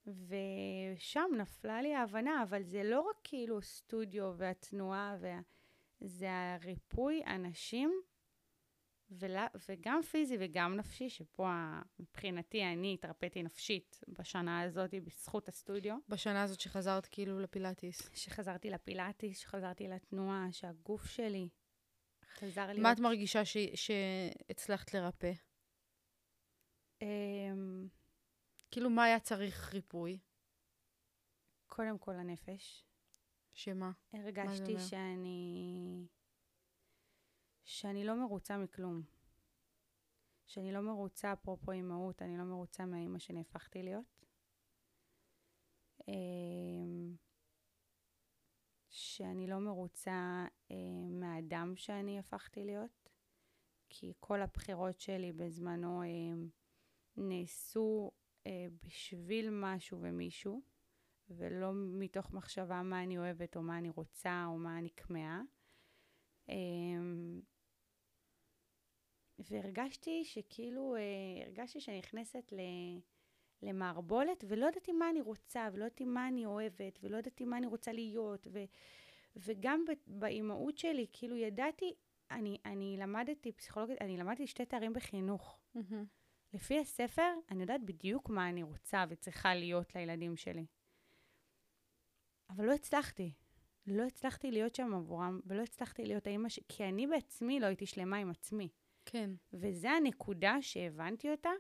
ושם 0.07 1.31
נפלה 1.39 1.83
לי 1.83 1.95
ההבנה, 1.95 2.43
אבל 2.43 2.63
זה 2.63 2.83
לא 2.83 3.01
רק 3.01 3.17
כאילו 3.25 3.63
סטודיו 3.63 4.33
והתנועה, 4.37 5.17
וה... 5.21 5.41
זה 6.01 6.29
הריפוי 6.31 7.23
אנשים, 7.27 8.03
ול... 9.11 9.37
וגם 9.69 10.03
פיזי 10.03 10.37
וגם 10.41 10.77
נפשי, 10.77 11.09
שפה 11.09 11.51
מבחינתי 11.99 12.65
אני 12.65 12.95
התרפאתי 12.95 13.43
נפשית 13.43 14.01
בשנה 14.09 14.61
הזאת 14.61 14.95
בזכות 14.95 15.49
הסטודיו. 15.49 15.97
בשנה 16.09 16.43
הזאת 16.43 16.61
שחזרת 16.61 17.07
כאילו 17.07 17.41
לפילאטיס. 17.41 18.11
שחזרתי 18.15 18.71
לפילאטיס, 18.71 19.39
שחזרתי 19.39 19.89
לתנועה, 19.89 20.49
שהגוף 20.53 21.07
שלי 21.07 21.49
חזר 22.39 22.67
להיות... 22.67 22.79
מה 22.79 22.93
את 22.93 23.01
מרגישה 23.01 23.45
ש- 23.45 23.57
שהצלחת 23.75 24.95
לרפא? 24.95 25.33
אמ, 27.03 27.89
כאילו, 28.71 28.91
מה 28.91 29.05
היה 29.05 29.21
צריך 29.21 29.75
ריפוי? 29.75 30.19
קודם 31.67 31.99
כל 31.99 32.15
הנפש. 32.15 32.85
שמה? 33.53 33.93
הרגשתי? 34.13 34.79
שאני 34.79 36.07
שאני 37.65 38.05
לא 38.05 38.15
מרוצה 38.15 38.59
מכלום. 38.59 39.03
שאני 40.47 40.73
לא 40.73 40.81
מרוצה, 40.81 41.33
אפרופו 41.33 41.73
אימהות, 41.73 42.23
אני 42.23 42.37
לא 42.39 42.45
מרוצה 42.45 42.87
מהאימא 42.87 43.19
שאני 43.19 43.41
הפכתי 43.41 43.83
להיות. 43.83 44.25
אמ, 46.09 47.17
שאני 48.89 49.47
לא 49.47 49.59
מרוצה 49.59 50.47
אה, 50.71 50.77
מהאדם 51.11 51.77
שאני 51.77 52.19
הפכתי 52.19 52.65
להיות, 52.65 53.09
כי 53.91 54.13
כל 54.21 54.43
הבחירות 54.43 55.01
שלי 55.01 55.33
בזמנו 55.33 56.03
אה, 56.03 56.09
נעשו 57.17 58.11
אה, 58.47 58.67
בשביל 58.85 59.49
משהו 59.51 59.99
ומישהו, 60.03 60.63
ולא 61.29 61.71
מתוך 61.75 62.33
מחשבה 62.33 62.83
מה 62.83 63.03
אני 63.03 63.19
אוהבת 63.19 63.57
או 63.57 63.63
מה 63.63 63.79
אני 63.79 63.91
רוצה 63.91 64.45
או 64.47 64.59
מה 64.59 64.79
אני 64.79 64.91
כמהה. 64.97 65.43
אה, 66.49 66.55
והרגשתי 69.39 70.25
שכאילו, 70.25 70.97
אה, 70.97 71.47
הרגשתי 71.47 71.81
שאני 71.81 71.99
נכנסת 71.99 72.53
ל... 72.53 72.61
למערבולת, 73.63 74.45
ולא 74.49 74.67
ידעתי 74.67 74.93
מה 74.93 75.11
אני 75.11 75.21
רוצה, 75.21 75.69
ולא 75.73 75.85
ידעתי 75.85 76.05
מה 76.05 76.29
אני 76.29 76.47
אוהבת, 76.47 76.99
ולא 77.03 77.17
ידעתי 77.17 77.45
מה 77.45 77.59
אני 77.59 77.67
רוצה 77.67 77.93
להיות, 77.93 78.47
ו, 78.53 78.65
וגם 79.37 79.85
באימהות 80.07 80.79
שלי, 80.79 81.07
כאילו 81.13 81.37
ידעתי, 81.37 81.95
אני, 82.31 82.59
אני 82.65 82.97
למדתי 82.99 83.53
פסיכולוגית, 83.53 84.03
אני 84.03 84.17
למדתי 84.17 84.47
שתי 84.47 84.65
תארים 84.65 84.93
בחינוך. 84.93 85.59
Mm-hmm. 85.77 86.22
לפי 86.55 86.79
הספר, 86.79 87.33
אני 87.51 87.61
יודעת 87.61 87.85
בדיוק 87.85 88.31
מה 88.31 88.49
אני 88.49 88.63
רוצה 88.63 89.05
וצריכה 89.09 89.55
להיות 89.55 89.95
לילדים 89.95 90.37
שלי. 90.37 90.67
אבל 92.51 92.65
לא 92.65 92.73
הצלחתי. 92.73 93.33
לא 93.87 94.03
הצלחתי 94.03 94.51
להיות 94.51 94.75
שם 94.75 94.95
עבורם, 94.95 95.41
ולא 95.47 95.63
הצלחתי 95.63 96.05
להיות 96.05 96.27
האימא 96.27 96.49
ש... 96.49 96.61
כי 96.69 96.85
אני 96.85 97.07
בעצמי 97.07 97.61
לא 97.61 97.67
הייתי 97.67 97.87
שלמה 97.87 98.17
עם 98.17 98.31
עצמי. 98.31 98.69
כן. 99.05 99.31
וזו 99.53 99.89
הנקודה 99.89 100.57
שהבנתי 100.61 101.31
אותה 101.31 101.51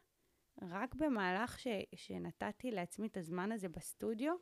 רק 0.62 0.94
במהלך 0.94 1.58
ש... 1.58 1.66
שנתתי 1.94 2.70
לעצמי 2.70 3.06
את 3.06 3.16
הזמן 3.16 3.52
הזה 3.52 3.68
בסטודיו, 3.68 4.34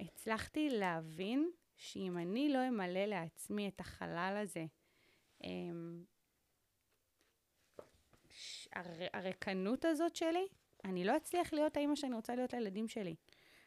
הצלחתי 0.00 0.68
להבין 0.70 1.50
שאם 1.76 2.18
אני 2.18 2.48
לא 2.48 2.68
אמלא 2.68 3.04
לעצמי 3.04 3.68
את 3.68 3.80
החלל 3.80 4.38
הזה, 4.42 4.66
אמ. 5.44 6.04
הריקנות 9.12 9.84
הזאת 9.84 10.16
שלי, 10.16 10.48
אני 10.84 11.04
לא 11.04 11.16
אצליח 11.16 11.52
להיות 11.52 11.76
האימא 11.76 11.96
שאני 11.96 12.14
רוצה 12.14 12.34
להיות 12.34 12.52
לילדים 12.52 12.88
שלי, 12.88 13.14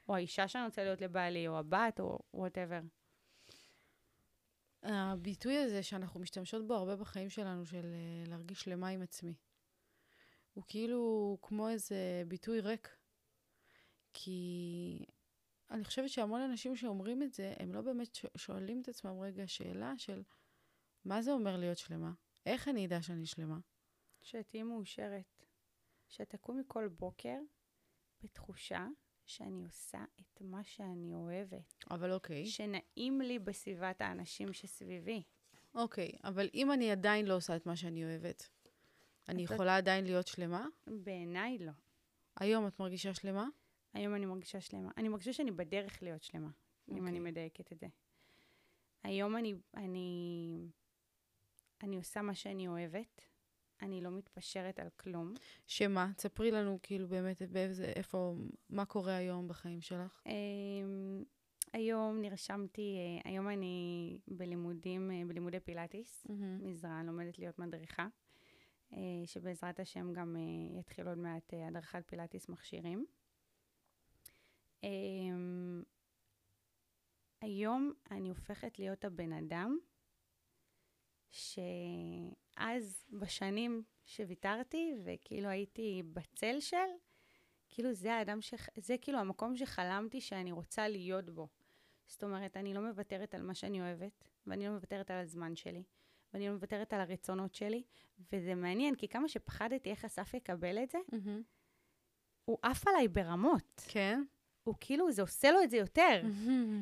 או 0.09 0.15
האישה 0.15 0.47
שאני 0.47 0.65
רוצה 0.65 0.83
להיות 0.83 1.01
לבעלי, 1.01 1.47
או 1.47 1.57
הבת, 1.57 1.99
או 1.99 2.19
וואטאבר. 2.33 2.79
הביטוי 4.83 5.57
הזה 5.57 5.83
שאנחנו 5.83 6.19
משתמשות 6.19 6.67
בו 6.67 6.73
הרבה 6.73 6.95
בחיים 6.95 7.29
שלנו, 7.29 7.65
של 7.65 7.81
uh, 8.25 8.29
להרגיש 8.29 8.61
שלמה 8.61 8.87
עם 8.87 9.01
עצמי, 9.01 9.33
הוא 10.53 10.63
כאילו 10.67 11.37
כמו 11.41 11.69
איזה 11.69 12.23
ביטוי 12.27 12.59
ריק. 12.59 12.95
כי 14.13 15.05
אני 15.71 15.83
חושבת 15.83 16.09
שהמון 16.09 16.41
אנשים 16.41 16.75
שאומרים 16.75 17.23
את 17.23 17.33
זה, 17.33 17.53
הם 17.59 17.73
לא 17.73 17.81
באמת 17.81 18.17
שואלים 18.37 18.81
את 18.81 18.87
עצמם 18.87 19.19
רגע 19.19 19.47
שאלה 19.47 19.93
של 19.97 20.23
מה 21.05 21.21
זה 21.21 21.31
אומר 21.31 21.57
להיות 21.57 21.77
שלמה? 21.77 22.11
איך 22.45 22.67
אני 22.67 22.85
אדע 22.85 23.01
שאני 23.01 23.25
שלמה? 23.25 23.57
שתהיי 24.21 24.63
מאושרת. 24.63 25.45
שתקומי 26.07 26.63
כל 26.67 26.87
בוקר 26.87 27.37
בתחושה 28.23 28.87
שאני 29.25 29.63
עושה 29.65 30.05
את 30.21 30.41
מה 30.41 30.63
שאני 30.63 31.13
אוהבת. 31.13 31.73
אבל 31.91 32.11
אוקיי. 32.11 32.45
שנעים 32.45 33.21
לי 33.21 33.39
בסביבת 33.39 34.01
האנשים 34.01 34.53
שסביבי. 34.53 35.23
אוקיי, 35.75 36.11
אבל 36.23 36.49
אם 36.53 36.71
אני 36.71 36.91
עדיין 36.91 37.25
לא 37.25 37.35
עושה 37.35 37.55
את 37.55 37.65
מה 37.65 37.75
שאני 37.75 38.03
אוהבת, 38.03 38.49
אני 39.29 39.43
יכולה 39.43 39.77
עדיין 39.77 40.05
להיות 40.05 40.27
שלמה? 40.27 40.67
בעיניי 40.87 41.57
לא. 41.57 41.71
היום 42.35 42.67
את 42.67 42.79
מרגישה 42.79 43.13
שלמה? 43.13 43.47
היום 43.93 44.15
אני 44.15 44.25
מרגישה 44.25 44.61
שלמה. 44.61 44.91
אני 44.97 45.09
מרגישה 45.09 45.33
שאני 45.33 45.51
בדרך 45.51 46.03
להיות 46.03 46.23
שלמה, 46.23 46.49
okay. 46.49 46.91
אם 46.91 47.07
אני 47.07 47.17
אוקיי. 47.17 47.31
מדייקת 47.31 47.71
את 47.71 47.79
זה. 47.79 47.87
היום 49.03 49.37
אני, 49.37 49.53
אני, 49.73 50.67
אני 51.83 51.95
עושה 51.95 52.21
מה 52.21 52.35
שאני 52.35 52.67
אוהבת, 52.67 53.21
אני 53.81 54.01
לא 54.01 54.11
מתפשרת 54.11 54.79
על 54.79 54.89
כלום. 54.89 55.33
שמה? 55.67 56.11
תספרי 56.17 56.51
לנו 56.51 56.79
כאילו 56.83 57.07
באמת 57.07 57.41
באיזה, 57.41 57.85
איפה, 57.85 58.35
מה 58.69 58.85
קורה 58.85 59.15
היום 59.15 59.47
בחיים 59.47 59.81
שלך. 59.81 60.21
Um, 60.25 60.29
היום 61.73 62.21
נרשמתי, 62.21 62.97
uh, 62.97 63.27
היום 63.29 63.49
אני 63.49 64.17
בלימודים, 64.27 65.11
uh, 65.11 65.27
בלימודי 65.27 65.59
פילאטיס, 65.59 66.27
mm-hmm. 66.27 66.65
מזרע, 66.67 67.03
לומדת 67.03 67.39
להיות 67.39 67.59
מדריכה. 67.59 68.07
אה, 68.93 69.25
שבעזרת 69.25 69.79
השם 69.79 70.13
גם 70.13 70.35
אה, 70.35 70.79
יתחיל 70.79 71.07
עוד 71.07 71.17
מעט 71.17 71.53
אה, 71.53 71.67
הדרכת 71.67 72.03
פילאטיס 72.07 72.49
מכשירים. 72.49 73.05
היום 77.41 77.93
אני 78.11 78.29
הופכת 78.29 78.79
להיות 78.79 79.05
הבן 79.05 79.33
אדם 79.33 79.77
שאז, 82.61 83.05
בשנים 83.09 83.83
שוויתרתי, 84.05 84.93
וכאילו 85.03 85.49
הייתי 85.49 86.03
בצל 86.13 86.59
של, 86.59 86.77
כאילו 87.69 87.93
זה 87.93 88.13
האדם, 88.13 88.41
ש... 88.41 88.53
זה 88.77 88.95
כאילו 89.01 89.19
המקום 89.19 89.57
שחלמתי 89.57 90.21
שאני 90.21 90.51
רוצה 90.51 90.87
להיות 90.87 91.29
בו. 91.29 91.47
זאת 92.07 92.23
אומרת, 92.23 92.57
אני 92.57 92.73
לא 92.73 92.81
מוותרת 92.81 93.35
על 93.35 93.41
מה 93.41 93.53
שאני 93.53 93.81
אוהבת, 93.81 94.29
ואני 94.47 94.65
לא 94.65 94.71
מוותרת 94.71 95.11
על 95.11 95.17
הזמן 95.17 95.55
שלי, 95.55 95.83
ואני 96.33 96.47
לא 96.47 96.53
מוותרת 96.53 96.93
על 96.93 97.01
הרצונות 97.01 97.55
שלי, 97.55 97.83
וזה 98.31 98.55
מעניין, 98.55 98.95
כי 98.95 99.07
כמה 99.07 99.27
שפחדתי 99.27 99.89
איך 99.89 100.05
אסף 100.05 100.33
יקבל 100.33 100.83
את 100.83 100.89
זה, 100.89 100.97
mm-hmm. 101.11 101.41
הוא 102.45 102.57
עף 102.61 102.87
עליי 102.87 103.07
ברמות. 103.07 103.81
כן. 103.87 104.23
הוא 104.63 104.75
כאילו, 104.79 105.11
זה 105.11 105.21
עושה 105.21 105.51
לו 105.51 105.63
את 105.63 105.69
זה 105.69 105.77
יותר. 105.77 106.21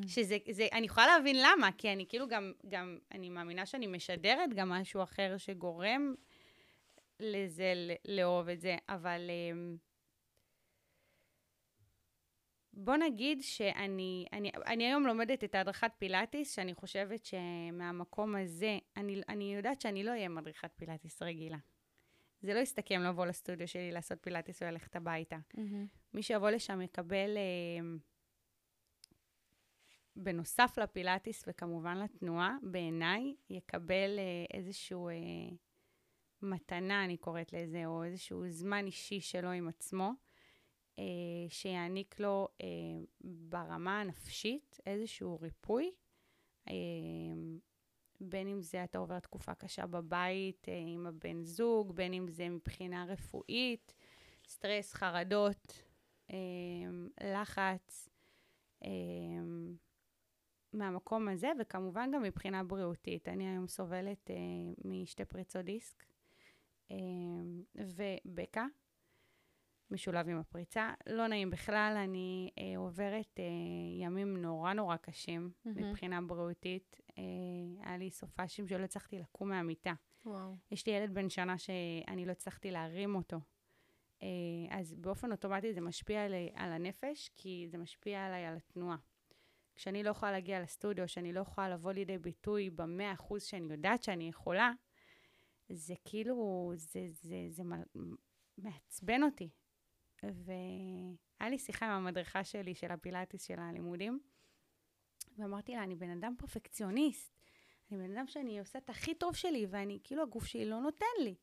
שזה, 0.07 0.37
זה, 0.51 0.67
אני 0.71 0.85
יכולה 0.85 1.07
להבין 1.07 1.35
למה, 1.35 1.69
כי 1.77 1.93
אני 1.93 2.05
כאילו 2.09 2.27
גם, 2.27 2.53
גם, 2.69 2.97
אני 3.11 3.29
מאמינה 3.29 3.65
שאני 3.65 3.87
משדרת 3.87 4.53
גם 4.55 4.69
משהו 4.69 5.03
אחר 5.03 5.37
שגורם 5.37 6.13
לזה, 7.19 7.73
לאהוב 8.07 8.49
את 8.49 8.61
זה, 8.61 8.77
אבל... 8.89 9.29
Um, 9.53 9.89
בוא 12.73 12.95
נגיד 12.97 13.41
שאני 13.41 14.25
אני, 14.33 14.51
אני 14.67 14.85
היום 14.85 15.07
לומדת 15.07 15.43
את 15.43 15.55
הדרכת 15.55 15.91
פילאטיס, 15.97 16.55
שאני 16.55 16.73
חושבת 16.73 17.25
שמהמקום 17.25 18.35
הזה, 18.35 18.77
אני, 18.97 19.21
אני 19.29 19.55
יודעת 19.55 19.81
שאני 19.81 20.03
לא 20.03 20.11
אהיה 20.11 20.29
מדריכת 20.29 20.71
פילאטיס 20.75 21.21
רגילה. 21.21 21.57
זה 22.41 22.53
לא 22.53 22.59
יסתכם 22.59 23.01
לבוא 23.01 23.25
לסטודיו 23.25 23.67
שלי 23.67 23.91
לעשות 23.91 24.17
פילאטיס 24.21 24.61
וללכת 24.61 24.95
הביתה. 24.95 25.37
Mm-hmm. 25.55 25.98
מי 26.13 26.23
שיבוא 26.23 26.49
לשם 26.49 26.81
יקבל, 26.81 27.37
אה, 27.37 27.97
בנוסף 30.15 30.77
לפילאטיס 30.77 31.43
וכמובן 31.47 31.97
לתנועה, 31.97 32.57
בעיניי, 32.61 33.35
יקבל 33.49 34.19
אה, 34.19 34.57
איזשהו 34.57 35.09
אה, 35.09 35.13
מתנה, 36.41 37.05
אני 37.05 37.17
קוראת 37.17 37.53
לזה, 37.53 37.85
או 37.85 38.03
איזשהו 38.03 38.49
זמן 38.49 38.85
אישי 38.85 39.21
שלו 39.21 39.51
עם 39.51 39.67
עצמו. 39.67 40.11
אה, 40.99 41.49
שיעניק 41.49 42.19
לו 42.19 42.47
אה, 42.61 42.67
ברמה 43.21 44.01
הנפשית 44.01 44.79
איזשהו 44.85 45.39
ריפוי. 45.41 45.91
אה, 46.69 46.73
בין 48.21 48.47
אם 48.47 48.61
זה 48.61 48.83
אתה 48.83 48.97
עובר 48.97 49.19
תקופה 49.19 49.55
קשה 49.55 49.87
בבית 49.87 50.69
אה, 50.69 50.83
עם 50.87 51.07
הבן 51.07 51.43
זוג, 51.43 51.95
בין 51.95 52.13
אם 52.13 52.27
זה 52.27 52.49
מבחינה 52.49 53.05
רפואית, 53.05 53.93
סטרס, 54.47 54.93
חרדות, 54.93 55.83
לחץ, 57.23 58.09
אה, 58.83 58.89
מהמקום 60.73 61.27
הזה, 61.27 61.51
וכמובן 61.59 62.11
גם 62.13 62.23
מבחינה 62.23 62.63
בריאותית. 62.63 63.29
אני 63.29 63.47
היום 63.47 63.67
סובלת 63.67 64.31
אה, 64.31 64.35
משתי 64.85 65.25
פריצות 65.25 65.65
דיסק 65.65 66.03
אה, 66.91 66.97
ובקע, 67.75 68.65
משולב 69.91 70.29
עם 70.29 70.37
הפריצה. 70.37 70.93
לא 71.07 71.27
נעים 71.27 71.49
בכלל, 71.49 71.97
אני 72.03 72.49
אה, 72.57 72.77
עוברת 72.77 73.39
אה, 73.39 73.45
ימים 74.01 74.37
נורא 74.41 74.73
נורא 74.73 74.95
קשים 74.95 75.51
mm-hmm. 75.51 75.69
מבחינה 75.69 76.21
בריאותית. 76.21 77.01
אה, 77.17 77.23
היה 77.85 77.97
לי 77.97 78.09
סופאשים 78.11 78.67
שלא 78.67 78.83
הצלחתי 78.83 79.19
לקום 79.19 79.49
מהמיטה. 79.49 79.93
וואו. 80.25 80.55
יש 80.71 80.87
לי 80.87 80.93
ילד 80.93 81.13
בן 81.13 81.29
שנה 81.29 81.57
שאני 81.57 82.25
לא 82.25 82.31
הצלחתי 82.31 82.71
להרים 82.71 83.15
אותו. 83.15 83.37
אה, 84.23 84.27
אז 84.79 84.95
באופן 84.95 85.31
אוטומטי 85.31 85.73
זה 85.73 85.81
משפיע 85.81 86.25
עלי, 86.25 86.49
על 86.53 86.71
הנפש, 86.71 87.29
כי 87.37 87.67
זה 87.69 87.77
משפיע 87.77 88.25
עליי 88.25 88.45
על 88.45 88.57
התנועה. 88.57 88.97
כשאני 89.75 90.03
לא 90.03 90.09
יכולה 90.09 90.31
להגיע 90.31 90.61
לסטודיו, 90.61 91.07
שאני 91.07 91.33
לא 91.33 91.39
יכולה 91.39 91.69
לבוא 91.69 91.91
לידי 91.91 92.17
ביטוי 92.17 92.69
במאה 92.69 93.13
אחוז 93.13 93.43
שאני 93.43 93.71
יודעת 93.71 94.03
שאני 94.03 94.29
יכולה, 94.29 94.71
זה 95.69 95.93
כאילו, 96.05 96.71
זה, 96.75 97.07
זה, 97.09 97.47
זה, 97.49 97.63
זה 97.63 97.63
מעצבן 98.57 99.23
אותי. 99.23 99.49
והיה 100.23 101.49
לי 101.49 101.59
שיחה 101.59 101.85
עם 101.85 101.91
המדריכה 101.91 102.43
שלי, 102.43 102.75
של 102.75 102.91
הפילאטיס 102.91 103.43
של 103.43 103.59
הלימודים, 103.59 104.19
ואמרתי 105.37 105.71
לה, 105.71 105.83
אני 105.83 105.95
בן 105.95 106.09
אדם 106.09 106.35
פרפקציוניסט. 106.37 107.35
אני 107.91 107.97
בן 107.97 108.17
אדם 108.17 108.27
שאני 108.27 108.59
עושה 108.59 108.79
את 108.79 108.89
הכי 108.89 109.15
טוב 109.15 109.35
שלי, 109.35 109.65
ואני, 109.69 109.99
כאילו, 110.03 110.23
הגוף 110.23 110.45
שלי 110.45 110.65
לא 110.65 110.79
נותן 110.79 111.05
לי. 111.23 111.35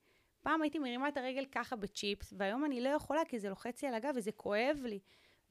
פעם 0.46 0.62
הייתי 0.62 0.78
מרימה 0.78 1.08
את 1.08 1.16
הרגל 1.16 1.44
ככה 1.52 1.76
בצ'יפס, 1.76 2.34
והיום 2.36 2.64
אני 2.64 2.80
לא 2.80 2.88
יכולה, 2.88 3.24
כי 3.24 3.38
זה 3.38 3.48
לוחץ 3.48 3.82
לי 3.82 3.88
על 3.88 3.94
הגב 3.94 4.12
וזה 4.16 4.32
כואב 4.32 4.78
לי. 4.84 4.98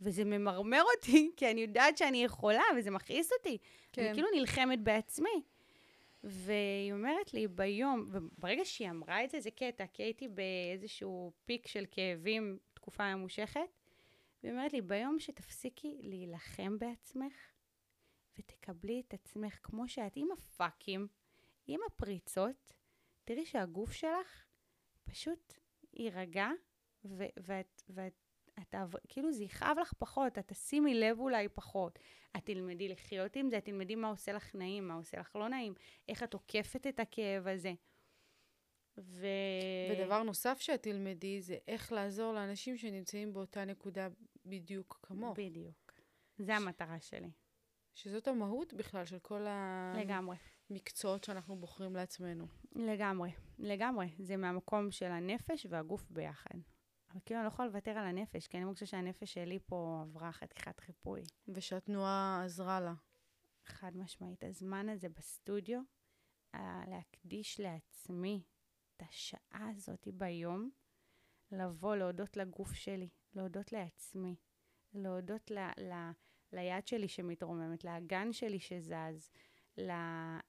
וזה 0.02 0.26
ממרמר 0.26 0.84
אותי, 0.96 1.30
כי 1.38 1.52
אני 1.52 1.62
יודעת 1.62 1.98
שאני 1.98 2.24
יכולה, 2.24 2.64
וזה 2.78 2.92
מכעיס 2.92 3.32
אותי. 3.38 3.58
כן. 3.92 4.06
אני 4.06 4.14
כאילו 4.14 4.28
נלחמת 4.36 4.80
בעצמי. 4.80 5.42
והיא 6.24 6.94
אומרת 6.94 7.34
לי 7.34 7.48
ביום, 7.48 8.06
וברגע 8.12 8.66
שהיא 8.66 8.90
אמרה 8.90 9.24
את 9.24 9.30
זה, 9.30 9.40
זה 9.40 9.52
קטע, 9.52 9.86
כי 9.94 10.04
הייתי 10.04 10.28
באיזשהו 10.28 11.32
פיק 11.46 11.68
של 11.68 11.86
כאבים 11.92 12.58
תקופה 12.74 13.16
ממושכת, 13.16 13.70
והיא 14.44 14.54
אומרת 14.54 14.74
לי, 14.74 14.82
ביום 14.82 15.20
שתפסיקי 15.20 15.98
להילחם 16.02 16.80
בעצמך, 16.80 17.34
ותקבלי 18.40 19.04
את 19.08 19.14
עצמך 19.14 19.60
כמו 19.64 19.88
שאת, 19.88 20.14
עם 20.16 20.28
הפאקים, 20.32 21.08
עם 21.68 21.80
הפריצות, 21.88 22.74
תראי 23.26 23.46
שהגוף 23.46 23.92
שלך 23.92 24.45
פשוט 25.06 25.54
יירגע, 25.94 26.50
ואת, 27.06 27.84
ואת 27.90 28.26
את, 28.60 28.76
כאילו 29.08 29.32
זה 29.32 29.44
יכאב 29.44 29.78
לך 29.82 29.94
פחות, 29.98 30.38
את 30.38 30.48
תשימי 30.48 30.94
לב 30.94 31.20
אולי 31.20 31.50
פחות. 31.50 32.00
את 32.38 32.46
תלמדי 32.46 32.88
לחיות 32.90 33.36
עם 33.36 33.50
זה, 33.50 33.58
את 33.58 33.66
תלמדי 33.66 33.96
מה 33.96 34.10
עושה 34.10 34.34
לך 34.34 34.56
נעים, 34.56 34.88
מה 34.88 34.94
עושה 34.94 35.20
לך 35.20 35.36
לא 35.36 35.50
נעים, 35.50 35.74
איך 36.08 36.24
את 36.24 36.34
עוקפת 36.34 36.88
את 36.88 37.00
הכאב 37.00 37.48
הזה. 37.48 37.74
ו... 38.98 39.28
ודבר 39.92 40.24
נוסף 40.24 40.60
שאת 40.60 40.84
תלמדי 40.84 41.42
זה 41.42 41.58
איך 41.68 41.92
לעזור 41.92 42.34
לאנשים 42.34 42.78
שנמצאים 42.78 43.34
באותה 43.34 43.66
נקודה 43.66 44.08
בדיוק 44.46 45.00
כמוך. 45.04 45.40
בדיוק. 45.40 45.94
זה 46.38 46.54
ש... 46.54 46.56
המטרה 46.56 47.00
שלי. 47.00 47.32
שזאת 47.94 48.28
המהות 48.28 48.74
בכלל 48.74 49.06
של 49.06 49.20
כל 49.20 49.46
לגמרי. 50.00 50.36
המקצועות 50.70 51.24
שאנחנו 51.24 51.56
בוחרים 51.56 51.96
לעצמנו. 51.96 52.48
לגמרי, 52.76 53.32
לגמרי. 53.60 54.08
זה 54.20 54.38
מהמקום 54.38 54.92
של 54.92 55.12
הנפש 55.12 55.68
והגוף 55.70 56.10
ביחד. 56.10 56.56
אבל 57.12 57.20
כאילו, 57.26 57.40
אני 57.40 57.46
לא 57.46 57.54
יכולה 57.54 57.68
לוותר 57.68 57.92
על 57.92 58.06
הנפש, 58.06 58.48
כי 58.48 58.58
אני 58.58 58.66
מרגישה 58.66 58.86
שהנפש 58.86 59.34
שלי 59.34 59.60
פה 59.66 60.00
עברה 60.02 60.32
חתיכת 60.32 60.80
חיפוי. 60.80 61.22
ושהתנועה 61.48 62.42
עזרה 62.46 62.80
לה. 62.80 62.94
חד 63.66 63.98
משמעית. 63.98 64.44
הזמן 64.44 64.90
הזה 64.90 65.10
בסטודיו, 65.10 65.82
להקדיש 66.88 67.60
לעצמי 67.60 68.44
את 68.98 69.04
השעה 69.10 69.70
הזאת 69.76 70.08
ביום, 70.08 70.70
לבוא, 71.52 71.96
להודות 71.96 72.38
לגוף 72.38 72.74
שלי, 72.74 73.10
להודות 73.36 73.72
לעצמי, 73.72 74.36
להודות 74.94 75.52
ל, 75.52 75.58
ל, 75.78 75.94
ליד 76.54 76.88
שלי 76.88 77.08
שמתרוממת, 77.08 77.84
לאגן 77.84 78.34
שלי 78.34 78.60
שזז, 78.60 79.32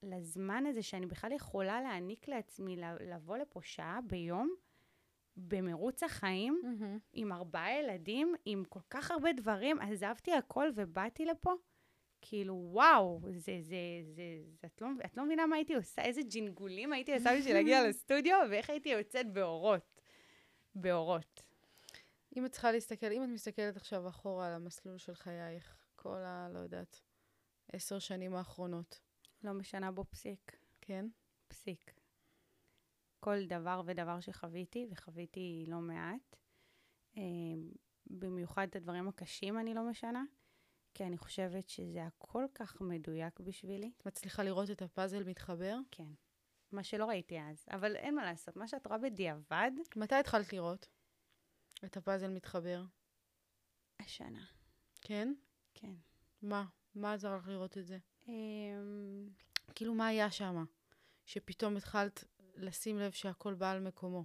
לזמן 0.03 0.67
הזה 0.67 0.83
שאני 0.83 1.07
בכלל 1.07 1.33
יכולה 1.33 1.81
להעניק 1.81 2.29
לעצמי, 2.29 2.77
לבוא 3.01 3.37
לפה 3.37 3.61
שעה 3.63 4.01
ביום, 4.07 4.55
במרוץ 5.37 6.03
החיים, 6.03 6.63
mm-hmm. 6.65 7.01
עם 7.13 7.33
ארבעה 7.33 7.79
ילדים, 7.79 8.35
עם 8.45 8.65
כל 8.69 8.81
כך 8.91 9.11
הרבה 9.11 9.33
דברים, 9.33 9.81
עזבתי 9.81 10.33
הכל 10.33 10.69
ובאתי 10.75 11.25
לפה. 11.25 11.55
כאילו, 12.21 12.55
וואו, 12.73 13.21
זה, 13.31 13.37
זה, 13.37 13.77
זה, 14.03 14.23
זה 14.61 14.67
את, 14.67 14.81
לא, 14.81 14.89
את 15.05 15.17
לא 15.17 15.25
מבינה 15.25 15.47
מה 15.47 15.57
הייתי 15.57 15.75
עושה, 15.75 16.03
איזה 16.03 16.23
ג'ינגולים 16.23 16.93
הייתי 16.93 17.15
עושה 17.15 17.31
בשביל 17.39 17.55
להגיע 17.55 17.83
לסטודיו, 17.89 18.39
ואיך 18.51 18.71
הייתי 18.71 18.89
יוצאת 18.89 19.33
באורות. 19.33 20.01
באורות. 20.75 21.43
אם 22.37 22.47
את 22.47 22.53
צריכה 22.53 22.73
להסתכל, 22.73 23.13
אם 23.13 23.23
את 23.23 23.29
מסתכלת 23.29 23.77
עכשיו 23.77 24.09
אחורה 24.09 24.47
על 24.47 24.53
המסלול 24.53 24.99
של 24.99 25.15
חייך, 25.15 25.77
כל 25.97 26.19
ה... 26.19 26.49
לא 26.53 26.59
יודעת, 26.59 27.01
עשר 27.73 27.99
שנים 27.99 28.35
האחרונות. 28.35 29.06
לא 29.47 29.53
משנה 29.53 29.91
בו 29.91 30.05
פסיק. 30.05 30.57
כן? 30.81 31.07
פסיק. 31.49 31.93
כל 33.21 33.47
דבר 33.47 33.83
ודבר 33.87 34.21
שחוויתי, 34.21 34.87
וחוויתי 34.91 35.65
לא 35.69 35.81
מעט. 35.81 36.37
אה, 37.17 37.23
במיוחד 38.07 38.67
את 38.69 38.77
הדברים 38.77 39.09
הקשים 39.09 39.59
אני 39.59 39.75
לא 39.75 39.83
משנה, 39.91 40.25
כי 40.95 41.05
אני 41.05 41.19
חושבת 41.19 41.69
שזה 41.69 42.07
הכל 42.07 42.45
כך 42.55 42.81
מדויק 42.81 43.41
בשבילי. 43.41 43.93
את 43.97 44.07
מצליחה 44.07 44.43
לראות 44.43 44.71
את 44.71 44.83
הפאזל 44.83 45.25
מתחבר? 45.25 45.79
כן. 45.91 46.13
מה 46.73 46.85
שלא 46.85 47.05
ראיתי 47.05 47.41
אז, 47.41 47.65
אבל 47.71 47.97
אין 47.97 48.15
מה 48.15 48.25
לעשות, 48.25 48.57
מה 48.57 48.69
שאת 48.69 48.87
רואה 48.87 48.99
בדיעבד... 48.99 49.71
מתי 49.97 50.15
התחלת 50.15 50.53
לראות 50.53 50.89
את 51.85 51.97
הפאזל 51.97 52.29
מתחבר? 52.31 52.85
השנה. 54.01 54.45
כן? 55.01 55.35
כן. 55.75 55.95
מה? 56.43 56.67
מה 56.95 57.13
עזר 57.13 57.37
לך 57.37 57.49
לראות 57.49 57.79
את 57.79 57.87
זה? 57.87 57.99
אמ, 58.29 59.29
כאילו, 59.75 59.95
מה 59.95 60.07
היה 60.07 60.31
שם? 60.31 60.65
שפתאום 61.25 61.77
התחלת 61.77 62.25
לשים 62.55 62.99
לב 62.99 63.13
שהכל 63.13 63.55
בא 63.55 63.71
על 63.71 63.81
מקומו. 63.81 64.25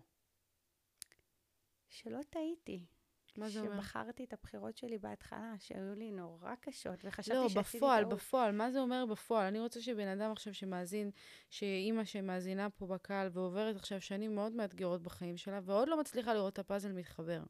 שלא 1.89 2.19
טעיתי. 2.29 2.85
מה 3.37 3.49
זה 3.49 3.59
אומר? 3.59 3.75
שבחרתי 3.75 4.23
את 4.23 4.33
הבחירות 4.33 4.77
שלי 4.77 4.97
בהתחלה, 4.97 5.53
שהיו 5.59 5.95
לי 5.95 6.11
נורא 6.11 6.55
קשות, 6.55 6.99
וחשבתי 7.03 7.37
לא, 7.37 7.49
שעשיתי 7.49 7.79
טעות. 7.79 7.91
לא, 7.91 7.97
בפועל, 7.97 8.05
בפועל, 8.05 8.51
מה 8.51 8.71
זה 8.71 8.79
אומר 8.79 9.05
בפועל? 9.05 9.45
אני 9.45 9.59
רוצה 9.59 9.81
שבן 9.81 10.07
אדם 10.07 10.31
עכשיו 10.31 10.53
שמאזין, 10.53 11.11
שאימא 11.49 12.05
שמאזינה 12.05 12.69
פה 12.69 12.87
בקהל 12.87 13.29
ועוברת 13.33 13.75
עכשיו 13.75 14.01
שנים 14.01 14.35
מאוד 14.35 14.51
מאתגרות 14.51 15.01
בחיים 15.01 15.37
שלה, 15.37 15.59
ועוד 15.63 15.87
לא 15.87 15.99
מצליחה 15.99 16.33
לראות 16.33 16.53
את 16.53 16.59
הפאזל 16.59 16.91
מתחבר. 16.91 17.43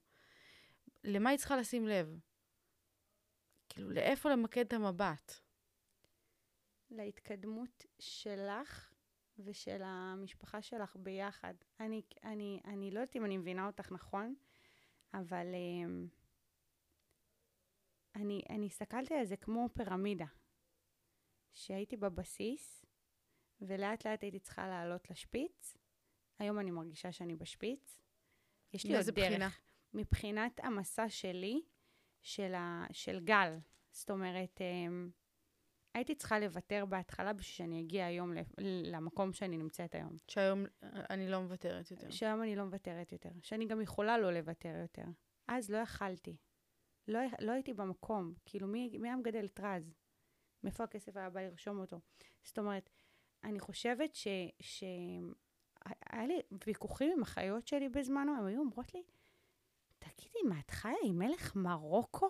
למה 1.03 1.29
היא 1.29 1.37
צריכה 1.37 1.57
לשים 1.57 1.87
לב? 1.87 2.19
כאילו, 3.69 3.89
לאיפה 3.91 4.29
למקד 4.29 4.65
את 4.65 4.73
המבט? 4.73 5.39
להתקדמות 6.91 7.85
שלך 7.99 8.93
ושל 9.39 9.81
המשפחה 9.83 10.61
שלך 10.61 10.95
ביחד. 10.95 11.53
אני, 11.79 12.01
אני, 12.23 12.61
אני 12.65 12.91
לא 12.91 12.99
יודעת 12.99 13.15
אם 13.15 13.25
אני 13.25 13.37
מבינה 13.37 13.67
אותך 13.67 13.91
נכון, 13.91 14.35
אבל 15.13 15.45
um, 15.45 16.09
אני, 18.15 18.41
אני 18.49 18.65
הסתכלתי 18.65 19.13
על 19.13 19.25
זה 19.25 19.37
כמו 19.37 19.69
פירמידה, 19.73 20.25
שהייתי 21.53 21.97
בבסיס, 21.97 22.85
ולאט 23.61 24.07
לאט 24.07 24.23
הייתי 24.23 24.39
צריכה 24.39 24.67
לעלות 24.67 25.09
לשפיץ. 25.09 25.77
היום 26.39 26.59
אני 26.59 26.71
מרגישה 26.71 27.11
שאני 27.11 27.35
בשפיץ. 27.35 28.01
יש 28.73 28.85
לי 28.85 28.97
עוד 28.97 29.05
דרך. 29.05 29.15
בחינה? 29.15 29.49
מבחינת 29.93 30.59
המסע 30.63 31.09
שלי, 31.09 31.61
של, 32.21 32.53
ה, 32.53 32.85
של 32.91 33.19
גל. 33.19 33.57
זאת 33.91 34.09
אומרת, 34.09 34.61
um, 34.61 35.20
הייתי 35.93 36.15
צריכה 36.15 36.39
לוותר 36.39 36.85
בהתחלה 36.89 37.33
בשביל 37.33 37.55
שאני 37.55 37.81
אגיע 37.81 38.05
היום 38.05 38.33
למקום 38.83 39.33
שאני 39.33 39.57
נמצאת 39.57 39.95
היום. 39.95 40.15
שהיום 40.27 40.65
אני 40.83 41.29
לא 41.29 41.41
מוותרת 41.41 41.91
יותר. 41.91 42.09
שהיום 42.09 42.41
אני 42.41 42.55
לא 42.55 42.65
מוותרת 42.65 43.11
יותר. 43.11 43.29
שאני 43.41 43.65
גם 43.65 43.81
יכולה 43.81 44.17
לא 44.17 44.33
לוותר 44.33 44.75
יותר. 44.81 45.05
אז 45.47 45.69
לא 45.69 45.77
יכלתי. 45.77 46.37
לא, 47.07 47.19
לא 47.39 47.51
הייתי 47.51 47.73
במקום. 47.73 48.33
כאילו, 48.45 48.67
מי, 48.67 48.97
מי 48.99 49.07
היה 49.07 49.15
מגדל 49.15 49.45
את 49.45 49.59
רז? 49.63 49.93
מאיפה 50.63 50.83
הכסף 50.83 51.17
היה 51.17 51.29
בא 51.29 51.41
לרשום 51.41 51.79
אותו? 51.79 51.99
זאת 52.43 52.59
אומרת, 52.59 52.89
אני 53.43 53.59
חושבת 53.59 54.15
ש... 54.15 54.27
ש... 54.59 54.83
היה 56.09 56.25
לי 56.27 56.39
ויכוחים 56.67 57.11
עם 57.11 57.21
החיות 57.21 57.67
שלי 57.67 57.89
בזמנו, 57.89 58.37
הן 58.37 58.45
היו 58.45 58.59
אומרות 58.59 58.93
לי, 58.93 59.03
תגידי, 59.99 60.39
מה, 60.49 60.59
את 60.59 60.69
חיה 60.69 60.95
עם 61.03 61.19
מלך 61.19 61.55
מרוקו? 61.55 62.29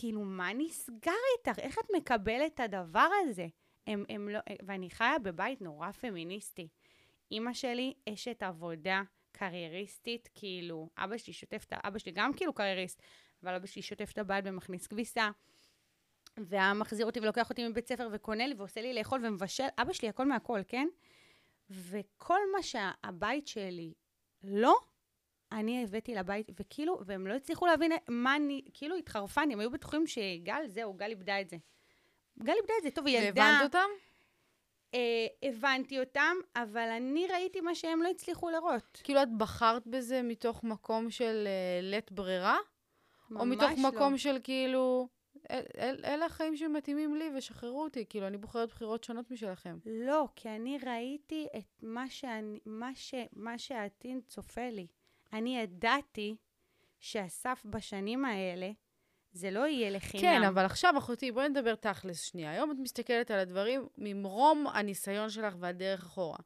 כאילו, 0.00 0.20
מה 0.24 0.52
נסגר 0.52 1.12
איתך? 1.38 1.58
איך 1.58 1.78
את 1.78 1.90
מקבלת 1.96 2.54
את 2.54 2.60
הדבר 2.60 3.08
הזה? 3.22 3.46
הם, 3.86 4.04
הם 4.08 4.28
לא, 4.28 4.38
ואני 4.66 4.90
חיה 4.90 5.18
בבית 5.18 5.60
נורא 5.60 5.90
פמיניסטי. 5.92 6.68
אימא 7.30 7.52
שלי 7.52 7.94
אשת 8.08 8.42
עבודה, 8.42 9.02
קרייריסטית, 9.32 10.28
כאילו, 10.34 10.88
אבא 10.98 11.16
שלי 11.16 11.32
שוטף 11.32 11.64
את 11.64 11.72
ה... 11.72 11.76
אבא 11.88 11.98
שלי 11.98 12.12
גם 12.12 12.32
כאילו 12.32 12.52
קרייריסט, 12.52 13.02
אבל 13.42 13.54
אבא 13.54 13.66
שלי 13.66 13.82
שוטף 13.82 14.10
את 14.12 14.18
הבית 14.18 14.44
ומכניס 14.48 14.86
כביסה, 14.86 15.30
והיה 16.36 16.74
מחזיר 16.74 17.06
אותי 17.06 17.20
ולוקח 17.20 17.50
אותי 17.50 17.68
מבית 17.68 17.88
ספר 17.88 18.08
וקונה 18.12 18.46
לי 18.46 18.54
ועושה 18.54 18.82
לי 18.82 18.94
לאכול 18.94 19.26
ומבשל. 19.26 19.66
אבא 19.78 19.92
שלי 19.92 20.08
הכל 20.08 20.26
מהכל, 20.26 20.60
כן? 20.68 20.88
וכל 21.70 22.40
מה 22.56 22.62
שהבית 22.62 23.46
שלי 23.46 23.92
לא, 24.42 24.78
אני 25.52 25.82
הבאתי 25.82 26.14
לבית, 26.14 26.50
וכאילו, 26.60 27.00
והם 27.06 27.26
לא 27.26 27.34
הצליחו 27.34 27.66
להבין 27.66 27.92
מה 28.08 28.36
אני, 28.36 28.62
כאילו 28.74 28.96
התחרפני, 28.96 29.52
הם 29.52 29.60
היו 29.60 29.70
בטוחים 29.70 30.06
שגל, 30.06 30.66
זהו, 30.66 30.94
גל 30.94 31.10
איבדה 31.10 31.40
את 31.40 31.50
זה. 31.50 31.56
גל 32.38 32.52
איבדה 32.52 32.74
את 32.78 32.82
זה, 32.82 32.90
טוב, 32.90 33.06
היא 33.06 33.18
ילדה... 33.18 33.42
והבנת 33.42 33.62
אותם? 33.62 33.88
אה, 34.94 35.26
הבנתי 35.42 36.00
אותם, 36.00 36.36
אבל 36.56 36.88
אני 36.88 37.26
ראיתי 37.26 37.60
מה 37.60 37.74
שהם 37.74 38.02
לא 38.02 38.08
הצליחו 38.08 38.50
לראות. 38.50 39.00
כאילו, 39.04 39.22
את 39.22 39.28
בחרת 39.36 39.86
בזה 39.86 40.22
מתוך 40.22 40.64
מקום 40.64 41.10
של 41.10 41.44
אה, 41.46 41.80
לית 41.82 42.12
ברירה? 42.12 42.58
ממש 43.30 43.40
או 43.40 43.46
מתוך 43.46 43.70
לא. 43.82 43.90
מקום 43.90 44.18
של 44.18 44.38
כאילו, 44.42 45.08
אל, 45.50 45.62
אל, 45.78 46.00
אלה 46.04 46.26
החיים 46.26 46.56
שמתאימים 46.56 47.14
לי 47.14 47.30
ושחררו 47.36 47.82
אותי, 47.82 48.04
כאילו, 48.08 48.26
אני 48.26 48.38
בוחרת 48.38 48.68
בחירות 48.68 49.04
שונות 49.04 49.30
משלכם. 49.30 49.78
לא, 49.86 50.28
כי 50.36 50.48
אני 50.48 50.78
ראיתי 50.86 51.46
את 51.58 51.82
מה, 51.82 52.10
שאני, 52.10 52.58
מה, 52.66 52.90
ש, 52.94 53.14
מה 53.32 53.58
שהעתיד 53.58 54.18
צופה 54.26 54.70
לי. 54.70 54.86
אני 55.32 55.58
ידעתי 55.58 56.36
שאסף 57.00 57.62
בשנים 57.64 58.24
האלה 58.24 58.70
זה 59.32 59.50
לא 59.50 59.66
יהיה 59.66 59.90
לחינם. 59.90 60.22
כן, 60.22 60.42
אבל 60.42 60.64
עכשיו, 60.64 60.94
אחותי, 60.98 61.32
בואי 61.32 61.48
נדבר 61.48 61.74
תכלס 61.74 62.22
שנייה. 62.22 62.50
היום 62.50 62.70
את 62.70 62.76
מסתכלת 62.78 63.30
על 63.30 63.38
הדברים 63.38 63.88
ממרום 63.98 64.66
הניסיון 64.66 65.30
שלך 65.30 65.54
והדרך 65.58 66.02
אחורה. 66.02 66.38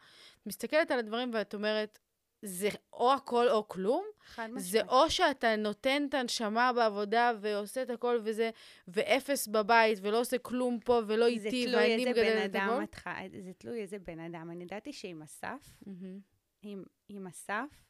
את 0.43 0.47
מסתכלת 0.47 0.91
על 0.91 0.99
הדברים 0.99 1.31
ואת 1.35 1.55
אומרת, 1.55 1.99
זה 2.43 2.69
או 2.93 3.13
הכל 3.13 3.49
או 3.49 3.69
כלום, 3.69 4.05
חד 4.25 4.47
משמעית. 4.47 4.65
זה 4.65 4.83
או 4.83 5.11
שאתה 5.11 5.57
נותן 5.57 6.07
את 6.09 6.15
הנשמה 6.15 6.73
בעבודה 6.73 7.33
ועושה 7.41 7.83
את 7.83 7.91
הכל 7.91 8.21
וזה, 8.25 8.51
ואפס 8.89 9.49
בבית, 9.49 9.99
ולא 10.03 10.21
עושה 10.21 10.39
כלום 10.39 10.81
פה 10.81 11.01
ולא 11.07 11.25
זה 11.25 11.49
איתי, 11.49 11.67
תלוי 11.67 11.77
ואני 11.77 11.95
איזה 11.95 12.11
מגדלת 12.11 12.35
בן 12.35 12.45
את 12.45 12.57
אדם 12.57 12.69
הכל. 12.71 12.83
את 12.83 12.95
חי... 12.95 13.29
זה 13.41 13.53
תלוי 13.53 13.81
איזה 13.81 13.99
בן 13.99 14.21
אדם. 14.21 14.51
אני 14.51 14.65
ידעתי 14.65 14.93
שעם 14.93 15.23
אסף, 15.23 15.79
מהמם. 15.87 16.21
עם, 16.63 16.85
עם 17.09 17.27
אסף, 17.27 17.85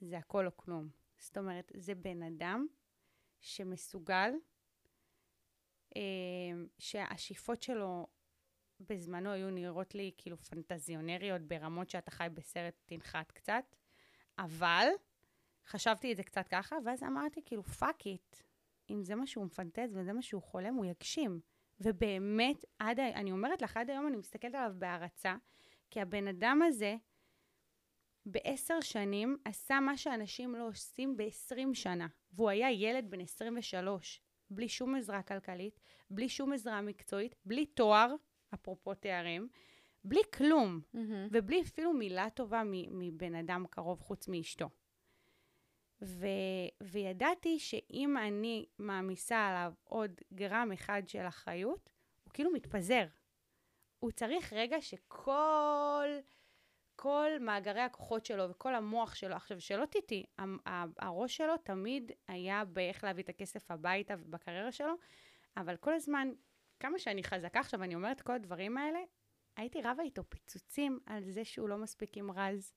זה 0.00 0.18
הכל 0.18 0.46
או 0.46 0.56
כלום. 0.56 0.88
זאת 1.18 1.38
אומרת, 1.38 1.72
זה 1.76 1.94
בן 1.94 2.22
אדם 2.22 2.66
שמסוגל, 3.40 4.30
אה, 5.96 6.02
שהשאיפות 6.78 7.62
שלו 7.62 8.06
בזמנו 8.80 9.30
היו 9.30 9.50
נראות 9.50 9.94
לי 9.94 10.12
כאילו 10.16 10.36
פנטזיונריות 10.36 11.42
ברמות 11.42 11.90
שאתה 11.90 12.10
חי 12.10 12.26
בסרט 12.34 12.74
תנחת 12.86 13.32
קצת, 13.32 13.76
אבל 14.38 14.88
חשבתי 15.66 16.12
את 16.12 16.16
זה 16.16 16.22
קצת 16.22 16.48
ככה, 16.48 16.76
ואז 16.84 17.02
אמרתי 17.02 17.40
כאילו, 17.44 17.62
fuck 17.62 18.06
it, 18.06 18.36
אם 18.90 19.02
זה 19.02 19.14
מה 19.14 19.26
שהוא 19.26 19.44
מפנטז 19.44 19.96
וזה 19.96 20.12
מה 20.12 20.22
שהוא 20.22 20.42
חולם, 20.42 20.74
הוא 20.74 20.84
יגשים. 20.84 21.40
ובאמת, 21.80 22.64
עד, 22.78 23.00
אני 23.00 23.32
אומרת 23.32 23.62
לך, 23.62 23.76
עד 23.76 23.90
היום 23.90 24.06
אני 24.06 24.16
מסתכלת 24.16 24.54
עליו 24.54 24.72
בהערצה, 24.78 25.36
כי 25.90 26.00
הבן 26.00 26.28
אדם 26.28 26.62
הזה, 26.62 26.96
בעשר 28.26 28.80
שנים, 28.80 29.36
עשה 29.44 29.80
מה 29.80 29.96
שאנשים 29.96 30.54
לא 30.54 30.68
עושים 30.68 31.16
ב-20 31.16 31.74
שנה. 31.74 32.06
והוא 32.32 32.50
היה 32.50 32.72
ילד 32.72 33.10
בן 33.10 33.20
23, 33.20 34.20
בלי 34.50 34.68
שום 34.68 34.94
עזרה 34.94 35.22
כלכלית, 35.22 35.80
בלי 36.10 36.28
שום 36.28 36.52
עזרה 36.52 36.80
מקצועית, 36.80 37.34
בלי 37.44 37.66
תואר, 37.66 38.14
אפרופו 38.54 38.94
תארים, 38.94 39.48
בלי 40.04 40.20
כלום, 40.34 40.80
מהמם. 40.94 41.28
ובלי 41.30 41.62
אפילו 41.62 41.92
מילה 41.92 42.30
טובה 42.30 42.62
מבן 42.90 43.34
אדם 43.34 43.64
קרוב 43.70 44.00
חוץ 44.00 44.28
מאשתו. 44.28 44.68
ו- 46.02 46.26
וידעתי 46.82 47.58
שאם 47.58 48.16
אני 48.16 48.66
מעמיסה 48.78 49.46
עליו 49.46 49.72
עוד 49.84 50.20
גרם 50.32 50.70
אחד 50.74 51.02
של 51.06 51.28
אחריות, 51.28 51.90
הוא 52.24 52.32
כאילו 52.32 52.52
מתפזר. 52.52 53.06
הוא 53.98 54.10
צריך 54.10 54.52
רגע 54.52 54.80
שכל 54.80 56.08
כל 56.96 57.30
מאגרי 57.40 57.80
הכוחות 57.80 58.24
שלו 58.24 58.50
וכל 58.50 58.74
המוח 58.74 59.14
שלו, 59.14 59.36
עכשיו, 59.36 59.60
שלא 59.60 59.84
ה- 60.66 60.84
הראש 60.98 61.36
שלו 61.36 61.56
תמיד 61.56 62.12
היה 62.28 62.64
באיך 62.64 63.04
להביא 63.04 63.22
את 63.24 63.28
הכסף 63.28 63.70
הביתה 63.70 64.14
ובקריירה 64.18 64.72
שלו, 64.72 64.94
אבל 65.56 65.76
כל 65.76 65.94
הזמן, 65.94 66.28
כמה 66.80 66.98
שאני 66.98 67.24
חזקה 67.24 67.60
עכשיו, 67.60 67.82
אני 67.82 67.94
אומרת 67.94 68.20
כל 68.20 68.32
הדברים 68.32 68.78
האלה, 68.78 68.98
הייתי 69.56 69.82
רבה 69.82 70.02
איתו 70.02 70.22
פיצוצים 70.28 70.98
על 71.06 71.30
זה 71.30 71.44
שהוא 71.44 71.68
לא 71.68 71.76
מספיק 71.78 72.16
עם 72.16 72.30
רז, 72.30 72.72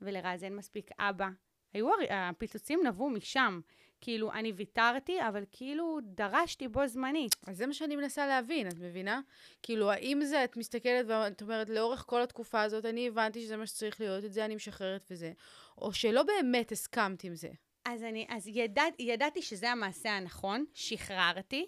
ולרז 0.00 0.44
אין 0.44 0.56
מספיק 0.56 0.90
אבא. 0.98 1.28
היו, 1.72 1.90
הפיצוצים 2.10 2.80
נבעו 2.86 3.10
משם. 3.10 3.60
כאילו, 4.00 4.32
אני 4.32 4.52
ויתרתי, 4.52 5.28
אבל 5.28 5.44
כאילו 5.52 5.98
דרשתי 6.02 6.68
בו 6.68 6.86
זמנית. 6.86 7.36
אז 7.46 7.56
זה 7.56 7.66
מה 7.66 7.72
שאני 7.72 7.96
מנסה 7.96 8.26
להבין, 8.26 8.68
את 8.68 8.78
מבינה? 8.78 9.20
כאילו, 9.62 9.90
האם 9.90 10.24
זה, 10.24 10.44
את 10.44 10.56
מסתכלת 10.56 11.06
ואת 11.08 11.42
אומרת, 11.42 11.68
לאורך 11.68 12.04
כל 12.06 12.22
התקופה 12.22 12.62
הזאת, 12.62 12.84
אני 12.84 13.08
הבנתי 13.08 13.42
שזה 13.42 13.56
מה 13.56 13.66
שצריך 13.66 14.00
להיות, 14.00 14.24
את 14.24 14.32
זה 14.32 14.44
אני 14.44 14.54
משחררת 14.54 15.06
וזה, 15.10 15.32
או 15.78 15.92
שלא 15.92 16.22
באמת 16.22 16.72
הסכמת 16.72 17.24
עם 17.24 17.34
זה. 17.34 17.50
אז, 17.84 18.02
אני, 18.02 18.26
אז 18.28 18.46
ידע, 18.46 18.82
ידעתי 18.98 19.42
שזה 19.42 19.70
המעשה 19.70 20.10
הנכון, 20.10 20.64
שחררתי, 20.74 21.66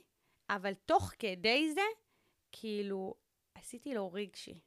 אבל 0.51 0.75
תוך 0.75 1.13
כדי 1.19 1.73
זה, 1.73 1.81
כאילו, 2.53 3.15
עשיתי 3.55 3.95
לו 3.95 4.13
רגשי. 4.13 4.61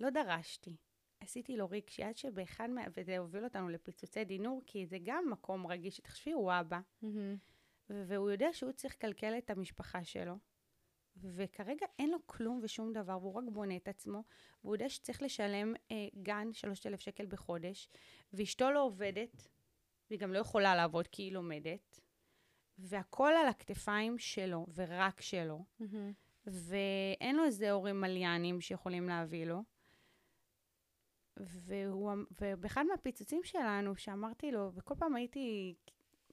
לא 0.00 0.10
דרשתי. 0.10 0.76
עשיתי 1.22 1.56
לו 1.56 1.70
רגשי, 1.70 2.02
עד 2.02 2.16
שבאחד 2.16 2.70
מה... 2.70 2.82
וזה 2.96 3.18
הוביל 3.18 3.44
אותנו 3.44 3.68
לפיצוצי 3.68 4.24
דינור, 4.24 4.62
כי 4.66 4.86
זה 4.86 4.98
גם 5.02 5.24
מקום 5.30 5.66
רגיש. 5.66 6.00
תחשבי, 6.00 6.32
הוא 6.32 6.52
אבא, 6.60 6.80
ו- 7.90 8.04
והוא 8.06 8.30
יודע 8.30 8.52
שהוא 8.52 8.72
צריך 8.72 8.94
לקלקל 8.94 9.38
את 9.38 9.50
המשפחה 9.50 10.04
שלו, 10.04 10.34
וכרגע 11.16 11.86
אין 11.98 12.10
לו 12.10 12.18
כלום 12.26 12.60
ושום 12.62 12.92
דבר, 12.92 13.18
והוא 13.20 13.34
רק 13.34 13.44
בונה 13.52 13.76
את 13.76 13.88
עצמו, 13.88 14.22
והוא 14.64 14.74
יודע 14.74 14.88
שצריך 14.88 15.22
לשלם 15.22 15.74
אה, 15.90 16.08
גן 16.22 16.52
3,000 16.52 17.00
שקל 17.00 17.26
בחודש, 17.26 17.88
ואשתו 18.32 18.70
לא 18.70 18.82
עובדת, 18.84 19.48
והיא 20.10 20.20
גם 20.20 20.32
לא 20.32 20.38
יכולה 20.38 20.74
לעבוד 20.74 21.06
כי 21.06 21.22
היא 21.22 21.32
לומדת, 21.32 22.00
והכל 22.78 23.32
על 23.42 23.48
הכתפיים 23.48 24.18
שלו, 24.18 24.66
ורק 24.74 25.20
שלו, 25.20 25.64
ואין 26.46 27.36
לו 27.36 27.44
איזה 27.44 27.70
הורים 27.70 28.00
מליינים 28.00 28.60
שיכולים 28.60 29.08
להביא 29.08 29.44
לו. 29.46 29.62
והוא, 31.36 32.12
אמ- 32.12 32.24
ובאחד 32.40 32.84
מהפיצוצים 32.90 33.40
שלנו, 33.44 33.96
שאמרתי 33.96 34.52
לו, 34.52 34.70
וכל 34.74 34.94
פעם 34.94 35.14
הייתי, 35.14 35.74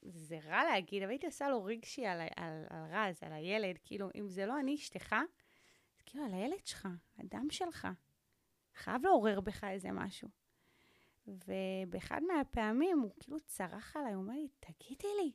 זה 0.02 0.40
רע 0.44 0.64
להגיד, 0.64 1.04
אבל 1.04 1.12
הייתי 1.12 1.26
עושה 1.26 1.50
לו 1.50 1.64
רגשי 1.64 2.06
על, 2.06 2.22
על, 2.36 2.66
על 2.70 2.84
רז, 2.92 3.24
על 3.24 3.34
הילד, 3.34 3.78
כאילו, 3.84 4.10
אם 4.16 4.30
זה 4.30 4.46
לא 4.46 4.60
אני 4.60 4.76
אשתך, 4.76 5.16
אז 5.96 6.02
כאילו, 6.06 6.26
על 6.26 6.34
הילד 6.34 6.66
שלך, 6.66 6.88
הדם 7.18 7.48
שלך. 7.50 7.88
חייב 8.76 9.06
לעורר 9.06 9.40
בך 9.40 9.64
איזה 9.64 9.92
משהו. 9.92 10.30
ובאחד 11.28 12.22
מהפעמים 12.24 13.00
הוא 13.00 13.12
כאילו 13.20 13.40
צרח 13.40 13.98
עליי, 13.98 14.14
הוא 14.14 14.24
אומר 14.24 14.34
לי, 14.34 14.48
תגידי 14.60 15.08
לי, 15.22 15.32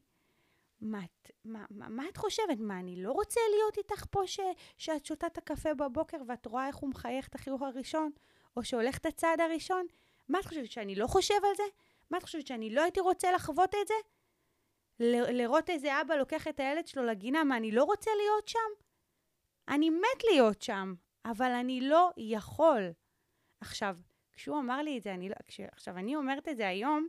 מה, 0.81 1.01
מה, 1.45 1.65
מה, 1.71 1.89
מה 1.89 2.09
את 2.09 2.17
חושבת? 2.17 2.59
מה, 2.59 2.81
אני 2.81 3.03
לא 3.03 3.13
רוצה 3.13 3.41
להיות 3.51 3.79
איתך 3.79 4.05
פה 4.11 4.27
ש, 4.27 4.41
שאת 4.77 5.07
שותה 5.07 5.27
את 5.27 5.39
הקפה 5.39 5.75
בבוקר 5.75 6.17
ואת 6.29 6.47
רואה 6.47 6.67
איך 6.67 6.77
הוא 6.77 6.91
מחייך 6.91 7.29
את 7.29 7.35
החיוך 7.35 7.63
הראשון, 7.63 8.11
או 8.57 8.65
שהולך 8.65 8.99
את 8.99 9.07
הצעד 9.07 9.41
הראשון? 9.41 9.87
מה 10.29 10.41
את 10.41 10.45
חושבת, 10.45 10.71
שאני 10.71 10.95
לא 10.95 11.07
חושב 11.07 11.35
על 11.35 11.57
זה? 11.57 11.63
מה 12.11 12.19
את 12.19 12.23
חושבת, 12.23 12.47
שאני 12.47 12.75
לא 12.75 12.83
הייתי 12.83 13.01
רוצה 13.01 13.33
לחוות 13.33 13.75
את 13.83 13.89
זה? 13.89 13.95
ל- 15.01 15.43
לראות 15.43 15.71
איזה 15.71 16.01
אבא 16.01 16.15
לוקח 16.15 16.49
את 16.49 16.61
הילד 16.61 16.87
שלו 16.87 17.05
לגינה, 17.05 17.45
מה, 17.45 17.57
אני 17.57 17.73
לא 17.73 17.85
רוצה 17.85 18.11
להיות 18.17 18.49
שם? 18.49 18.59
אני 19.69 19.91
מת 19.91 20.25
להיות 20.31 20.63
שם, 20.63 20.95
אבל 21.25 21.51
אני 21.51 21.81
לא 21.81 22.11
יכול. 22.17 22.93
עכשיו, 23.61 23.97
כשהוא 24.33 24.59
אמר 24.59 24.83
לי 24.83 24.99
את 24.99 25.03
זה, 25.03 25.15
אני 25.15 25.29
לא... 25.29 25.35
כש, 25.47 25.61
עכשיו, 25.61 25.97
אני 25.97 26.17
אומרת 26.17 26.49
את 26.49 26.57
זה 26.57 26.69
היום, 26.69 27.09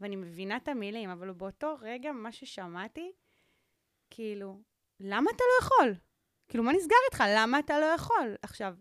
ואני 0.00 0.16
מבינה 0.16 0.56
את 0.56 0.68
המילים, 0.68 1.10
אבל 1.10 1.32
באותו 1.32 1.76
רגע, 1.80 2.12
מה 2.12 2.32
ששמעתי, 2.32 3.12
כאילו, 4.10 4.60
למה 5.00 5.30
אתה 5.36 5.44
לא 5.44 5.66
יכול? 5.66 5.94
כאילו, 6.48 6.64
מה 6.64 6.72
נסגר 6.72 6.96
איתך? 7.06 7.24
למה 7.36 7.58
אתה 7.58 7.80
לא 7.80 7.84
יכול? 7.86 8.34
עכשיו, 8.42 8.74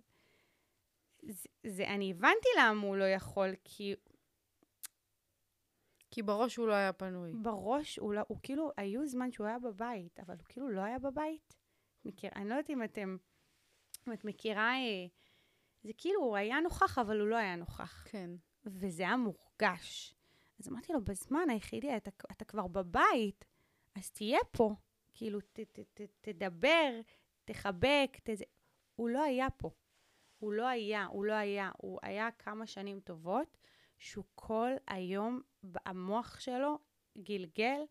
זה, 1.21 1.49
זה, 1.63 1.87
אני 1.87 2.11
הבנתי 2.11 2.49
למה 2.59 2.87
הוא 2.87 2.97
לא 2.97 3.03
יכול, 3.03 3.49
כי 3.63 3.95
כי 6.11 6.21
בראש 6.21 6.55
הוא 6.55 6.67
לא 6.67 6.73
היה 6.73 6.93
פנוי. 6.93 7.31
בראש, 7.33 7.97
הוא, 7.99 8.13
לא, 8.13 8.21
הוא 8.27 8.37
כאילו, 8.43 8.71
היו 8.77 9.07
זמן 9.07 9.31
שהוא 9.31 9.47
היה 9.47 9.59
בבית, 9.59 10.19
אבל 10.19 10.35
הוא 10.37 10.45
כאילו 10.49 10.69
לא 10.69 10.81
היה 10.81 10.99
בבית. 10.99 11.55
מכיר, 12.05 12.31
אני 12.35 12.49
לא 12.49 12.53
יודעת 12.53 12.69
אם 12.69 12.83
אתם, 12.83 13.17
אם 14.07 14.13
את 14.13 14.25
מכירה, 14.25 14.73
אה, 14.73 15.07
זה 15.83 15.91
כאילו, 15.97 16.21
הוא 16.21 16.35
היה 16.35 16.59
נוכח, 16.59 16.97
אבל 16.97 17.19
הוא 17.19 17.27
לא 17.27 17.35
היה 17.35 17.55
נוכח. 17.55 18.03
כן. 18.07 18.29
וזה 18.65 19.03
היה 19.03 19.17
מורגש. 19.17 20.15
אז 20.59 20.67
אמרתי 20.67 20.93
לו, 20.93 21.03
בזמן 21.03 21.49
היחידי, 21.49 21.97
אתה, 21.97 22.11
אתה 22.31 22.45
כבר 22.45 22.67
בבית, 22.67 23.45
אז 23.95 24.11
תהיה 24.11 24.39
פה. 24.51 24.75
כאילו, 25.13 25.41
ת, 25.41 25.59
ת, 25.59 25.79
ת, 25.93 26.01
תדבר, 26.21 27.01
תחבק, 27.45 28.17
תזה... 28.23 28.43
הוא 28.95 29.09
לא 29.09 29.23
היה 29.23 29.49
פה. 29.49 29.69
הוא 30.41 30.53
לא 30.53 30.67
היה, 30.67 31.05
הוא 31.05 31.25
לא 31.25 31.33
היה. 31.33 31.71
הוא 31.77 31.99
היה 32.03 32.29
כמה 32.39 32.67
שנים 32.67 32.99
טובות, 32.99 33.57
שהוא 33.99 34.25
כל 34.35 34.71
היום, 34.87 35.41
המוח 35.85 36.39
שלו 36.39 36.77
גלגל 37.17 37.81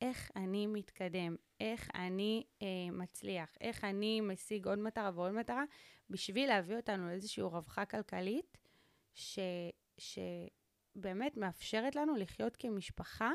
איך 0.00 0.30
אני 0.36 0.66
מתקדם, 0.66 1.36
איך 1.60 1.90
אני 1.94 2.44
אה, 2.62 2.66
מצליח, 2.92 3.56
איך 3.60 3.84
אני 3.84 4.20
משיג 4.20 4.66
עוד 4.66 4.78
מטרה 4.78 5.10
ועוד 5.14 5.32
מטרה, 5.32 5.64
בשביל 6.10 6.48
להביא 6.48 6.76
אותנו 6.76 7.08
לאיזושהי 7.08 7.42
רווחה 7.42 7.84
כלכלית, 7.84 8.58
ש, 9.14 9.38
שבאמת 9.98 11.36
מאפשרת 11.36 11.96
לנו 11.96 12.16
לחיות 12.16 12.56
כמשפחה 12.56 13.30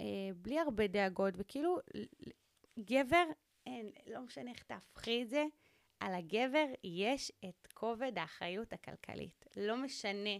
אה, 0.00 0.04
בלי 0.36 0.58
הרבה 0.58 0.86
דאגות, 0.86 1.34
וכאילו, 1.36 1.78
גבר, 2.78 3.24
אין, 3.66 3.90
לא 4.06 4.20
משנה 4.20 4.50
איך 4.50 4.62
תהפכי 4.62 5.22
את 5.22 5.28
זה, 5.28 5.44
על 6.04 6.14
הגבר 6.14 6.66
יש 6.84 7.32
את 7.44 7.72
כובד 7.74 8.18
האחריות 8.18 8.72
הכלכלית. 8.72 9.46
לא 9.56 9.76
משנה, 9.76 10.36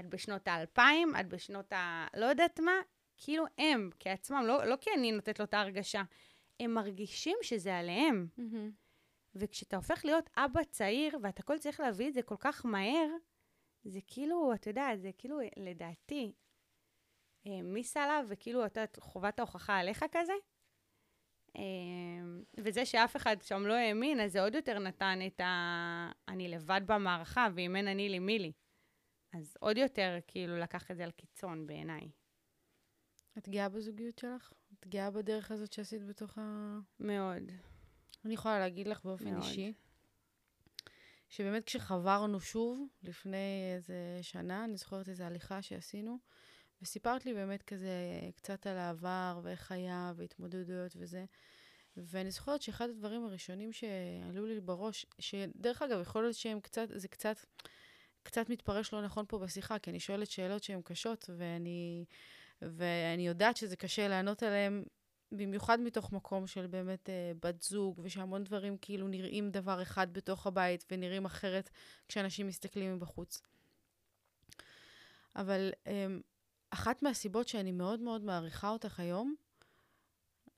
את 0.00 0.06
בשנות 0.06 0.48
האלפיים, 0.48 1.12
את 1.20 1.28
בשנות 1.28 1.72
ה... 1.72 2.06
לא 2.16 2.26
יודעת 2.26 2.60
מה, 2.60 2.72
כאילו 3.16 3.44
הם 3.58 3.90
כעצמם, 4.00 4.44
לא, 4.46 4.64
לא 4.64 4.76
כי 4.80 4.90
אני 4.96 5.12
נותנת 5.12 5.38
לו 5.38 5.44
את 5.44 5.54
ההרגשה, 5.54 6.02
הם 6.60 6.74
מרגישים 6.74 7.38
שזה 7.42 7.76
עליהם. 7.76 8.28
וכשאתה 9.34 9.76
הופך 9.76 10.04
להיות 10.04 10.30
אבא 10.36 10.64
צעיר, 10.64 11.18
ואתה 11.22 11.42
כל 11.42 11.58
צריך 11.58 11.80
להביא 11.80 12.08
את 12.08 12.14
זה 12.14 12.22
כל 12.22 12.36
כך 12.38 12.66
מהר, 12.66 13.08
זה 13.84 14.00
כאילו, 14.06 14.54
אתה 14.54 14.70
יודע, 14.70 14.96
זה 14.96 15.10
כאילו, 15.18 15.38
לדעתי, 15.56 16.32
העמיס 17.46 17.96
עליו, 17.96 18.24
וכאילו, 18.28 18.66
אתה, 18.66 18.84
חובת 18.98 19.38
ההוכחה 19.38 19.78
עליך 19.78 20.04
כזה. 20.12 20.32
אה, 21.56 21.62
וזה 22.58 22.86
שאף 22.86 23.16
אחד 23.16 23.42
שם 23.42 23.66
לא 23.66 23.74
האמין, 23.74 24.20
אז 24.20 24.32
זה 24.32 24.42
עוד 24.42 24.54
יותר 24.54 24.78
נתן 24.78 25.18
את 25.26 25.40
ה... 25.40 26.12
אני 26.28 26.48
לבד 26.48 26.80
במערכה, 26.86 27.48
ואם 27.54 27.76
אין 27.76 27.88
אני 27.88 28.08
לי, 28.08 28.18
מי 28.18 28.38
לי? 28.38 28.52
אז 29.32 29.56
עוד 29.60 29.76
יותר, 29.76 30.18
כאילו, 30.26 30.58
לקח 30.58 30.90
את 30.90 30.96
זה 30.96 31.04
על 31.04 31.10
קיצון 31.10 31.66
בעיניי. 31.66 32.10
את 33.38 33.48
גאה 33.48 33.68
בזוגיות 33.68 34.18
שלך? 34.18 34.52
את 34.80 34.86
גאה 34.86 35.10
בדרך 35.10 35.50
הזאת 35.50 35.72
שעשית 35.72 36.06
בתוך 36.06 36.38
ה... 36.38 36.78
מאוד. 37.00 37.42
אני 38.24 38.34
יכולה 38.34 38.58
להגיד 38.58 38.88
לך 38.88 39.04
באופן 39.04 39.30
מאוד. 39.30 39.42
אישי, 39.42 39.72
שבאמת 41.28 41.64
כשחברנו 41.64 42.40
שוב, 42.40 42.88
לפני 43.02 43.72
איזה 43.74 44.18
שנה, 44.22 44.64
אני 44.64 44.76
זוכרת 44.76 45.08
איזו 45.08 45.24
הליכה 45.24 45.62
שעשינו, 45.62 46.18
וסיפרת 46.82 47.26
לי 47.26 47.34
באמת 47.34 47.62
כזה 47.62 48.20
קצת 48.36 48.66
על 48.66 48.76
העבר, 48.76 49.40
ואיך 49.42 49.72
היה, 49.72 50.12
והתמודדויות 50.16 50.92
וזה. 50.96 51.24
ואני 51.96 52.30
זוכרת 52.30 52.62
שאחד 52.62 52.90
הדברים 52.90 53.24
הראשונים 53.24 53.72
שעלו 53.72 54.46
לי 54.46 54.60
בראש, 54.60 55.06
שדרך 55.18 55.82
אגב, 55.82 56.00
יכול 56.00 56.22
להיות 56.22 56.34
שהם 56.34 56.60
קצת, 56.60 56.88
זה 56.94 57.08
קצת, 57.08 57.36
קצת 58.22 58.48
מתפרש 58.48 58.92
לא 58.92 59.02
נכון 59.02 59.24
פה 59.28 59.38
בשיחה, 59.38 59.78
כי 59.78 59.90
אני 59.90 60.00
שואלת 60.00 60.30
שאלות 60.30 60.62
שהן 60.62 60.80
קשות, 60.84 61.30
ואני, 61.36 62.04
ואני 62.62 63.26
יודעת 63.26 63.56
שזה 63.56 63.76
קשה 63.76 64.08
לענות 64.08 64.42
עליהן, 64.42 64.84
במיוחד 65.32 65.80
מתוך 65.80 66.12
מקום 66.12 66.46
של 66.46 66.66
באמת 66.66 67.10
אה, 67.10 67.32
בת 67.42 67.62
זוג, 67.62 68.00
ושהמון 68.02 68.44
דברים 68.44 68.76
כאילו 68.76 69.08
נראים 69.08 69.50
דבר 69.50 69.82
אחד 69.82 70.12
בתוך 70.12 70.46
הבית, 70.46 70.84
ונראים 70.90 71.24
אחרת 71.24 71.70
כשאנשים 72.08 72.46
מסתכלים 72.46 72.94
מבחוץ. 72.94 73.42
אבל 75.36 75.70
אה, 75.86 76.06
אחת 76.74 77.02
מהסיבות 77.02 77.48
שאני 77.48 77.72
מאוד 77.72 78.00
מאוד 78.00 78.24
מעריכה 78.24 78.68
אותך 78.68 79.00
היום, 79.00 79.34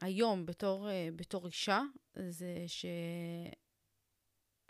היום 0.01 0.47
בתור, 0.47 0.91
אה, 0.91 1.09
בתור 1.17 1.47
אישה, 1.47 1.81
זה 2.29 2.65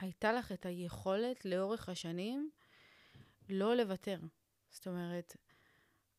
שהייתה 0.01 0.33
לך 0.33 0.53
את 0.53 0.67
היכולת 0.67 1.45
לאורך 1.45 1.89
השנים 1.89 2.51
לא 3.49 3.77
לוותר. 3.77 4.19
זאת 4.71 4.87
אומרת, 4.87 5.37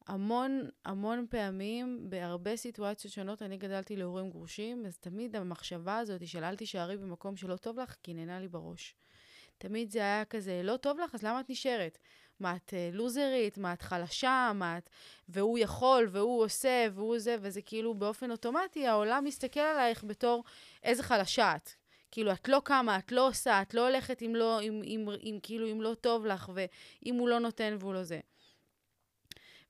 המון 0.08 0.70
המון 0.86 1.26
פעמים, 1.30 2.10
בהרבה 2.10 2.58
סיטואציות 2.58 3.14
שונות, 3.14 3.42
אני 3.42 3.58
גדלתי 3.58 3.96
להורים 3.96 4.30
גרושים, 4.30 4.86
אז 4.86 4.98
תמיד 4.98 5.36
המחשבה 5.36 5.98
הזאת 5.98 6.28
של 6.28 6.44
אל 6.44 6.56
תישארי 6.56 6.98
במקום 6.98 7.38
שלא 7.38 7.58
טוב 7.58 7.80
לך, 7.80 7.96
קיננה 7.96 8.40
לי 8.40 8.48
בראש. 8.48 8.96
תמיד 9.58 9.92
זה 9.92 10.00
היה 10.00 10.26
כזה, 10.26 10.62
לא 10.64 10.78
טוב 10.78 11.00
לך, 11.00 11.16
אז 11.16 11.24
למה 11.24 11.40
את 11.40 11.50
נשארת? 11.50 11.98
מה, 12.40 12.56
את 12.56 12.70
uh, 12.70 12.96
לוזרית? 12.96 13.58
מה, 13.58 13.74
את 13.74 13.82
חלשה? 13.82 14.52
מה, 14.56 14.78
את... 14.78 14.90
והוא 15.30 15.58
יכול, 15.60 16.08
והוא 16.12 16.44
עושה, 16.44 16.88
והוא 16.94 17.20
זה, 17.20 17.36
וזה 17.42 17.62
כאילו 17.62 17.94
באופן 17.94 18.32
אוטומטי, 18.32 18.88
העולם 18.88 19.24
מסתכל 19.24 19.60
עלייך 19.60 20.04
בתור 20.04 20.44
איזה 20.84 21.04
חלשה 21.04 21.56
את. 21.56 21.70
כאילו, 22.12 22.32
את 22.32 22.50
לא 22.50 22.62
קמה, 22.66 22.98
את 22.98 23.12
לא 23.12 23.28
עושה, 23.28 23.62
את 23.62 23.74
לא 23.74 23.88
הולכת 23.88 24.22
אם 24.22 24.36
לא, 24.36 24.62
אם, 24.62 24.82
אם, 24.84 25.06
אם, 25.24 25.40
כאילו, 25.44 25.72
אם 25.72 25.82
לא 25.82 25.94
טוב 25.94 26.26
לך, 26.26 26.52
ואם 26.54 27.16
הוא 27.16 27.30
לא 27.30 27.40
נותן 27.40 27.76
והוא 27.80 27.94
לא 27.94 28.04
זה. 28.04 28.20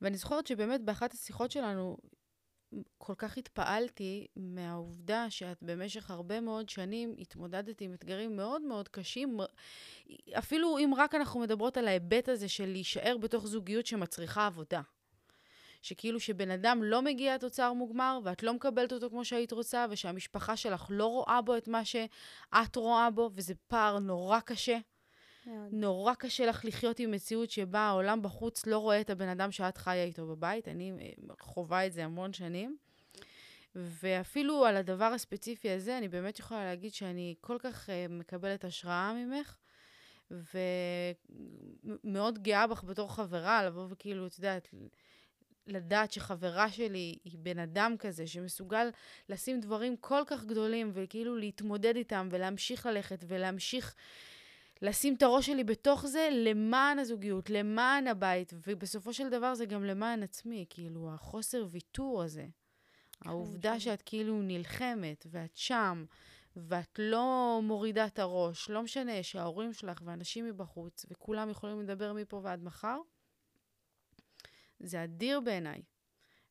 ואני 0.01 0.17
זוכרת 0.17 0.47
שבאמת 0.47 0.81
באחת 0.81 1.13
השיחות 1.13 1.51
שלנו, 1.51 1.97
כל 2.97 3.13
כך 3.17 3.37
התפעלתי 3.37 4.27
מהעובדה 4.35 5.29
שאת 5.29 5.57
במשך 5.61 6.11
הרבה 6.11 6.41
מאוד 6.41 6.69
שנים 6.69 7.15
התמודדת 7.19 7.81
עם 7.81 7.93
אתגרים 7.93 8.35
מאוד 8.35 8.61
מאוד 8.61 8.87
קשים, 8.87 9.37
אפילו 10.37 10.77
אם 10.77 10.93
רק 10.97 11.15
אנחנו 11.15 11.39
מדברות 11.39 11.77
על 11.77 11.87
ההיבט 11.87 12.29
הזה 12.29 12.47
של 12.47 12.65
להישאר 12.65 13.17
בתוך 13.17 13.47
זוגיות 13.47 13.85
שמצריכה 13.85 14.45
עבודה. 14.45 14.81
שכאילו 15.81 16.19
שבן 16.19 16.51
אדם 16.51 16.83
לא 16.83 17.01
מגיע 17.01 17.37
תוצר 17.37 17.73
מוגמר 17.73 18.19
ואת 18.23 18.43
לא 18.43 18.53
מקבלת 18.53 18.93
אותו 18.93 19.09
כמו 19.09 19.25
שהיית 19.25 19.51
רוצה, 19.51 19.85
ושהמשפחה 19.89 20.57
שלך 20.57 20.85
לא 20.89 21.05
רואה 21.05 21.41
בו 21.41 21.57
את 21.57 21.67
מה 21.67 21.85
שאת 21.85 22.75
רואה 22.75 23.09
בו, 23.09 23.29
וזה 23.33 23.53
פער 23.67 23.99
נורא 23.99 24.39
קשה. 24.39 24.77
מאוד. 25.45 25.69
נורא 25.71 26.13
קשה 26.13 26.45
לך 26.45 26.65
לחיות 26.65 26.99
עם 26.99 27.11
מציאות 27.11 27.51
שבה 27.51 27.79
העולם 27.79 28.21
בחוץ 28.21 28.65
לא 28.65 28.77
רואה 28.77 29.01
את 29.01 29.09
הבן 29.09 29.27
אדם 29.27 29.51
שאת 29.51 29.77
חיה 29.77 30.03
איתו 30.03 30.27
בבית. 30.27 30.67
אני 30.67 30.91
אה, 31.01 31.09
חווה 31.39 31.85
את 31.85 31.93
זה 31.93 32.05
המון 32.05 32.33
שנים. 32.33 32.77
ואפילו 33.75 34.65
על 34.65 34.77
הדבר 34.77 35.05
הספציפי 35.05 35.69
הזה, 35.69 35.97
אני 35.97 36.07
באמת 36.07 36.39
יכולה 36.39 36.65
להגיד 36.65 36.93
שאני 36.93 37.35
כל 37.41 37.57
כך 37.59 37.89
uh, 37.89 38.11
מקבלת 38.11 38.65
השראה 38.65 39.13
ממך, 39.13 39.57
ומאוד 42.03 42.43
גאה 42.43 42.67
בך 42.67 42.83
בתור 42.83 43.15
חברה, 43.15 43.65
לבוא 43.65 43.85
וכאילו, 43.89 44.27
את 44.27 44.37
יודעת, 44.37 44.69
לדעת 45.67 46.11
שחברה 46.11 46.69
שלי 46.69 47.17
היא 47.23 47.37
בן 47.39 47.59
אדם 47.59 47.95
כזה, 47.99 48.27
שמסוגל 48.27 48.89
לשים 49.29 49.59
דברים 49.59 49.97
כל 49.97 50.21
כך 50.27 50.45
גדולים, 50.45 50.91
וכאילו 50.93 51.37
להתמודד 51.37 51.95
איתם, 51.95 52.27
ולהמשיך 52.31 52.85
ללכת, 52.85 53.23
ולהמשיך 53.27 53.95
לשים 54.85 55.15
את 55.15 55.23
הראש 55.23 55.45
שלי 55.45 55.63
בתוך 55.63 56.05
זה 56.05 56.29
למען 56.31 56.99
הזוגיות, 56.99 57.49
למען 57.49 58.07
הבית, 58.07 58.53
ובסופו 58.67 59.13
של 59.13 59.29
דבר 59.29 59.55
זה 59.55 59.65
גם 59.65 59.83
למען 59.83 60.23
עצמי, 60.23 60.65
כאילו, 60.69 61.13
החוסר 61.13 61.65
ויתור 61.69 62.23
הזה. 62.23 62.47
העובדה 63.21 63.73
כן. 63.73 63.79
שאת 63.79 64.01
כאילו 64.01 64.41
נלחמת, 64.41 65.27
ואת 65.29 65.57
שם, 65.57 66.05
ואת 66.55 66.99
לא 66.99 67.59
מורידה 67.63 68.05
את 68.05 68.19
הראש, 68.19 68.69
לא 68.69 68.83
משנה 68.83 69.23
שההורים 69.23 69.73
שלך 69.73 70.01
ואנשים 70.05 70.45
מבחוץ, 70.45 71.05
וכולם 71.09 71.49
יכולים 71.49 71.81
לדבר 71.81 72.13
מפה 72.13 72.41
ועד 72.43 72.63
מחר, 72.63 72.97
זה 74.79 75.03
אדיר 75.03 75.39
בעיניי. 75.39 75.81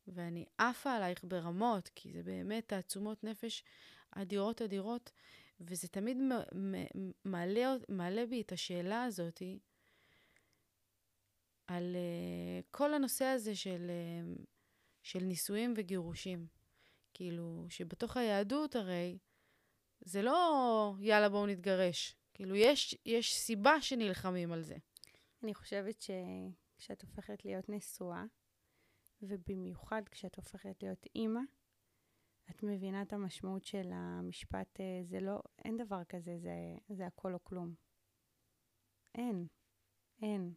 ואני 0.09 0.45
עפה 0.59 0.93
עלייך 0.93 1.25
ברמות, 1.25 1.91
כי 1.95 2.13
זה 2.13 2.23
באמת 2.23 2.69
תעצומות 2.69 3.25
נפש 3.25 3.65
אדירות 4.11 4.63
אדירות, 4.63 5.11
וזה 5.61 5.89
תמיד 5.89 6.17
מעלה, 7.25 7.75
מעלה 7.89 8.27
בי 8.27 8.41
את 8.41 8.53
השאלה 8.53 9.05
הזאת 9.05 9.43
על 11.67 11.97
uh, 11.97 12.67
כל 12.71 12.95
הנושא 12.95 13.25
הזה 13.25 13.57
של, 13.57 13.91
uh, 13.91 14.43
של 15.03 15.25
נישואים 15.25 15.75
וגירושים. 15.77 16.47
כאילו, 17.15 17.67
שבתוך 17.69 18.17
היהדות 18.17 18.77
הרי, 18.77 19.19
זה 20.01 20.23
לא 20.23 20.95
יאללה 21.01 21.29
בואו 21.29 21.47
נתגרש. 21.47 22.17
כאילו, 22.35 22.57
יש, 22.57 22.97
יש 23.07 23.35
סיבה 23.35 23.81
שנלחמים 23.81 24.53
על 24.53 24.63
זה. 24.63 24.77
אני 25.43 25.55
חושבת 25.55 26.03
שכשאת 26.03 27.03
הופכת 27.03 27.45
להיות 27.45 27.69
נשואה, 27.69 28.25
ובמיוחד 29.23 30.03
כשאת 30.11 30.37
הופכת 30.37 30.83
להיות 30.83 31.07
אימא, 31.15 31.41
את 32.51 32.63
מבינה 32.63 33.03
את 33.03 33.13
המשמעות 33.13 33.65
של 33.65 33.91
המשפט, 33.93 34.81
אה, 34.81 35.01
זה 35.05 35.21
לא, 35.21 35.41
אין 35.65 35.77
דבר 35.77 36.05
כזה, 36.05 36.39
זה, 36.39 36.55
זה 36.89 37.07
הכל 37.07 37.35
או 37.35 37.45
כלום. 37.45 37.75
אין, 39.15 39.47
אין. 40.23 40.55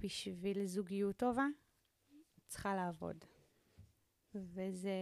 בשביל 0.00 0.66
זוגיות 0.66 1.16
טובה, 1.16 1.46
צריכה 2.46 2.74
לעבוד. 2.74 3.24
וזה 4.34 4.92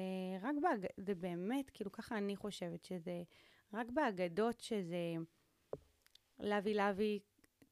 רק 0.42 0.54
באג... 0.62 0.86
זה 0.96 1.14
באמת, 1.14 1.70
כאילו 1.70 1.92
ככה 1.92 2.18
אני 2.18 2.36
חושבת 2.36 2.84
שזה 2.84 3.22
רק 3.72 3.86
באגדות 3.90 4.60
שזה 4.60 5.14
לוי 6.38 6.74
לוי 6.74 7.18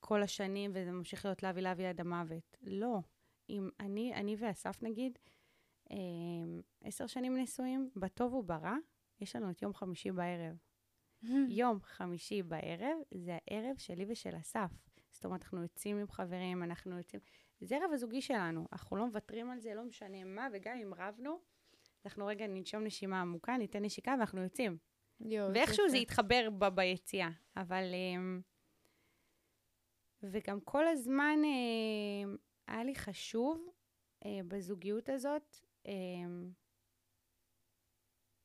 כל 0.01 0.23
השנים 0.23 0.71
וזה 0.75 0.93
ממשיך 0.93 1.25
להיות 1.25 1.43
לוי 1.43 1.63
לוי 1.63 1.87
עד 1.87 2.01
המוות. 2.01 2.57
לא. 2.63 2.99
אם 3.51 3.69
אני, 3.81 4.15
אני 4.15 4.37
ואסף 4.39 4.83
נגיד, 4.83 5.19
עשר 6.81 7.07
שנים 7.07 7.37
נשואים, 7.37 7.91
בטוב 7.97 8.35
וברע, 8.35 8.77
יש 9.21 9.37
לנו 9.37 9.51
את 9.51 9.63
יום 9.63 9.75
חמישי 9.75 10.11
בערב. 10.11 10.57
יום 11.61 11.81
חמישי 11.83 12.43
בערב 12.43 12.99
זה 13.15 13.39
הערב 13.51 13.77
שלי 13.77 14.05
ושל 14.09 14.37
אסף. 14.41 14.71
זאת 15.11 15.25
אומרת, 15.25 15.43
אנחנו 15.43 15.63
יוצאים 15.63 15.97
עם 15.97 16.09
חברים, 16.09 16.63
אנחנו 16.63 16.99
יוצאים... 16.99 17.21
זה 17.61 17.77
ערב 17.77 17.93
הזוגי 17.93 18.23
שלנו, 18.23 18.67
אנחנו 18.73 18.97
לא 18.97 19.07
מוותרים 19.07 19.51
על 19.51 19.59
זה, 19.59 19.75
לא 19.75 19.85
משנה 19.85 20.25
מה, 20.25 20.49
וגם 20.53 20.77
אם 20.83 20.95
רבנו, 20.95 21.41
אנחנו 22.05 22.27
רגע 22.27 22.47
ננשום 22.47 22.85
נשימה 22.85 23.21
עמוקה, 23.21 23.57
ניתן 23.57 23.85
נשיקה 23.85 24.11
ואנחנו 24.19 24.43
יוצאים. 24.43 24.79
יו, 25.21 25.49
ואיכשהו 25.55 25.89
זה 25.89 25.97
יתחבר 25.97 26.49
ב- 26.59 26.69
ביציאה, 26.69 27.31
אבל... 27.57 27.85
אמ, 27.95 28.41
וגם 30.23 30.61
כל 30.61 30.87
הזמן 30.87 31.39
אמ, 31.45 32.37
היה 32.67 32.85
לי 32.85 32.95
חשוב 32.95 33.69
אה, 34.25 34.41
בזוגיות 34.49 35.09
הזאת 35.09 35.57
אמ, 35.87 36.53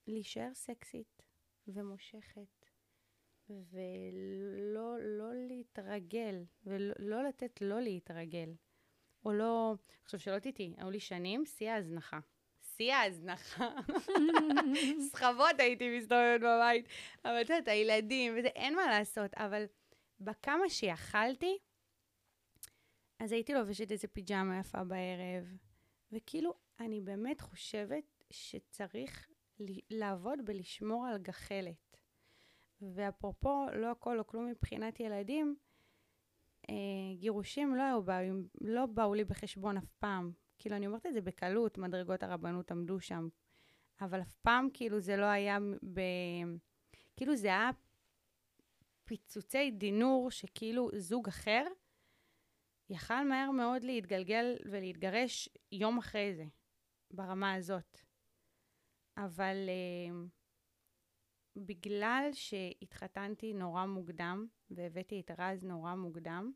להישאר 0.08 0.54
סקסית 0.54 1.24
ומושכת, 1.68 2.66
ולא 3.50 4.98
לא 5.00 5.34
להתרגל, 5.48 6.44
ולא 6.64 6.94
לא 7.00 7.24
לתת 7.24 7.62
לא 7.62 7.82
להתרגל. 7.82 8.54
או 9.26 9.34
לא, 9.34 9.76
עכשיו 10.04 10.20
שלא 10.20 10.40
תטעי, 10.40 10.74
היו 10.78 10.90
לי 10.90 11.00
שנים 11.00 11.46
שיא 11.46 11.72
ההזנחה. 11.72 12.20
שיא 12.76 12.94
ההזנחה. 12.94 13.70
סחבות 15.12 15.60
הייתי 15.60 15.98
מסתובבת 15.98 16.40
בבית, 16.42 16.88
אבל 17.26 17.42
את 17.42 17.50
יודעת, 17.50 17.68
הילדים, 17.68 18.34
וזה, 18.38 18.48
אין 18.48 18.76
מה 18.76 18.86
לעשות, 18.88 19.34
אבל 19.34 19.66
בכמה 20.20 20.70
שיכלתי, 20.70 21.58
אז 23.20 23.32
הייתי 23.32 23.54
לובשת 23.54 23.92
איזה 23.92 24.08
פיג'מה 24.08 24.60
יפה 24.60 24.84
בערב, 24.84 25.46
וכאילו, 26.12 26.54
אני 26.86 27.02
באמת 27.02 27.42
חושבת 27.42 28.24
שצריך 28.30 29.30
לעבוד 29.90 30.40
בלשמור 30.46 31.06
על 31.06 31.18
גחלת. 31.18 31.98
ואפרופו, 32.82 33.66
לא 33.74 33.92
הכל 33.92 34.20
או 34.20 34.28
כלום 34.28 34.48
מבחינת 34.48 35.00
ילדים, 35.00 35.56
אה, 36.70 36.76
גירושים 37.18 37.76
לא, 37.76 38.02
באו, 38.06 38.36
לא 38.62 38.86
באו 38.86 39.14
לי 39.14 39.24
בחשבון 39.24 39.78
אף 39.78 39.92
פעם. 40.00 40.32
כאילו, 40.60 40.76
אני 40.76 40.88
אומרת 40.88 41.06
את 41.06 41.14
זה 41.14 41.22
בקלות, 41.22 41.78
מדרגות 41.78 42.24
הרבנות 42.24 42.72
עמדו 42.72 43.00
שם. 43.00 43.28
אבל 44.02 44.22
אף 44.22 44.36
פעם, 44.36 44.68
כאילו, 44.74 45.00
זה 45.00 45.18
לא 45.18 45.26
היה 45.26 45.58
ב... 45.94 46.02
כאילו, 47.18 47.36
זה 47.36 47.48
היה 47.48 47.70
פיצוצי 49.06 49.72
דינור 49.72 50.32
שכאילו 50.32 50.90
זוג 50.96 51.28
אחר 51.28 51.64
יכל 52.90 53.28
מהר 53.30 53.52
מאוד 53.52 53.84
להתגלגל 53.84 54.56
ולהתגרש 54.72 55.50
יום 55.72 55.98
אחרי 55.98 56.36
זה, 56.36 56.44
ברמה 57.14 57.54
הזאת. 57.54 58.00
אבל 59.18 59.56
uh, 59.68 60.30
בגלל 61.56 62.30
שהתחתנתי 62.34 63.54
נורא 63.54 63.86
מוקדם, 63.86 64.48
והבאתי 64.72 65.20
את 65.20 65.32
רז 65.38 65.64
נורא 65.64 65.96
מוקדם, 65.96 66.52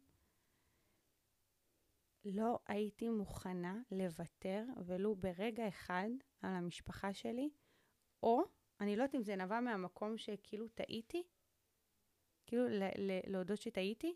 לא 2.26 2.60
הייתי 2.68 3.10
מוכנה 3.10 3.82
לוותר 3.92 4.64
ולו 4.86 5.16
ברגע 5.16 5.68
אחד 5.68 6.10
על 6.42 6.52
המשפחה 6.52 7.14
שלי, 7.14 7.50
או, 8.24 8.42
אני 8.80 8.96
לא 8.96 9.04
יודעת 9.04 9.16
אם 9.16 9.24
זה 9.24 9.36
נבע 9.36 9.60
מהמקום 9.60 10.18
שכאילו 10.18 10.68
טעיתי, 10.68 11.24
כאילו 12.46 12.64
להודות 13.28 13.62
שטעיתי, 13.62 14.16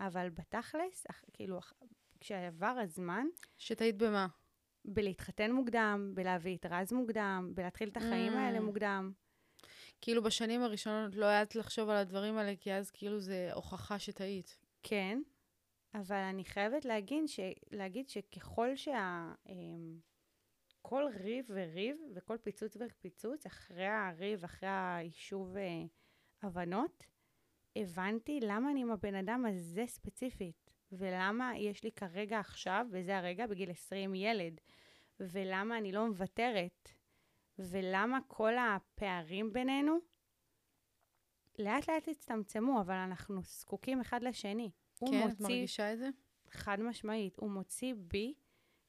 אבל 0.00 0.30
בתכלס, 0.30 1.06
כאילו, 1.32 1.58
כשעבר 2.20 2.76
הזמן... 2.82 3.26
שטעית 3.56 3.96
במה? 3.96 4.26
בלהתחתן 4.84 5.52
מוקדם, 5.52 6.12
בלהביא 6.14 6.56
את 6.56 6.66
רז 6.70 6.92
מוקדם, 6.92 7.52
בלהתחיל 7.54 7.88
את 7.88 7.96
החיים 7.96 8.32
mm. 8.32 8.36
האלה 8.36 8.60
מוקדם. 8.60 9.12
כאילו 10.00 10.22
בשנים 10.22 10.62
הראשונות 10.62 11.14
לא 11.14 11.26
העזת 11.26 11.54
לחשוב 11.54 11.88
על 11.88 11.96
הדברים 11.96 12.36
האלה, 12.36 12.56
כי 12.60 12.72
אז 12.72 12.90
כאילו 12.90 13.20
זה 13.20 13.50
הוכחה 13.54 13.98
שטעית. 13.98 14.58
כן, 14.82 15.22
אבל 15.94 16.16
אני 16.16 16.44
חייבת 16.44 16.84
להגיד, 16.84 17.26
ש... 17.26 17.40
להגיד 17.70 18.08
שככל 18.08 18.76
שה... 18.76 19.32
אמ, 19.48 19.98
כל 20.82 21.04
ריב 21.20 21.46
וריב 21.48 21.96
וכל 22.14 22.36
פיצוץ 22.42 22.76
ופיצוץ, 22.76 23.46
אחרי 23.46 23.86
הריב, 23.86 24.44
אחרי 24.44 24.68
היישוב 24.68 25.56
אה, 25.56 25.84
הבנות, 26.42 27.04
הבנתי 27.76 28.40
למה 28.42 28.70
אני 28.70 28.82
עם 28.82 28.90
הבן 28.90 29.14
אדם 29.14 29.44
הזה 29.46 29.84
ספציפית, 29.86 30.69
ולמה 30.92 31.52
יש 31.56 31.84
לי 31.84 31.92
כרגע 31.92 32.38
עכשיו, 32.38 32.86
וזה 32.90 33.18
הרגע, 33.18 33.46
בגיל 33.46 33.70
20 33.70 34.14
ילד, 34.14 34.60
ולמה 35.20 35.78
אני 35.78 35.92
לא 35.92 36.06
מוותרת, 36.06 36.88
ולמה 37.58 38.18
כל 38.28 38.52
הפערים 38.58 39.52
בינינו 39.52 39.98
לאט 41.58 41.88
לאט 41.88 42.08
הצטמצמו, 42.08 42.80
אבל 42.80 42.94
אנחנו 42.94 43.42
זקוקים 43.42 44.00
אחד 44.00 44.22
לשני. 44.22 44.70
כן, 44.98 45.06
מוציא, 45.06 45.26
את 45.26 45.40
מרגישה 45.40 45.92
את 45.92 45.98
זה? 45.98 46.08
חד 46.50 46.80
משמעית. 46.80 47.38
הוא 47.38 47.50
מוציא 47.50 47.94
בי 47.96 48.34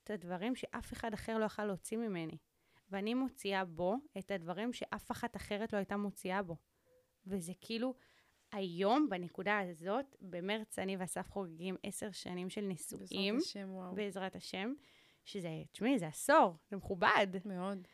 את 0.04 0.10
הדברים 0.10 0.56
שאף 0.56 0.94
אחד 0.94 1.14
אחר 1.14 1.38
לא 1.38 1.46
יכול 1.46 1.66
להוציא 1.66 1.98
ממני. 1.98 2.38
ואני 2.90 3.14
מוציאה 3.14 3.66
בו 3.66 3.96
את 4.18 4.32
הדברים 4.32 4.74
שאף 4.74 5.12
אחת 5.12 5.36
אחרת 5.36 5.74
לא 5.74 5.78
הייתה 5.78 5.98
מוציאה 5.98 6.44
בו. 6.44 6.58
וזה 7.28 7.54
כאילו, 7.62 7.94
היום, 8.52 9.10
בנקודה 9.10 9.60
הזאת, 9.60 10.16
במרץ 10.22 10.80
אני 10.80 10.98
ואסף 10.98 11.30
חוגגים 11.30 11.76
עשר 11.84 12.12
שנים 12.12 12.50
של 12.50 12.62
נישואים. 12.62 13.36
בעזרת 13.36 13.48
השם, 13.48 13.70
וואו. 13.74 13.96
בעזרת 13.96 14.36
השם, 14.36 14.74
שזה, 15.26 15.50
תשמעי, 15.72 16.00
זה 16.00 16.08
עשור, 16.08 16.58
זה 16.70 16.76
מכובד. 16.76 17.28
מאוד. 17.46 17.88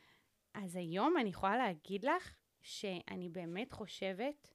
אז 0.54 0.76
היום 0.76 1.16
אני 1.22 1.30
יכולה 1.30 1.58
להגיד 1.58 2.06
לך 2.06 2.36
שאני 2.62 3.30
באמת 3.30 3.72
חושבת 3.72 4.54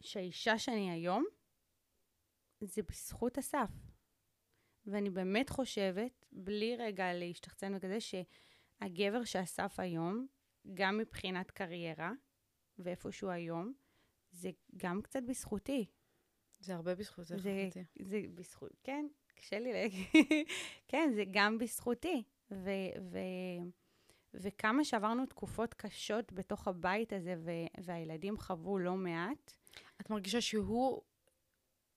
שהאישה 0.00 0.58
שאני 0.58 0.90
היום, 0.90 1.24
זה 2.60 2.82
בזכות 2.82 3.38
אסף. 3.38 3.70
ואני 4.86 5.10
באמת 5.10 5.50
חושבת, 5.50 6.26
בלי 6.32 6.76
רגע 6.76 7.12
להשתחצן 7.12 7.74
וכזה, 7.74 7.98
שהגבר 8.00 9.24
שאסף 9.24 9.80
היום, 9.80 10.26
גם 10.74 10.98
מבחינת 10.98 11.50
קריירה, 11.50 12.12
ואיפה 12.78 13.12
שהוא 13.12 13.30
היום, 13.30 13.72
זה 14.30 14.50
גם 14.76 15.02
קצת 15.02 15.22
בזכותי. 15.28 15.86
זה 16.60 16.74
הרבה 16.74 16.94
בזכות, 16.94 17.26
זה, 17.26 17.36
זה, 17.38 17.82
זה 18.02 18.20
בזכות, 18.34 18.72
כן, 18.82 19.06
קשה 19.34 19.58
לי 19.58 19.72
להגיד. 19.72 20.06
כן, 20.88 21.10
זה 21.14 21.24
גם 21.30 21.58
בזכותי. 21.58 22.22
ו, 22.50 22.70
ו, 23.10 23.18
וכמה 24.34 24.84
שעברנו 24.84 25.26
תקופות 25.26 25.74
קשות 25.74 26.32
בתוך 26.32 26.68
הבית 26.68 27.12
הזה, 27.12 27.34
ו, 27.38 27.50
והילדים 27.84 28.38
חוו 28.38 28.78
לא 28.78 28.94
מעט. 28.94 29.52
את 30.00 30.10
מרגישה 30.10 30.40
שהוא 30.40 31.02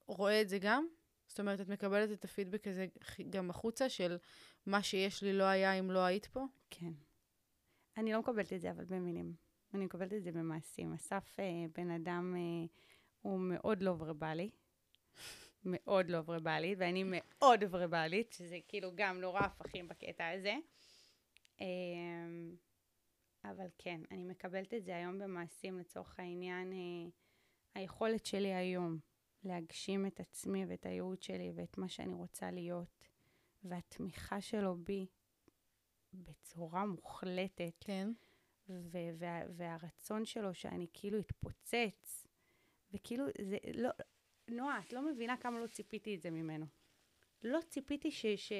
רואה 0.07 0.41
את 0.41 0.49
זה 0.49 0.57
גם? 0.59 0.87
זאת 1.27 1.39
אומרת, 1.39 1.61
את 1.61 1.67
מקבלת 1.67 2.11
את 2.11 2.25
הפידבק 2.25 2.67
הזה 2.67 2.87
גם 3.29 3.49
החוצה, 3.49 3.89
של 3.89 4.17
מה 4.65 4.83
שיש 4.83 5.23
לי 5.23 5.33
לא 5.33 5.43
היה 5.43 5.73
אם 5.73 5.91
לא 5.91 5.99
היית 5.99 6.25
פה? 6.25 6.45
כן. 6.69 6.93
אני 7.97 8.13
לא 8.13 8.19
מקבלת 8.19 8.53
את 8.53 8.61
זה, 8.61 8.71
אבל 8.71 8.85
במילים. 8.85 9.44
אני 9.75 9.85
מקבלת 9.85 10.13
את 10.13 10.23
זה 10.23 10.31
במעשים. 10.31 10.93
אסף 10.93 11.39
אה, 11.39 11.65
בן 11.77 11.91
אדם, 11.91 12.35
אה, 12.37 12.67
הוא 13.21 13.39
מאוד 13.39 13.83
לא 13.83 13.95
ורבלי. 13.99 14.49
מאוד 15.65 16.09
לא 16.09 16.17
ורבלית, 16.25 16.77
ואני 16.81 17.03
מאוד 17.07 17.59
ורבלית, 17.69 18.33
שזה 18.33 18.59
כאילו 18.67 18.91
גם 18.95 19.21
נורא 19.21 19.39
הפכים 19.39 19.87
בקטע 19.87 20.29
הזה. 20.29 20.55
אה, 21.61 21.65
אבל 23.43 23.67
כן, 23.77 24.01
אני 24.11 24.23
מקבלת 24.23 24.73
את 24.73 24.85
זה 24.85 24.95
היום 24.95 25.19
במעשים, 25.19 25.79
לצורך 25.79 26.19
העניין, 26.19 26.73
אה, 26.73 27.09
היכולת 27.75 28.25
שלי 28.25 28.53
היום 28.53 28.99
להגשים 29.43 30.05
את 30.05 30.19
עצמי 30.19 30.65
ואת 30.65 30.85
הייעוד 30.85 31.21
שלי 31.21 31.51
ואת 31.55 31.77
מה 31.77 31.89
שאני 31.89 32.13
רוצה 32.13 32.51
להיות, 32.51 32.87
והתמיכה 33.63 34.41
שלו 34.41 34.75
בי 34.75 35.07
בצורה 36.13 36.85
מוחלטת. 36.85 37.73
כן. 37.79 38.11
ו- 38.69 39.09
וה- 39.17 39.45
והרצון 39.49 40.25
שלו 40.25 40.53
שאני 40.53 40.87
כאילו 40.93 41.19
אתפוצץ, 41.19 42.27
וכאילו, 42.93 43.25
זה 43.41 43.57
לא, 43.73 43.89
נועה, 44.47 44.79
את 44.79 44.93
לא 44.93 45.01
מבינה 45.01 45.37
כמה 45.37 45.59
לא 45.59 45.67
ציפיתי 45.67 46.15
את 46.15 46.21
זה 46.21 46.29
ממנו. 46.29 46.65
לא 47.43 47.59
ציפיתי 47.69 48.11
ש... 48.11 48.25
ש... 48.25 48.53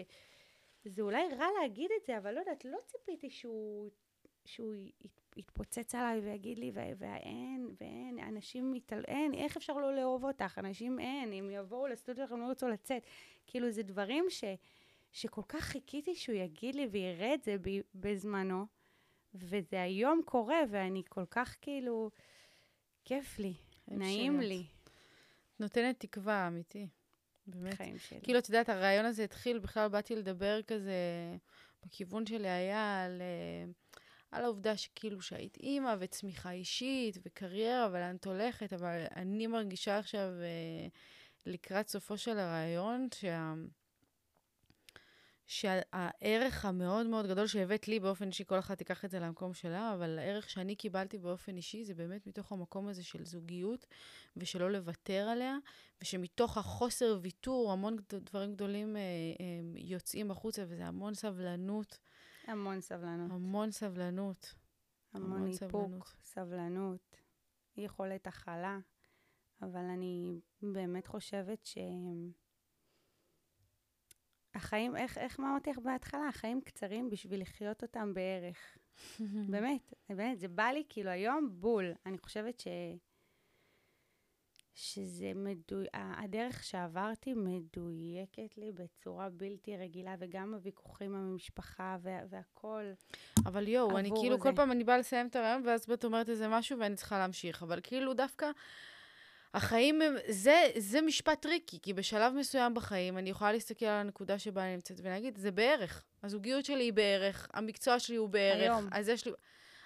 זה 0.86 1.02
אולי 1.02 1.28
רע 1.28 1.48
להגיד 1.62 1.92
את 2.02 2.06
זה, 2.06 2.18
אבל 2.18 2.34
לא 2.34 2.40
יודעת, 2.40 2.66
לא 2.66 2.78
ציפיתי 2.86 3.30
שהוא, 3.30 3.90
שהוא 4.46 4.74
יתפוצץ 5.36 5.96
עליי 5.96 6.20
ויגיד 6.20 6.60
לי, 6.60 6.72
ואין, 6.74 7.76
ואין, 7.82 8.20
אנשים 8.20 8.72
מתעל... 8.72 9.04
אין, 9.08 9.34
איך 9.34 9.58
אפשר 9.58 9.74
לא 9.74 9.96
לאהוב 9.96 10.26
אותך? 10.26 10.60
אנשים 10.60 11.00
אין, 11.00 11.34
אם 11.34 11.50
יבואו 11.52 11.88
לסטודיו 11.88 12.34
הם 12.34 12.42
לא 12.42 12.46
ירצו 12.46 12.68
לצאת. 12.68 13.04
כאילו, 13.48 13.72
זה 13.72 13.84
דברים 13.84 14.26
ש, 14.30 14.44
שכל 15.12 15.42
כך 15.48 15.60
חיכיתי 15.60 16.16
שהוא 16.16 16.36
יגיד 16.36 16.76
לי 16.76 16.88
ויראה 16.88 17.34
את 17.34 17.44
זה 17.44 17.56
בזמנו. 17.96 18.66
וזה 19.36 19.82
היום 19.82 20.22
קורה, 20.26 20.60
ואני 20.70 21.04
כל 21.10 21.26
כך 21.30 21.56
כאילו, 21.62 22.12
כיף 23.06 23.40
לי, 23.40 23.54
נעים. 23.88 24.40
לי. 24.40 24.66
נותנת 25.60 26.00
תקווה, 26.00 26.48
אמיתי. 26.48 26.88
באמת. 27.48 27.74
חיים 27.74 28.00
שלי. 28.00 28.20
כאילו, 28.24 28.40
את 28.40 28.50
יודעת, 28.50 28.70
הרעיון 28.70 29.06
הזה 29.06 29.24
התחיל, 29.24 29.60
בכלל 29.60 29.88
באתי 29.88 30.16
לדבר 30.16 30.62
כזה, 30.62 30.96
בכיוון 31.86 32.26
שלי 32.26 32.50
היה 32.50 33.04
על, 33.04 33.22
אה, 33.22 33.72
על 34.32 34.44
העובדה 34.44 34.78
שכאילו 34.78 35.22
שהיית 35.22 35.58
אימא 35.58 35.96
וצמיחה 36.00 36.52
אישית 36.52 37.18
וקריירה 37.24 37.90
ולאן 37.92 38.16
את 38.16 38.26
הולכת, 38.26 38.74
אבל 38.74 39.06
אני 39.16 39.48
מרגישה 39.48 39.98
עכשיו, 39.98 40.30
אה, 40.42 40.88
לקראת 41.46 41.88
סופו 41.88 42.18
של 42.18 42.40
הרעיון, 42.40 43.08
שה... 43.16 43.54
שהערך 45.48 46.66
המאוד 46.66 47.08
מאוד 47.08 47.28
גדול 47.28 47.48
שהבאת 47.48 47.88
לי 47.88 48.00
באופן 48.00 48.28
אישי, 48.28 48.46
כל 48.46 48.60
אחת 48.60 48.78
תיקח 48.78 49.06
את 49.06 49.12
זה 49.12 49.20
למקום 49.20 49.54
שלה, 49.54 49.94
אבל 49.94 50.20
הערך 50.20 50.50
שאני 50.50 50.76
קיבלתי 50.76 51.18
באופן 51.18 51.58
אישי 51.58 51.84
זה 51.84 51.94
באמת 51.94 52.28
מתוך 52.28 52.52
המקום 52.52 52.88
הזה 52.88 53.04
של 53.04 53.26
זוגיות, 53.26 53.86
ושלא 54.38 54.72
לוותר 54.72 55.28
עליה, 55.32 55.58
ושמתוך 56.02 56.58
החוסר 56.58 57.20
ויתור, 57.22 57.72
המון 57.72 57.98
דברים 58.10 58.54
גדולים 58.54 58.98
אה, 58.98 59.02
אה, 59.02 59.46
יוצאים 59.76 60.32
החוצה, 60.32 60.64
וזה 60.68 60.86
המון 60.86 61.14
סבלנות. 61.14 62.00
המון 62.48 62.82
סבלנות. 62.82 63.32
המון 63.32 63.72
סבלנות. 63.72 64.56
המון, 65.14 65.32
המון 65.32 65.48
איפוק, 65.48 65.62
סבלנות. 65.62 66.08
סבלנות, 66.24 67.18
יכולת 67.78 68.28
הכלה, 68.28 68.80
אבל 69.62 69.84
אני 69.84 70.40
באמת 70.62 71.08
חושבת 71.08 71.66
ש... 71.66 71.78
החיים, 74.56 74.96
איך, 74.96 75.18
איך 75.18 75.40
מה 75.40 75.50
אמרתי 75.50 75.70
לך 75.70 75.78
בהתחלה? 75.78 76.28
החיים 76.28 76.62
קצרים 76.62 77.10
בשביל 77.10 77.42
לחיות 77.42 77.84
אותם 77.84 78.14
בערך. 78.14 78.78
באמת, 79.52 79.94
באמת, 80.10 80.40
זה 80.40 80.48
בא 80.48 80.64
לי 80.64 80.84
כאילו 80.90 81.10
היום 81.10 81.50
בול. 81.52 81.94
אני 82.06 82.18
חושבת 82.18 82.60
ש... 82.60 82.68
שזה 84.74 85.32
מדוי... 85.36 85.86
הדרך 85.94 86.64
שעברתי 86.64 87.34
מדויקת 87.34 88.58
לי 88.58 88.72
בצורה 88.72 89.30
בלתי 89.30 89.78
רגילה, 89.78 90.16
וגם 90.20 90.54
הוויכוחים 90.54 91.16
עם 91.16 91.32
המשפחה 91.32 91.98
וה... 92.02 92.20
והכול. 92.30 92.94
אבל 93.46 93.68
יואו, 93.68 93.98
אני 93.98 94.10
כאילו, 94.22 94.36
זה. 94.38 94.42
כל 94.42 94.56
פעם 94.56 94.72
אני 94.72 94.84
באה 94.84 94.98
לסיים 94.98 95.28
את 95.28 95.36
הרעיון, 95.36 95.62
ואז 95.66 95.92
את 95.92 96.06
אומרת 96.06 96.30
איזה 96.30 96.48
משהו 96.48 96.80
ואני 96.80 96.96
צריכה 96.96 97.20
להמשיך. 97.20 97.64
אבל 97.64 97.80
כאילו, 97.84 98.14
דווקא 98.14 98.52
החיים 99.56 100.02
הם... 100.02 100.16
זה, 100.30 100.64
זה 100.78 101.02
משפט 101.02 101.42
טריקי, 101.42 101.80
כי 101.82 101.94
בשלב 101.94 102.34
מסוים 102.34 102.74
בחיים 102.74 103.18
אני 103.18 103.30
יכולה 103.30 103.52
להסתכל 103.52 103.86
על 103.86 104.00
הנקודה 104.00 104.40
שבה 104.40 104.64
אני 104.64 104.76
נמצאת 104.76 105.00
ולהגיד, 105.04 105.38
זה 105.38 105.52
בערך. 105.52 106.04
הזוגיות 106.24 106.66
שלי 106.66 106.84
היא 106.84 106.94
בערך, 106.94 107.50
המקצוע 107.54 108.00
שלי 108.00 108.16
הוא 108.16 108.30
בערך. 108.30 108.62
היום. 108.62 108.88
אז 108.92 109.10
יש 109.10 109.26
לי... 109.26 109.32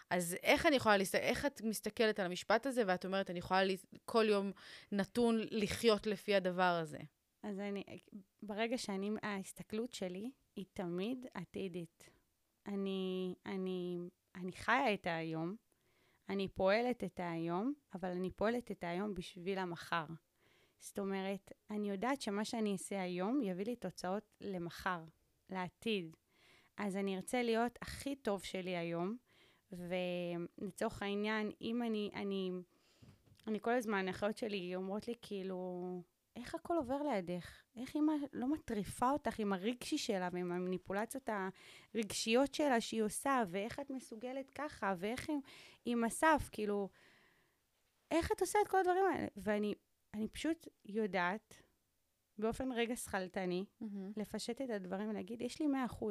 אז 0.10 0.36
איך 0.44 0.66
אני 0.66 0.76
יכולה 0.76 0.98
להסתכל, 0.98 1.24
איך 1.24 1.46
את 1.46 1.62
מסתכלת 1.62 2.20
על 2.20 2.26
המשפט 2.26 2.66
הזה, 2.66 2.84
ואת 2.88 3.06
אומרת, 3.06 3.30
אני 3.30 3.40
יכולה 3.40 3.62
כל 4.06 4.26
יום 4.30 4.52
נתון 4.92 5.42
לחיות 5.52 6.08
לפי 6.08 6.36
הדבר 6.36 6.80
הזה? 6.82 6.98
אז 7.44 7.60
אני, 7.60 7.84
ברגע 8.44 8.78
שאני, 8.78 9.12
ההסתכלות 9.24 9.94
שלי 9.94 10.32
היא 10.56 10.66
תמיד 10.74 11.26
עתידית. 11.34 12.10
אני, 12.68 13.36
אני, 13.46 13.98
אני 14.36 14.52
חיה 14.52 14.94
את 14.94 15.08
היום, 15.10 15.56
אני 16.30 16.48
פועלת 16.48 17.04
את 17.04 17.20
היום, 17.24 17.74
אבל 17.94 18.10
אני 18.10 18.32
פועלת 18.32 18.72
את 18.72 18.84
היום 18.84 19.14
בשביל 19.14 19.60
המחר. 19.60 20.06
זאת 20.80 21.00
אומרת, 21.00 21.52
אני 21.70 21.90
יודעת 21.90 22.22
שמה 22.22 22.46
שאני 22.46 22.74
אעשה 22.74 23.02
היום 23.02 23.42
יביא 23.44 23.66
לי 23.66 23.76
תוצאות 23.76 24.24
למחר, 24.42 25.04
לעתיד. 25.50 26.16
אז 26.78 26.96
אני 26.96 27.16
ארצה 27.16 27.44
להיות 27.44 27.80
הכי 27.82 28.16
טוב 28.16 28.44
שלי 28.44 28.78
היום, 28.78 29.18
ולצורך 29.72 31.02
העניין, 31.02 31.52
אם 31.62 31.84
אני, 31.84 32.12
אני, 32.16 32.52
אני 33.48 33.60
כל 33.62 33.74
הזמן, 33.74 34.08
האחיות 34.08 34.38
שלי 34.38 34.76
אומרות 34.76 35.08
לי, 35.08 35.14
כאילו, 35.22 36.02
איך 36.36 36.56
הכל 36.56 36.78
עובר 36.78 37.02
לידך? 37.04 37.64
איך 37.80 37.96
אימא 37.96 38.14
לא 38.34 38.48
מטריפה 38.48 39.12
אותך 39.12 39.40
עם 39.40 39.54
הרגשי 39.54 39.98
שלה 39.98 40.30
ועם 40.32 40.52
המניפולציות 40.52 41.30
הרגשיות 41.94 42.54
שלה 42.54 42.82
שהיא 42.82 43.04
עושה, 43.04 43.44
ואיך 43.50 43.80
את 43.80 43.90
מסוגלת 43.90 44.52
ככה, 44.52 44.94
ואיך 44.98 45.30
עם, 45.30 45.40
עם 45.86 46.06
אסף, 46.06 46.50
כאילו, 46.52 46.90
איך 48.12 48.32
את 48.32 48.42
עושה 48.42 48.60
את 48.62 48.68
כל 48.68 48.78
הדברים 48.80 49.06
האלה? 49.06 49.28
ואני 49.38 49.74
אני 50.14 50.28
פשוט 50.28 50.68
יודעת, 50.86 51.64
באופן 52.38 52.72
רגע 52.72 52.96
שכלתני, 52.96 53.66
mm-hmm. 53.66 53.86
לפשט 54.18 54.62
את 54.62 54.70
הדברים 54.70 55.10
ולהגיד, 55.10 55.42
יש 55.42 55.62
לי 55.62 55.68
100%. 55.68 56.06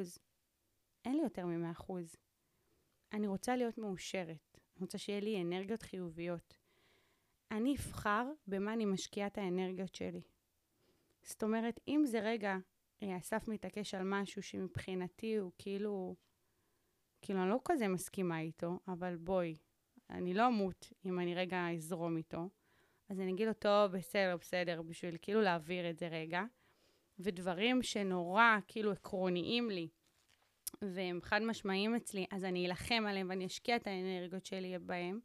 אין 1.05 1.17
לי 1.17 1.23
יותר 1.23 1.47
מ-100%. 1.47 1.93
אני 3.13 3.27
רוצה 3.27 3.57
להיות 3.57 3.79
מאושרת. 3.79 4.59
אני 4.77 4.81
רוצה 4.81 4.99
שיהיה 4.99 5.21
לי 5.21 5.43
אנרגיות 5.43 5.83
חיוביות. 5.83 6.57
אני 7.51 7.77
אבחר 7.77 8.33
במה 8.47 8.73
אני 8.73 8.85
משקיעה 8.85 9.27
את 9.27 9.39
האנרגיות 9.39 9.95
שלי. 9.95 10.23
זאת 11.29 11.43
אומרת, 11.43 11.81
אם 11.89 12.03
זה 12.05 12.21
רגע, 12.21 12.57
אה, 13.03 13.17
אסף 13.19 13.49
מתעקש 13.49 13.95
על 13.95 14.03
משהו 14.05 14.43
שמבחינתי 14.43 15.37
הוא 15.37 15.53
כאילו, 15.59 16.15
כאילו, 17.23 17.43
אני 17.43 17.51
לא 17.51 17.61
כזה 17.65 17.89
מסכימה 17.89 18.41
איתו, 18.41 18.79
אבל 18.89 19.17
בואי, 19.17 19.57
אני 20.11 20.35
לא 20.35 20.47
אמות 20.49 20.93
אם 21.05 21.21
אני 21.21 21.35
רגע 21.35 21.71
אזרום 21.75 22.17
איתו. 22.17 22.49
אז 23.09 23.21
אני 23.21 23.33
אגיד 23.33 23.47
לו, 23.47 23.53
טוב, 23.53 23.93
בסדר, 23.93 24.37
בסדר, 24.41 24.83
בשביל 24.83 25.17
כאילו 25.23 25.41
להעביר 25.41 25.91
את 25.91 25.99
זה 25.99 26.09
רגע. 26.09 26.43
ודברים 27.19 27.83
שנורא 27.83 28.57
כאילו 28.69 28.93
עקרוניים 28.93 29.71
לי, 29.71 29.89
והם 30.83 31.21
חד 31.23 31.43
משמעיים 31.43 31.95
אצלי, 31.95 32.27
אז 32.31 32.45
אני 32.45 32.67
אלחם 32.67 33.05
עליהם 33.09 33.29
ואני 33.31 33.47
אשקיע 33.47 33.77
את 33.77 33.87
האנרגיות 33.87 34.47
שלי 34.47 34.79
בהם. 34.79 35.21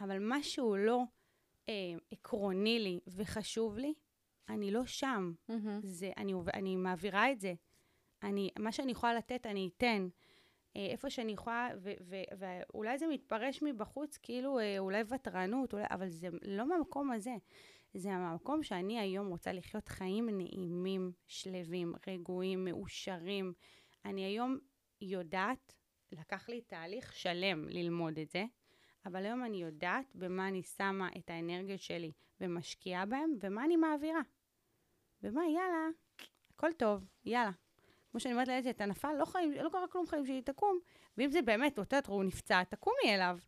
אבל 0.00 0.16
משהו 0.20 0.76
לא 0.76 1.02
אה, 1.68 1.74
עקרוני 2.10 2.78
לי 2.78 3.00
וחשוב 3.06 3.78
לי, 3.78 3.94
אני 4.48 4.70
לא 4.70 4.86
שם. 4.86 5.32
Mm-hmm. 5.50 5.54
זה, 5.82 6.10
אני, 6.16 6.34
אני 6.54 6.76
מעבירה 6.76 7.32
את 7.32 7.40
זה. 7.40 7.54
אני, 8.22 8.50
מה 8.58 8.72
שאני 8.72 8.92
יכולה 8.92 9.14
לתת, 9.14 9.46
אני 9.46 9.70
אתן. 9.76 10.08
אה, 10.76 10.86
איפה 10.86 11.10
שאני 11.10 11.32
יכולה, 11.32 11.68
ו, 11.82 11.92
ו, 12.00 12.16
ואולי 12.38 12.98
זה 12.98 13.06
מתפרש 13.06 13.62
מבחוץ 13.62 14.18
כאילו 14.22 14.58
אה, 14.58 14.78
אולי 14.78 15.02
ותרנות, 15.08 15.72
אולי, 15.72 15.84
אבל 15.90 16.08
זה 16.08 16.28
לא 16.42 16.68
מהמקום 16.68 17.10
הזה. 17.10 17.34
זה 17.94 18.12
המקום 18.12 18.62
שאני 18.62 19.00
היום 19.00 19.28
רוצה 19.28 19.52
לחיות 19.52 19.88
חיים 19.88 20.38
נעימים, 20.38 21.12
שלווים, 21.26 21.92
רגועים, 22.06 22.64
מאושרים. 22.64 23.52
אני 24.04 24.24
היום 24.24 24.58
יודעת, 25.00 25.74
לקח 26.12 26.48
לי 26.48 26.60
תהליך 26.60 27.12
שלם 27.12 27.68
ללמוד 27.68 28.18
את 28.18 28.30
זה, 28.30 28.44
אבל 29.06 29.24
היום 29.24 29.44
אני 29.44 29.62
יודעת 29.62 30.06
במה 30.14 30.48
אני 30.48 30.62
שמה 30.62 31.08
את 31.18 31.30
האנרגיות 31.30 31.80
שלי 31.80 32.12
ומשקיעה 32.40 33.06
בהם, 33.06 33.30
ומה 33.40 33.64
אני 33.64 33.76
מעבירה. 33.76 34.20
ומה, 35.26 35.46
יאללה, 35.46 35.88
הכל 36.50 36.72
טוב, 36.72 37.04
יאללה. 37.24 37.50
כמו 38.10 38.20
שאני 38.20 38.34
אומרת 38.34 38.48
לילד 38.48 38.66
אתה 38.66 38.86
נפל, 38.86 39.12
לא, 39.12 39.24
חיים, 39.24 39.52
לא 39.52 39.68
קרה 39.68 39.88
כלום 39.88 40.06
חיים 40.06 40.26
שלי, 40.26 40.42
תקום. 40.42 40.78
ואם 41.16 41.30
זה 41.30 41.42
באמת, 41.42 41.78
אותו 41.78 41.96
הוא 42.06 42.24
נפצע, 42.24 42.64
תקומי 42.64 43.14
אליו. 43.14 43.38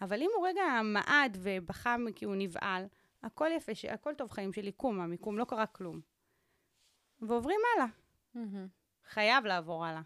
אבל 0.00 0.22
אם 0.22 0.30
הוא 0.36 0.46
רגע 0.46 0.62
מעד 0.84 1.38
ובכה 1.40 1.96
כי 2.16 2.24
הוא 2.24 2.34
נבעל, 2.38 2.86
הכל 3.22 3.48
יפה, 3.56 3.72
הכל 3.90 4.14
טוב 4.14 4.30
חיים 4.30 4.52
שלי, 4.52 4.72
קום 4.72 4.96
מהמיקום, 4.96 5.38
לא 5.38 5.44
קרה 5.44 5.66
כלום. 5.66 6.00
ועוברים 7.20 7.60
הלאה. 7.74 7.88
Mm-hmm. 8.36 8.68
חייב 9.04 9.44
לעבור 9.44 9.84
הלאה. 9.84 10.02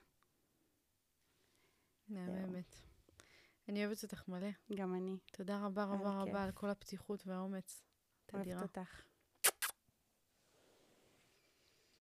מהממת. 2.08 2.76
אני 3.68 3.86
אוהבת 3.86 4.02
אותך 4.02 4.28
מלא. 4.28 4.50
גם 4.74 4.94
אני. 4.94 5.18
תודה 5.32 5.64
רבה 5.64 5.84
רבה 5.84 6.10
רבה 6.10 6.44
על 6.44 6.52
כל 6.52 6.70
הפתיחות 6.70 7.26
והאומץ. 7.26 7.82
אוהבת 8.34 8.62
אותך. 8.62 9.11